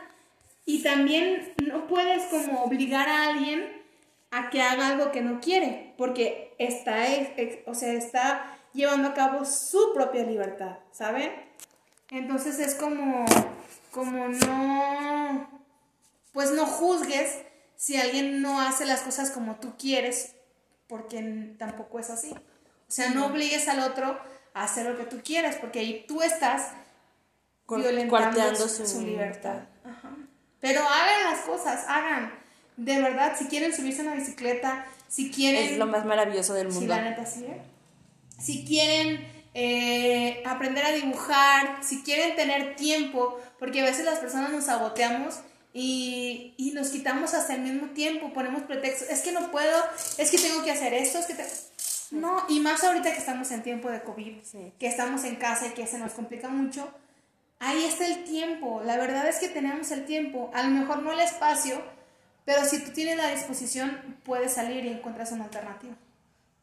Y 0.66 0.84
también 0.84 1.54
no 1.66 1.88
puedes 1.88 2.24
como 2.26 2.64
obligar 2.64 3.10
a 3.10 3.30
alguien 3.30 3.84
a 4.32 4.50
que 4.50 4.62
haga 4.62 4.90
algo 4.90 5.12
que 5.12 5.22
no 5.22 5.40
quiere, 5.42 5.94
porque 5.98 6.54
está, 6.60 7.06
o 7.66 7.74
sea, 7.74 7.94
está 7.94 8.58
llevando 8.74 9.10
a 9.10 9.14
cabo 9.14 9.46
su 9.46 9.94
propia 9.94 10.24
libertad, 10.24 10.78
¿saben? 10.92 11.32
Entonces 12.12 12.60
es 12.60 12.76
como, 12.76 13.26
como 13.92 14.28
no, 14.28 15.62
pues 16.34 16.52
no 16.52 16.66
juzgues 16.66 17.38
si 17.76 17.98
alguien 17.98 18.42
no 18.42 18.62
hace 18.62 18.86
las 18.86 19.02
cosas 19.02 19.32
como 19.32 19.56
tú 19.56 19.74
quieres, 19.78 20.36
porque 20.88 21.56
tampoco 21.58 22.00
es 22.00 22.10
así. 22.10 22.32
O 22.32 22.92
sea, 22.92 23.12
no 23.12 23.28
obligues 23.28 23.68
al 23.68 23.80
otro 23.80 24.20
a 24.54 24.64
hacer 24.64 24.86
lo 24.86 24.98
que 24.98 25.04
tú 25.04 25.22
quieres, 25.24 25.56
porque 25.56 25.80
ahí 25.80 26.06
tú 26.08 26.22
estás 26.22 26.72
violentando 27.68 28.68
su, 28.68 29.02
libertad. 29.02 29.62
Pero 30.60 30.82
hagan 30.82 31.24
las 31.32 31.42
cosas, 31.42 31.86
hagan. 31.88 32.34
De 32.76 33.02
verdad, 33.02 33.36
si 33.38 33.46
quieren 33.46 33.76
subirse 33.76 34.02
a 34.02 34.06
una 34.06 34.16
bicicleta, 34.16 34.86
si 35.08 35.32
quieren... 35.32 35.74
Es 35.74 35.78
lo 35.78 35.86
más 35.86 36.06
maravilloso 36.06 36.54
del 36.54 36.70
mundo. 36.70 36.88
la 36.88 37.02
neta, 37.02 37.26
sí. 37.26 37.46
¿eh? 37.46 37.62
Si 38.40 38.66
quieren 38.66 39.28
eh, 39.54 40.42
aprender 40.46 40.86
a 40.86 40.92
dibujar, 40.92 41.84
si 41.84 42.04
quieren 42.04 42.36
tener 42.36 42.76
tiempo, 42.76 43.40
porque 43.60 43.82
a 43.82 43.86
veces 43.86 44.06
las 44.06 44.20
personas 44.20 44.52
nos 44.52 44.66
saboteamos 44.66 45.40
y, 45.74 46.54
y, 46.58 46.72
nos 46.72 46.90
quitamos 46.90 47.34
hasta 47.34 47.54
el 47.54 47.62
mismo 47.62 47.88
tiempo, 47.90 48.34
ponemos 48.34 48.64
pretextos, 48.64 49.10
es 49.10 49.22
que 49.22 49.32
no 49.32 49.52
puedo, 49.52 49.78
es 50.18 50.32
que 50.32 50.38
tengo 50.38 50.64
que 50.64 50.72
hacer 50.72 50.94
esto, 50.94 51.20
es 51.20 51.26
que 51.28 51.36
No, 52.16 52.44
y 52.50 52.60
más 52.60 52.84
ahorita 52.84 53.12
que 53.12 53.20
estamos 53.20 53.52
en 53.52 53.62
tiempo 53.62 53.92
de 53.92 54.02
COVID, 54.02 54.38
que 54.80 54.88
estamos 54.88 55.24
en 55.26 55.36
casa 55.36 55.68
y 55.68 55.72
que 55.72 55.86
se 55.86 56.00
nos 56.00 56.14
complica 56.14 56.50
mucho, 56.50 56.90
ahí 57.60 57.84
está 57.84 58.08
el 58.08 58.24
tiempo, 58.24 58.82
la 58.84 58.98
verdad 58.98 59.28
es 59.28 59.38
que 59.38 59.50
tenemos 59.50 59.92
el 59.92 60.06
tiempo, 60.06 60.50
a 60.56 60.64
lo 60.64 60.70
mejor 60.70 61.04
no 61.04 61.12
el 61.12 61.20
espacio, 61.20 61.80
pero 62.46 62.66
si 62.66 62.84
tú 62.84 62.92
tienes 62.92 63.18
la 63.18 63.30
disposición, 63.30 64.18
puedes 64.24 64.54
salir 64.54 64.84
y 64.86 64.90
encuentras 64.90 65.32
una 65.32 65.44
alternativa. 65.44 65.94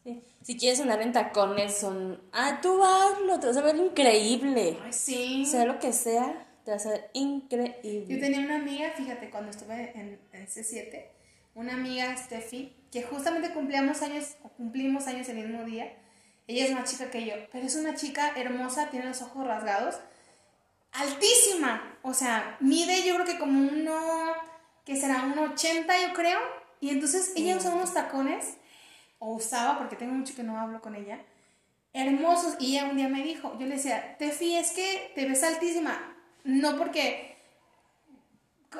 Sí. 0.02 0.20
Si 0.42 0.56
quieres 0.56 0.80
andar 0.80 1.00
en 1.02 1.12
tacones, 1.12 1.78
son. 1.78 2.20
Ah, 2.32 2.58
tú 2.60 2.82
hazlo, 2.82 3.38
te 3.38 3.48
vas 3.48 3.56
a 3.56 3.62
ver 3.62 3.76
increíble. 3.76 4.78
Ay, 4.84 4.92
sí. 4.92 5.46
Sea 5.46 5.64
lo 5.64 5.78
que 5.78 5.92
sea, 5.92 6.45
te 6.66 6.72
vas 6.72 6.84
a 6.84 6.90
ver 6.90 7.10
increíble. 7.12 8.06
Yo 8.08 8.18
tenía 8.18 8.40
una 8.40 8.56
amiga, 8.56 8.90
fíjate, 8.90 9.30
cuando 9.30 9.52
estuve 9.52 9.92
en, 9.94 10.18
en 10.32 10.46
C7, 10.48 11.06
una 11.54 11.74
amiga, 11.74 12.14
Steffi, 12.16 12.74
que 12.90 13.04
justamente 13.04 13.52
cumplíamos 13.52 14.02
años, 14.02 14.34
o 14.42 14.48
cumplimos 14.48 15.06
años 15.06 15.28
el 15.28 15.36
mismo 15.36 15.64
día. 15.64 15.96
Ella 16.48 16.64
es 16.64 16.72
más 16.72 16.90
chica 16.90 17.08
que 17.08 17.24
yo, 17.24 17.34
pero 17.52 17.64
es 17.64 17.76
una 17.76 17.94
chica 17.94 18.32
hermosa, 18.34 18.90
tiene 18.90 19.06
los 19.06 19.22
ojos 19.22 19.46
rasgados, 19.46 19.94
altísima. 20.90 21.98
O 22.02 22.12
sea, 22.12 22.56
mide 22.58 23.06
yo 23.06 23.14
creo 23.14 23.26
que 23.26 23.38
como 23.38 23.60
uno, 23.60 23.94
que 24.84 24.96
será 24.96 25.22
un 25.22 25.38
80 25.38 25.94
yo 26.02 26.14
creo. 26.14 26.40
Y 26.80 26.90
entonces 26.90 27.32
ella 27.36 27.56
usa 27.56 27.72
unos 27.72 27.94
tacones, 27.94 28.56
o 29.20 29.34
usaba, 29.34 29.78
porque 29.78 29.94
tengo 29.94 30.14
mucho 30.14 30.34
que 30.34 30.42
no 30.42 30.58
hablo 30.58 30.82
con 30.82 30.96
ella, 30.96 31.24
hermosos. 31.92 32.56
Y 32.58 32.76
ella 32.76 32.90
un 32.90 32.96
día 32.96 33.08
me 33.08 33.22
dijo, 33.22 33.56
yo 33.56 33.66
le 33.66 33.76
decía, 33.76 34.16
Tefi, 34.18 34.56
es 34.56 34.72
que 34.72 35.12
te 35.14 35.28
ves 35.28 35.44
altísima. 35.44 36.15
No 36.46 36.76
porque 36.78 37.36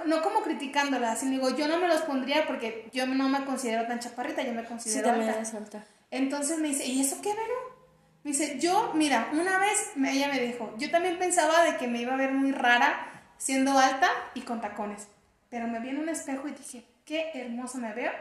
no 0.05 0.23
como 0.23 0.43
criticándola, 0.43 1.17
sino 1.17 1.33
digo, 1.33 1.51
yo 1.57 1.69
no 1.69 1.79
me 1.79 1.89
los 1.89 2.03
pondría 2.03 2.47
porque 2.47 2.89
yo 2.93 3.07
no 3.07 3.29
me 3.29 3.45
considero 3.45 3.87
tan 3.87 3.99
chaparrita, 3.99 4.43
yo 4.43 4.53
me 4.53 4.63
Sí, 4.63 4.69
considero 4.69 5.09
también 5.09 5.31
alta. 5.31 5.43
es 5.43 5.55
alta. 5.55 5.85
Entonces 6.11 6.59
me 6.59 6.69
dice, 6.69 6.85
¿y 6.87 7.01
eso 7.01 7.21
qué, 7.23 7.31
Vero? 7.31 7.77
Me 8.23 8.31
dice, 8.33 8.59
yo, 8.59 8.93
mira, 8.95 9.29
una 9.33 9.59
vez 9.59 9.93
me- 9.95 10.13
ella 10.13 10.29
me 10.29 10.41
dijo, 10.41 10.75
yo 10.79 10.91
también 10.91 11.19
pensaba 11.19 11.63
de 11.65 11.77
que 11.77 11.87
me 11.87 12.01
iba 12.01 12.13
a 12.15 12.17
ver 12.17 12.33
muy 12.33 12.53
rara 12.53 13.23
siendo 13.39 13.79
alta 13.79 14.09
y 14.35 14.43
con 14.43 14.61
tacones. 14.61 15.09
Pero 15.49 15.67
me 15.69 15.79
vi 15.81 15.91
en 15.91 15.99
un 15.99 16.09
espejo 16.09 16.49
y 16.49 16.53
dije, 16.53 16.85
qué 17.05 17.31
hermosa 17.35 17.79
me 17.79 17.93
veo. 17.93 18.13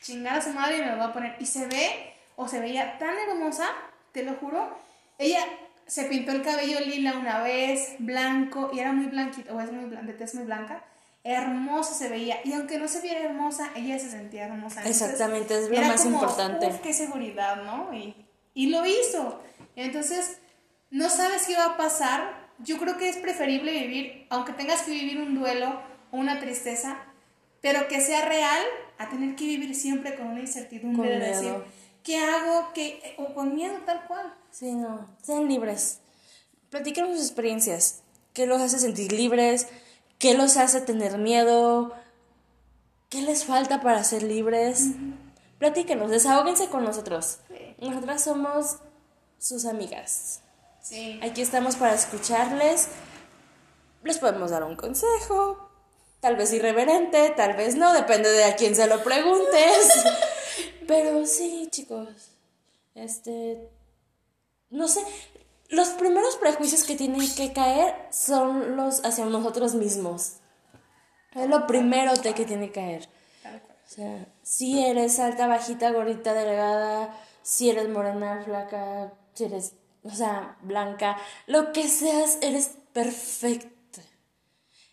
Chingar 0.00 0.38
a 0.38 0.42
su 0.42 0.50
madre 0.50 0.78
y 0.78 0.80
me 0.80 0.86
lo 0.90 0.96
voy 0.96 1.06
a 1.06 1.12
poner. 1.12 1.36
Y 1.40 1.46
se 1.46 1.66
ve, 1.66 2.14
o 2.36 2.48
se 2.48 2.60
veía 2.60 2.98
tan 2.98 3.14
hermosa, 3.28 3.68
te 4.12 4.22
lo 4.22 4.34
juro. 4.34 4.76
Ella 5.18 5.44
se 5.86 6.04
pintó 6.04 6.32
el 6.32 6.42
cabello 6.42 6.80
lila 6.80 7.14
una 7.18 7.42
vez, 7.42 7.94
blanco, 7.98 8.70
y 8.72 8.78
era 8.80 8.92
muy 8.92 9.06
blanquito, 9.06 9.54
o 9.54 9.60
es 9.60 9.70
muy 9.72 9.84
blan- 9.84 10.06
de 10.06 10.12
tez 10.14 10.34
muy 10.34 10.44
blanca. 10.44 10.84
Hermosa 11.22 11.94
se 11.94 12.08
veía. 12.08 12.36
Y 12.44 12.52
aunque 12.52 12.78
no 12.78 12.86
se 12.86 13.00
viera 13.00 13.20
hermosa, 13.20 13.70
ella 13.74 13.98
se 13.98 14.10
sentía 14.10 14.44
hermosa. 14.46 14.80
Entonces, 14.80 15.02
Exactamente, 15.02 15.58
es 15.58 15.68
lo 15.70 15.76
era 15.76 15.88
más 15.88 16.02
como, 16.02 16.16
importante. 16.16 16.66
"Uf, 16.66 16.80
qué 16.80 16.92
seguridad, 16.92 17.62
¿no? 17.64 17.94
Y, 17.94 18.14
y 18.54 18.66
lo 18.68 18.84
hizo. 18.84 19.42
Entonces, 19.74 20.38
no 20.90 21.08
sabes 21.08 21.44
qué 21.46 21.56
va 21.56 21.64
a 21.66 21.76
pasar. 21.76 22.44
Yo 22.58 22.76
creo 22.78 22.96
que 22.98 23.08
es 23.08 23.16
preferible 23.16 23.72
vivir, 23.72 24.26
aunque 24.30 24.52
tengas 24.52 24.82
que 24.82 24.90
vivir 24.92 25.18
un 25.20 25.34
duelo 25.34 25.80
o 26.10 26.18
una 26.18 26.40
tristeza, 26.40 26.96
pero 27.62 27.88
que 27.88 28.00
sea 28.00 28.24
real 28.26 28.62
a 28.98 29.08
tener 29.08 29.34
que 29.34 29.44
vivir 29.44 29.74
siempre 29.74 30.14
con 30.16 30.26
una 30.28 30.40
incertidumbre 30.40 31.10
Con 31.10 31.20
de 31.20 31.26
decir. 31.26 31.54
¿Qué 32.04 32.18
hago? 32.18 32.70
¿Qué? 32.72 33.16
O 33.18 33.34
con 33.34 33.54
miedo 33.54 33.74
tal 33.84 34.06
cual. 34.06 34.32
Sí, 34.52 34.72
no. 34.72 35.08
Sean 35.22 35.48
libres. 35.48 35.98
Platiquen 36.70 37.06
sus 37.06 37.26
experiencias. 37.26 38.02
¿Qué 38.32 38.46
los 38.46 38.60
hace 38.60 38.78
sentir 38.78 39.12
libres? 39.12 39.66
¿Qué 40.18 40.34
los 40.34 40.56
hace 40.56 40.80
tener 40.80 41.18
miedo? 41.18 41.92
¿Qué 43.08 43.22
les 43.22 43.44
falta 43.44 43.80
para 43.80 44.04
ser 44.04 44.22
libres? 44.22 44.90
Platíquenos, 45.58 46.10
desahóguense 46.10 46.68
con 46.68 46.84
nosotros. 46.84 47.38
Sí. 47.48 47.76
Nosotras 47.78 48.22
somos 48.22 48.76
sus 49.38 49.64
amigas. 49.64 50.40
Sí. 50.80 51.20
Aquí 51.22 51.42
estamos 51.42 51.76
para 51.76 51.94
escucharles. 51.94 52.88
Les 54.02 54.18
podemos 54.18 54.50
dar 54.50 54.64
un 54.64 54.76
consejo. 54.76 55.70
Tal 56.20 56.36
vez 56.36 56.52
irreverente, 56.52 57.30
tal 57.36 57.54
vez 57.54 57.76
no, 57.76 57.92
depende 57.92 58.30
de 58.30 58.44
a 58.44 58.56
quién 58.56 58.74
se 58.74 58.86
lo 58.86 59.02
preguntes. 59.02 60.04
Pero 60.86 61.26
sí, 61.26 61.68
chicos. 61.70 62.08
Este. 62.94 63.70
No 64.70 64.88
sé. 64.88 65.00
Los 65.70 65.88
primeros 65.90 66.36
prejuicios 66.36 66.84
que 66.84 66.96
tienen 66.96 67.20
que 67.34 67.52
caer 67.52 67.94
son 68.10 68.76
los 68.76 69.04
hacia 69.04 69.24
nosotros 69.24 69.74
mismos. 69.74 70.34
Es 71.34 71.48
lo 71.48 71.66
primero 71.66 72.12
que 72.22 72.32
tiene 72.44 72.66
que 72.66 72.72
caer. 72.72 73.08
O 73.86 73.90
sea, 73.90 74.26
si 74.42 74.84
eres 74.84 75.18
alta, 75.18 75.46
bajita, 75.46 75.90
gordita, 75.90 76.32
delgada, 76.32 77.14
si 77.42 77.70
eres 77.70 77.88
morena, 77.88 78.42
flaca, 78.44 79.12
si 79.34 79.44
eres, 79.44 79.74
o 80.02 80.10
sea, 80.10 80.56
blanca, 80.62 81.16
lo 81.46 81.72
que 81.72 81.88
seas, 81.88 82.38
eres 82.40 82.76
perfecta. 82.92 84.00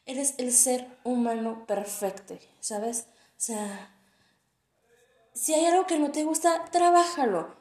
Eres 0.06 0.36
el 0.40 0.52
ser 0.52 0.88
humano 1.04 1.66
perfecto, 1.66 2.38
¿sabes? 2.60 3.06
O 3.38 3.44
sea, 3.44 3.96
si 5.34 5.54
hay 5.54 5.66
algo 5.66 5.86
que 5.88 6.00
no 6.00 6.12
te 6.12 6.24
gusta, 6.24 6.66
trabájalo. 6.66 7.56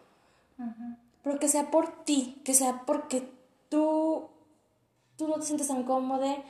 Pero 1.22 1.38
que 1.38 1.48
sea 1.48 1.70
por 1.70 2.04
ti, 2.04 2.40
que 2.44 2.54
sea 2.54 2.82
porque 2.86 3.32
tú, 3.68 4.28
tú 5.16 5.28
no 5.28 5.34
te 5.34 5.42
sientes 5.46 5.68
tan 5.68 5.84
cómodo, 5.84 6.42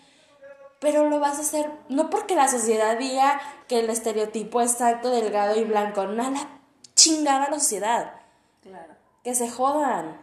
pero 0.81 1.09
lo 1.09 1.21
vas 1.21 1.39
a 1.39 1.43
hacer 1.43 1.71
no 1.89 2.09
porque 2.11 2.35
la 2.35 2.49
sociedad 2.49 2.97
diga 2.99 3.41
que 3.69 3.81
el 3.81 3.91
estereotipo 3.91 4.61
es 4.61 4.81
alto, 4.81 5.11
delgado 5.11 5.57
y 5.59 5.65
blanco, 5.65 6.07
no 6.07 6.31
la 6.31 6.49
chingada 6.95 7.51
la 7.51 7.59
sociedad, 7.59 8.15
Claro. 8.63 8.95
que 9.23 9.35
se 9.35 9.51
jodan. 9.51 10.21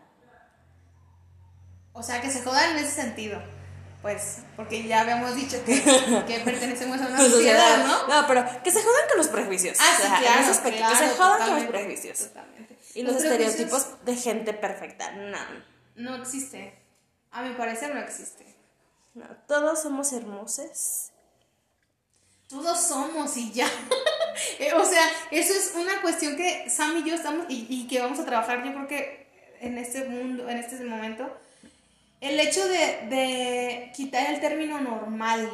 O 1.93 2.03
sea, 2.03 2.21
que 2.21 2.29
se 2.29 2.43
jodan 2.43 2.71
en 2.71 2.77
ese 2.77 3.01
sentido. 3.01 3.39
Pues, 4.01 4.39
porque 4.55 4.87
ya 4.87 5.01
habíamos 5.01 5.35
dicho 5.35 5.57
que, 5.65 5.81
que 6.27 6.39
pertenecemos 6.45 7.01
a 7.01 7.07
una 7.07 7.17
sociedad, 7.29 7.85
¿no? 7.85 8.07
No, 8.07 8.27
pero 8.27 8.45
que 8.63 8.71
se 8.71 8.81
jodan 8.81 9.07
con 9.09 9.17
los 9.17 9.27
prejuicios. 9.27 9.77
Ah, 9.79 9.93
o 9.93 10.01
sea, 10.01 10.17
sí, 10.17 10.23
claro, 10.23 10.35
en 10.35 10.41
ese 10.43 10.51
aspecto, 10.51 10.77
claro, 10.77 10.97
que 10.97 11.07
se 11.07 11.15
jodan 11.15 11.47
con 11.47 11.55
los 11.55 11.65
prejuicios. 11.65 12.19
Totalmente. 12.19 12.77
Y 12.93 13.03
los, 13.03 13.15
estereotipos 13.15 14.05
de 14.05 14.15
gente 14.15 14.53
perfecta, 14.53 15.11
no. 15.11 15.37
No 15.95 16.15
existe. 16.15 16.77
A 17.31 17.41
mi 17.41 17.53
parecer 17.55 17.93
no 17.93 18.01
existe. 18.01 18.45
no. 19.13 19.25
Todos 19.47 19.81
somos 19.81 20.13
hermosos. 20.13 21.11
Todos 22.47 22.79
somos 22.79 23.35
y 23.37 23.51
ya. 23.51 23.69
Eh, 24.59 24.71
o 24.71 24.85
sea, 24.85 25.03
eso 25.31 25.51
es 25.51 25.73
una 25.75 25.99
cuestión 25.99 26.35
que 26.35 26.69
Sam 26.69 26.97
y 26.97 27.09
yo 27.09 27.15
estamos 27.15 27.47
y, 27.49 27.65
y 27.71 27.87
que 27.87 27.99
vamos 27.99 28.19
a 28.19 28.25
trabajar, 28.25 28.63
yo 28.63 28.71
creo 28.71 28.87
que 28.87 29.27
en 29.61 29.79
este 29.79 30.05
mundo, 30.05 30.47
en 30.47 30.57
este 30.57 30.83
momento. 30.83 31.35
El 32.19 32.39
hecho 32.39 32.67
de, 32.67 33.07
de 33.09 33.91
quitar 33.95 34.33
el 34.33 34.39
término 34.39 34.79
normal 34.81 35.49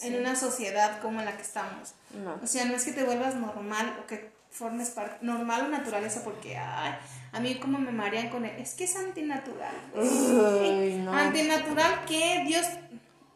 en 0.00 0.18
una 0.18 0.36
sociedad 0.36 1.00
como 1.00 1.22
la 1.22 1.36
que 1.36 1.42
estamos. 1.42 1.94
No. 2.12 2.38
O 2.42 2.46
sea, 2.46 2.64
no 2.64 2.74
es 2.74 2.84
que 2.84 2.92
te 2.92 3.04
vuelvas 3.04 3.34
normal 3.34 3.98
o 4.02 4.06
que 4.06 4.32
formes 4.50 4.90
parte 4.90 5.16
normal 5.22 5.64
o 5.64 5.68
naturaleza 5.68 6.22
porque 6.22 6.56
ay, 6.58 6.94
a 7.32 7.40
mí 7.40 7.54
como 7.58 7.78
me 7.78 7.90
marean 7.90 8.28
con 8.28 8.44
él, 8.44 8.54
es 8.58 8.74
que 8.74 8.84
es 8.84 8.96
antinatural. 8.96 9.74
No. 11.02 11.12
Antinatural 11.12 12.04
que 12.06 12.44
Dios, 12.46 12.66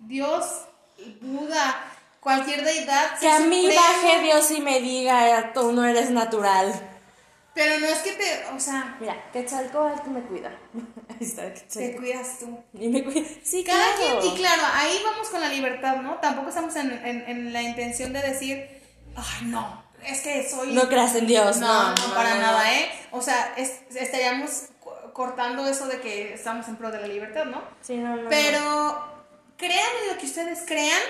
Dios, 0.00 0.66
Buda, 1.20 1.84
cualquier 2.20 2.64
deidad. 2.64 3.18
Que 3.18 3.28
a 3.28 3.40
mí 3.40 3.66
baje 3.66 4.22
Dios 4.22 4.50
y 4.50 4.60
me 4.60 4.80
diga, 4.80 5.52
tú 5.52 5.72
no 5.72 5.84
eres 5.84 6.10
natural. 6.10 6.72
Pero 7.54 7.80
no 7.80 7.86
es 7.86 7.98
que 8.00 8.12
te, 8.12 8.46
o 8.54 8.60
sea, 8.60 8.96
Mira, 9.00 9.30
Quetzalcóatl 9.32 10.10
me 10.10 10.22
cuida. 10.22 10.52
Te 11.72 11.96
cuidas 11.96 12.38
tú. 12.40 12.58
Y 12.74 12.88
me 12.88 13.04
cuida. 13.04 13.26
Sí, 13.44 13.64
Cada 13.64 13.94
claro. 13.96 14.20
quien, 14.20 14.32
y 14.32 14.36
claro, 14.36 14.62
ahí 14.74 15.00
vamos 15.04 15.28
con 15.28 15.40
la 15.40 15.48
libertad, 15.48 15.96
¿no? 15.96 16.14
Tampoco 16.16 16.48
estamos 16.48 16.74
en, 16.76 16.90
en, 17.04 17.24
en 17.28 17.52
la 17.52 17.62
intención 17.62 18.12
de 18.12 18.20
decir, 18.22 18.68
ay, 19.16 19.46
no, 19.46 19.84
es 20.04 20.20
que 20.22 20.48
soy... 20.48 20.72
No 20.72 20.88
creas 20.88 21.14
en 21.14 21.26
Dios, 21.26 21.56
No, 21.58 21.94
no. 21.94 21.94
no, 22.08 22.14
para 22.14 22.34
nada, 22.36 22.72
¿eh? 22.72 22.90
O 23.12 23.20
sea, 23.22 23.54
es- 23.56 23.80
estaríamos 23.94 24.64
co- 24.80 25.12
cortando 25.12 25.66
eso 25.66 25.86
de 25.86 26.00
que 26.00 26.34
estamos 26.34 26.68
en 26.68 26.76
pro 26.76 26.90
de 26.90 27.00
la 27.00 27.06
libertad, 27.08 27.44
¿no? 27.46 27.62
Sí, 27.82 27.96
no, 27.96 28.16
no. 28.16 28.28
Pero 28.28 29.24
crean 29.56 29.88
en 30.02 30.14
lo 30.14 30.18
que 30.20 30.26
ustedes 30.26 30.60
crean, 30.66 31.00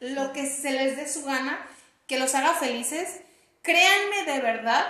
lo 0.00 0.32
que 0.32 0.46
se 0.46 0.70
les 0.72 0.96
dé 0.96 1.08
su 1.08 1.24
gana, 1.24 1.58
que 2.06 2.18
los 2.18 2.34
haga 2.34 2.54
felices. 2.54 3.20
Créanme 3.62 4.24
de 4.32 4.40
verdad 4.40 4.86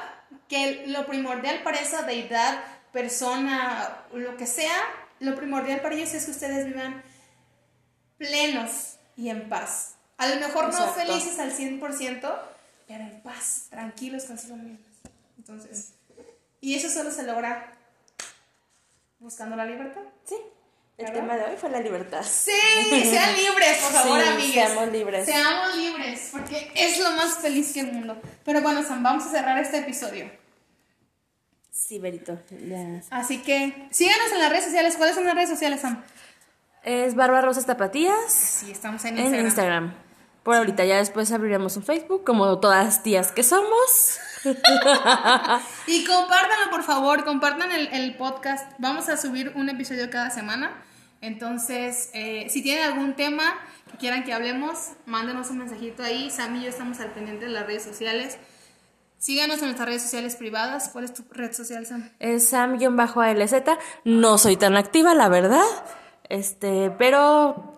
que 0.49 0.85
lo 0.89 1.07
primordial 1.07 1.63
para 1.63 1.79
esa 1.81 2.03
deidad, 2.03 2.63
persona, 2.97 4.07
lo 4.15 4.39
que 4.39 4.47
sea, 4.47 4.75
lo 5.21 5.37
primordial 5.37 5.83
para 5.83 5.95
ellos 5.95 6.15
es 6.15 6.25
que 6.25 6.31
ustedes 6.31 6.65
vivan 6.65 7.03
plenos 8.17 8.95
y 9.19 9.29
en 9.29 9.51
paz. 9.51 9.97
A 10.17 10.27
lo 10.29 10.37
mejor 10.37 10.73
no 10.73 10.93
felices 10.95 11.39
al 11.39 11.53
100%, 11.53 12.39
pero 12.89 13.05
en 13.05 13.21
paz, 13.21 13.67
tranquilos 13.69 14.25
consigo 14.25 14.57
mismos. 14.57 14.81
Entonces, 15.37 15.93
y 16.63 16.75
eso 16.75 16.89
solo 16.89 17.11
se 17.11 17.25
logra 17.25 17.71
buscando 19.19 19.57
la 19.57 19.67
libertad. 19.67 20.01
Sí. 20.25 20.37
El 20.97 21.05
¿Verdad? 21.05 21.21
tema 21.21 21.37
de 21.37 21.45
hoy 21.45 21.57
fue 21.59 21.69
la 21.69 21.81
libertad. 21.81 22.23
Sí, 22.23 22.51
sean 23.11 23.37
libres, 23.37 23.77
por 23.83 23.93
favor, 23.93 24.23
Sí, 24.41 24.53
seamos 24.55 24.89
libres. 24.91 25.27
Seamos 25.27 25.77
libres, 25.77 26.29
porque 26.33 26.73
es 26.75 26.99
lo 26.99 27.11
más 27.11 27.37
feliz 27.41 27.75
que 27.75 27.81
el 27.81 27.93
mundo. 27.93 28.19
Pero 28.43 28.63
bueno, 28.63 28.83
Sam, 28.83 29.03
vamos 29.03 29.27
a 29.27 29.31
cerrar 29.31 29.59
este 29.59 29.81
episodio. 29.81 30.46
Sí, 31.77 31.99
Berito. 31.99 32.39
Así 33.11 33.43
que 33.43 33.89
síganos 33.91 34.33
en 34.33 34.39
las 34.39 34.51
redes 34.51 34.65
sociales. 34.65 34.97
¿Cuáles 34.97 35.15
son 35.15 35.27
las 35.27 35.35
redes 35.35 35.51
sociales, 35.51 35.83
Sam? 35.83 36.03
Es 36.83 37.15
Barba 37.15 37.43
Rosas 37.43 37.67
Tapatías 37.67 38.33
Sí, 38.33 38.71
estamos 38.71 39.05
en 39.05 39.19
en 39.19 39.25
Instagram. 39.25 39.45
Instagram. 39.47 39.95
Por 40.43 40.55
ahorita, 40.55 40.85
ya 40.85 40.97
después 40.97 41.31
abriremos 41.33 41.77
un 41.77 41.83
Facebook, 41.83 42.25
como 42.25 42.61
todas 42.61 43.03
tías 43.03 43.31
que 43.31 43.43
somos. 43.43 44.19
y 45.87 46.05
compártanlo, 46.05 46.71
por 46.71 46.83
favor, 46.83 47.25
compartan 47.25 47.73
el, 47.73 47.89
el, 47.89 48.17
podcast. 48.17 48.73
Vamos 48.79 49.09
a 49.09 49.17
subir 49.17 49.53
un 49.55 49.69
episodio 49.69 50.09
cada 50.09 50.31
semana. 50.31 50.83
Entonces, 51.21 52.11
eh, 52.15 52.47
si 52.49 52.63
tienen 52.63 52.85
algún 52.85 53.15
tema 53.15 53.59
que 53.91 53.99
quieran 53.99 54.25
que 54.25 54.33
hablemos, 54.33 54.93
mándenos 55.05 55.51
un 55.51 55.59
mensajito 55.59 56.03
ahí. 56.03 56.31
Sam 56.31 56.57
y 56.57 56.63
yo 56.63 56.69
estamos 56.69 57.01
al 57.01 57.11
pendiente 57.11 57.47
de 57.47 57.51
las 57.51 57.67
redes 57.67 57.83
sociales. 57.83 58.39
Síganos 59.19 59.59
en 59.59 59.65
nuestras 59.65 59.89
redes 59.89 60.03
sociales 60.03 60.37
privadas. 60.37 60.91
¿Cuál 60.93 61.05
es 61.05 61.15
tu 61.15 61.25
red 61.31 61.53
social, 61.53 61.87
Sam? 61.87 62.11
Es 62.19 62.49
Sam-ALZ. 62.51 63.55
No 64.05 64.39
soy 64.39 64.57
tan 64.57 64.77
activa, 64.77 65.15
la 65.15 65.29
verdad. 65.29 65.65
Este, 66.29 66.91
pero 66.99 67.77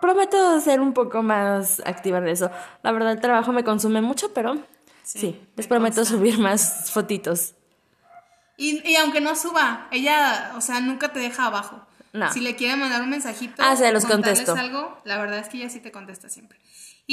prometo 0.00 0.60
ser 0.60 0.80
un 0.80 0.92
poco 0.92 1.22
más 1.22 1.80
activa 1.86 2.18
en 2.18 2.28
eso. 2.28 2.50
La 2.82 2.92
verdad, 2.92 3.12
el 3.12 3.20
trabajo 3.20 3.52
me 3.52 3.64
consume 3.64 4.02
mucho, 4.02 4.34
pero 4.34 4.58
sí, 5.02 5.40
les 5.56 5.66
prometo 5.66 6.04
subir 6.04 6.38
más 6.38 6.90
fotitos. 6.90 7.54
Y, 8.56 8.86
y, 8.86 8.96
aunque 8.96 9.20
no 9.20 9.34
suba, 9.34 9.88
ella, 9.90 10.52
o 10.56 10.60
sea, 10.60 10.80
nunca 10.80 11.12
te 11.12 11.20
deja 11.20 11.46
abajo. 11.46 11.80
No. 12.12 12.30
Si 12.30 12.40
le 12.40 12.54
quieren 12.56 12.78
mandar 12.78 13.00
un 13.00 13.08
mensajito, 13.08 13.62
ah, 13.64 13.74
se 13.74 13.90
los 13.90 14.04
contesto. 14.04 14.54
algo, 14.54 15.00
la 15.04 15.16
verdad 15.18 15.38
es 15.38 15.48
que 15.48 15.56
ella 15.56 15.70
sí 15.70 15.80
te 15.80 15.90
contesta 15.90 16.28
siempre. 16.28 16.60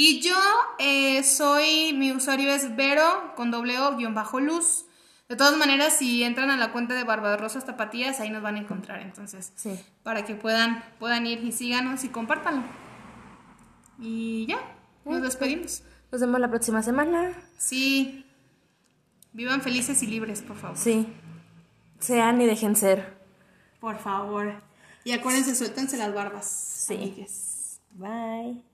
Y 0.02 0.20
yo 0.22 0.34
eh, 0.78 1.22
soy, 1.24 1.92
mi 1.92 2.10
usuario 2.10 2.50
es 2.50 2.74
Vero 2.74 3.34
con 3.36 3.50
doble 3.50 3.78
O 3.80 3.98
guion 3.98 4.14
bajo 4.14 4.40
luz. 4.40 4.86
De 5.28 5.36
todas 5.36 5.58
maneras, 5.58 5.92
si 5.98 6.22
entran 6.22 6.48
a 6.48 6.56
la 6.56 6.72
cuenta 6.72 6.94
de 6.94 7.04
Barbarosas 7.04 7.66
Tapatías, 7.66 8.18
ahí 8.18 8.30
nos 8.30 8.42
van 8.42 8.54
a 8.54 8.60
encontrar. 8.60 9.02
Entonces, 9.02 9.52
Sí. 9.56 9.78
para 10.02 10.24
que 10.24 10.34
puedan, 10.34 10.82
puedan 10.98 11.26
ir 11.26 11.44
y 11.44 11.52
síganos 11.52 12.02
y 12.04 12.08
compártanlo. 12.08 12.62
Y 13.98 14.46
ya, 14.46 14.56
nos 15.04 15.20
despedimos. 15.20 15.82
Nos 16.10 16.22
vemos 16.22 16.40
la 16.40 16.48
próxima 16.48 16.82
semana. 16.82 17.34
Sí, 17.58 18.24
vivan 19.34 19.60
felices 19.60 20.02
y 20.02 20.06
libres, 20.06 20.40
por 20.40 20.56
favor. 20.56 20.78
Sí. 20.78 21.08
Sean 21.98 22.40
y 22.40 22.46
dejen 22.46 22.74
ser. 22.74 23.18
Por 23.80 23.98
favor. 23.98 24.62
Y 25.04 25.12
acuérdense, 25.12 25.54
suéltense 25.54 25.98
las 25.98 26.14
barbas. 26.14 26.46
Sí. 26.48 26.94
amigues. 26.94 27.80
Bye. 27.90 28.69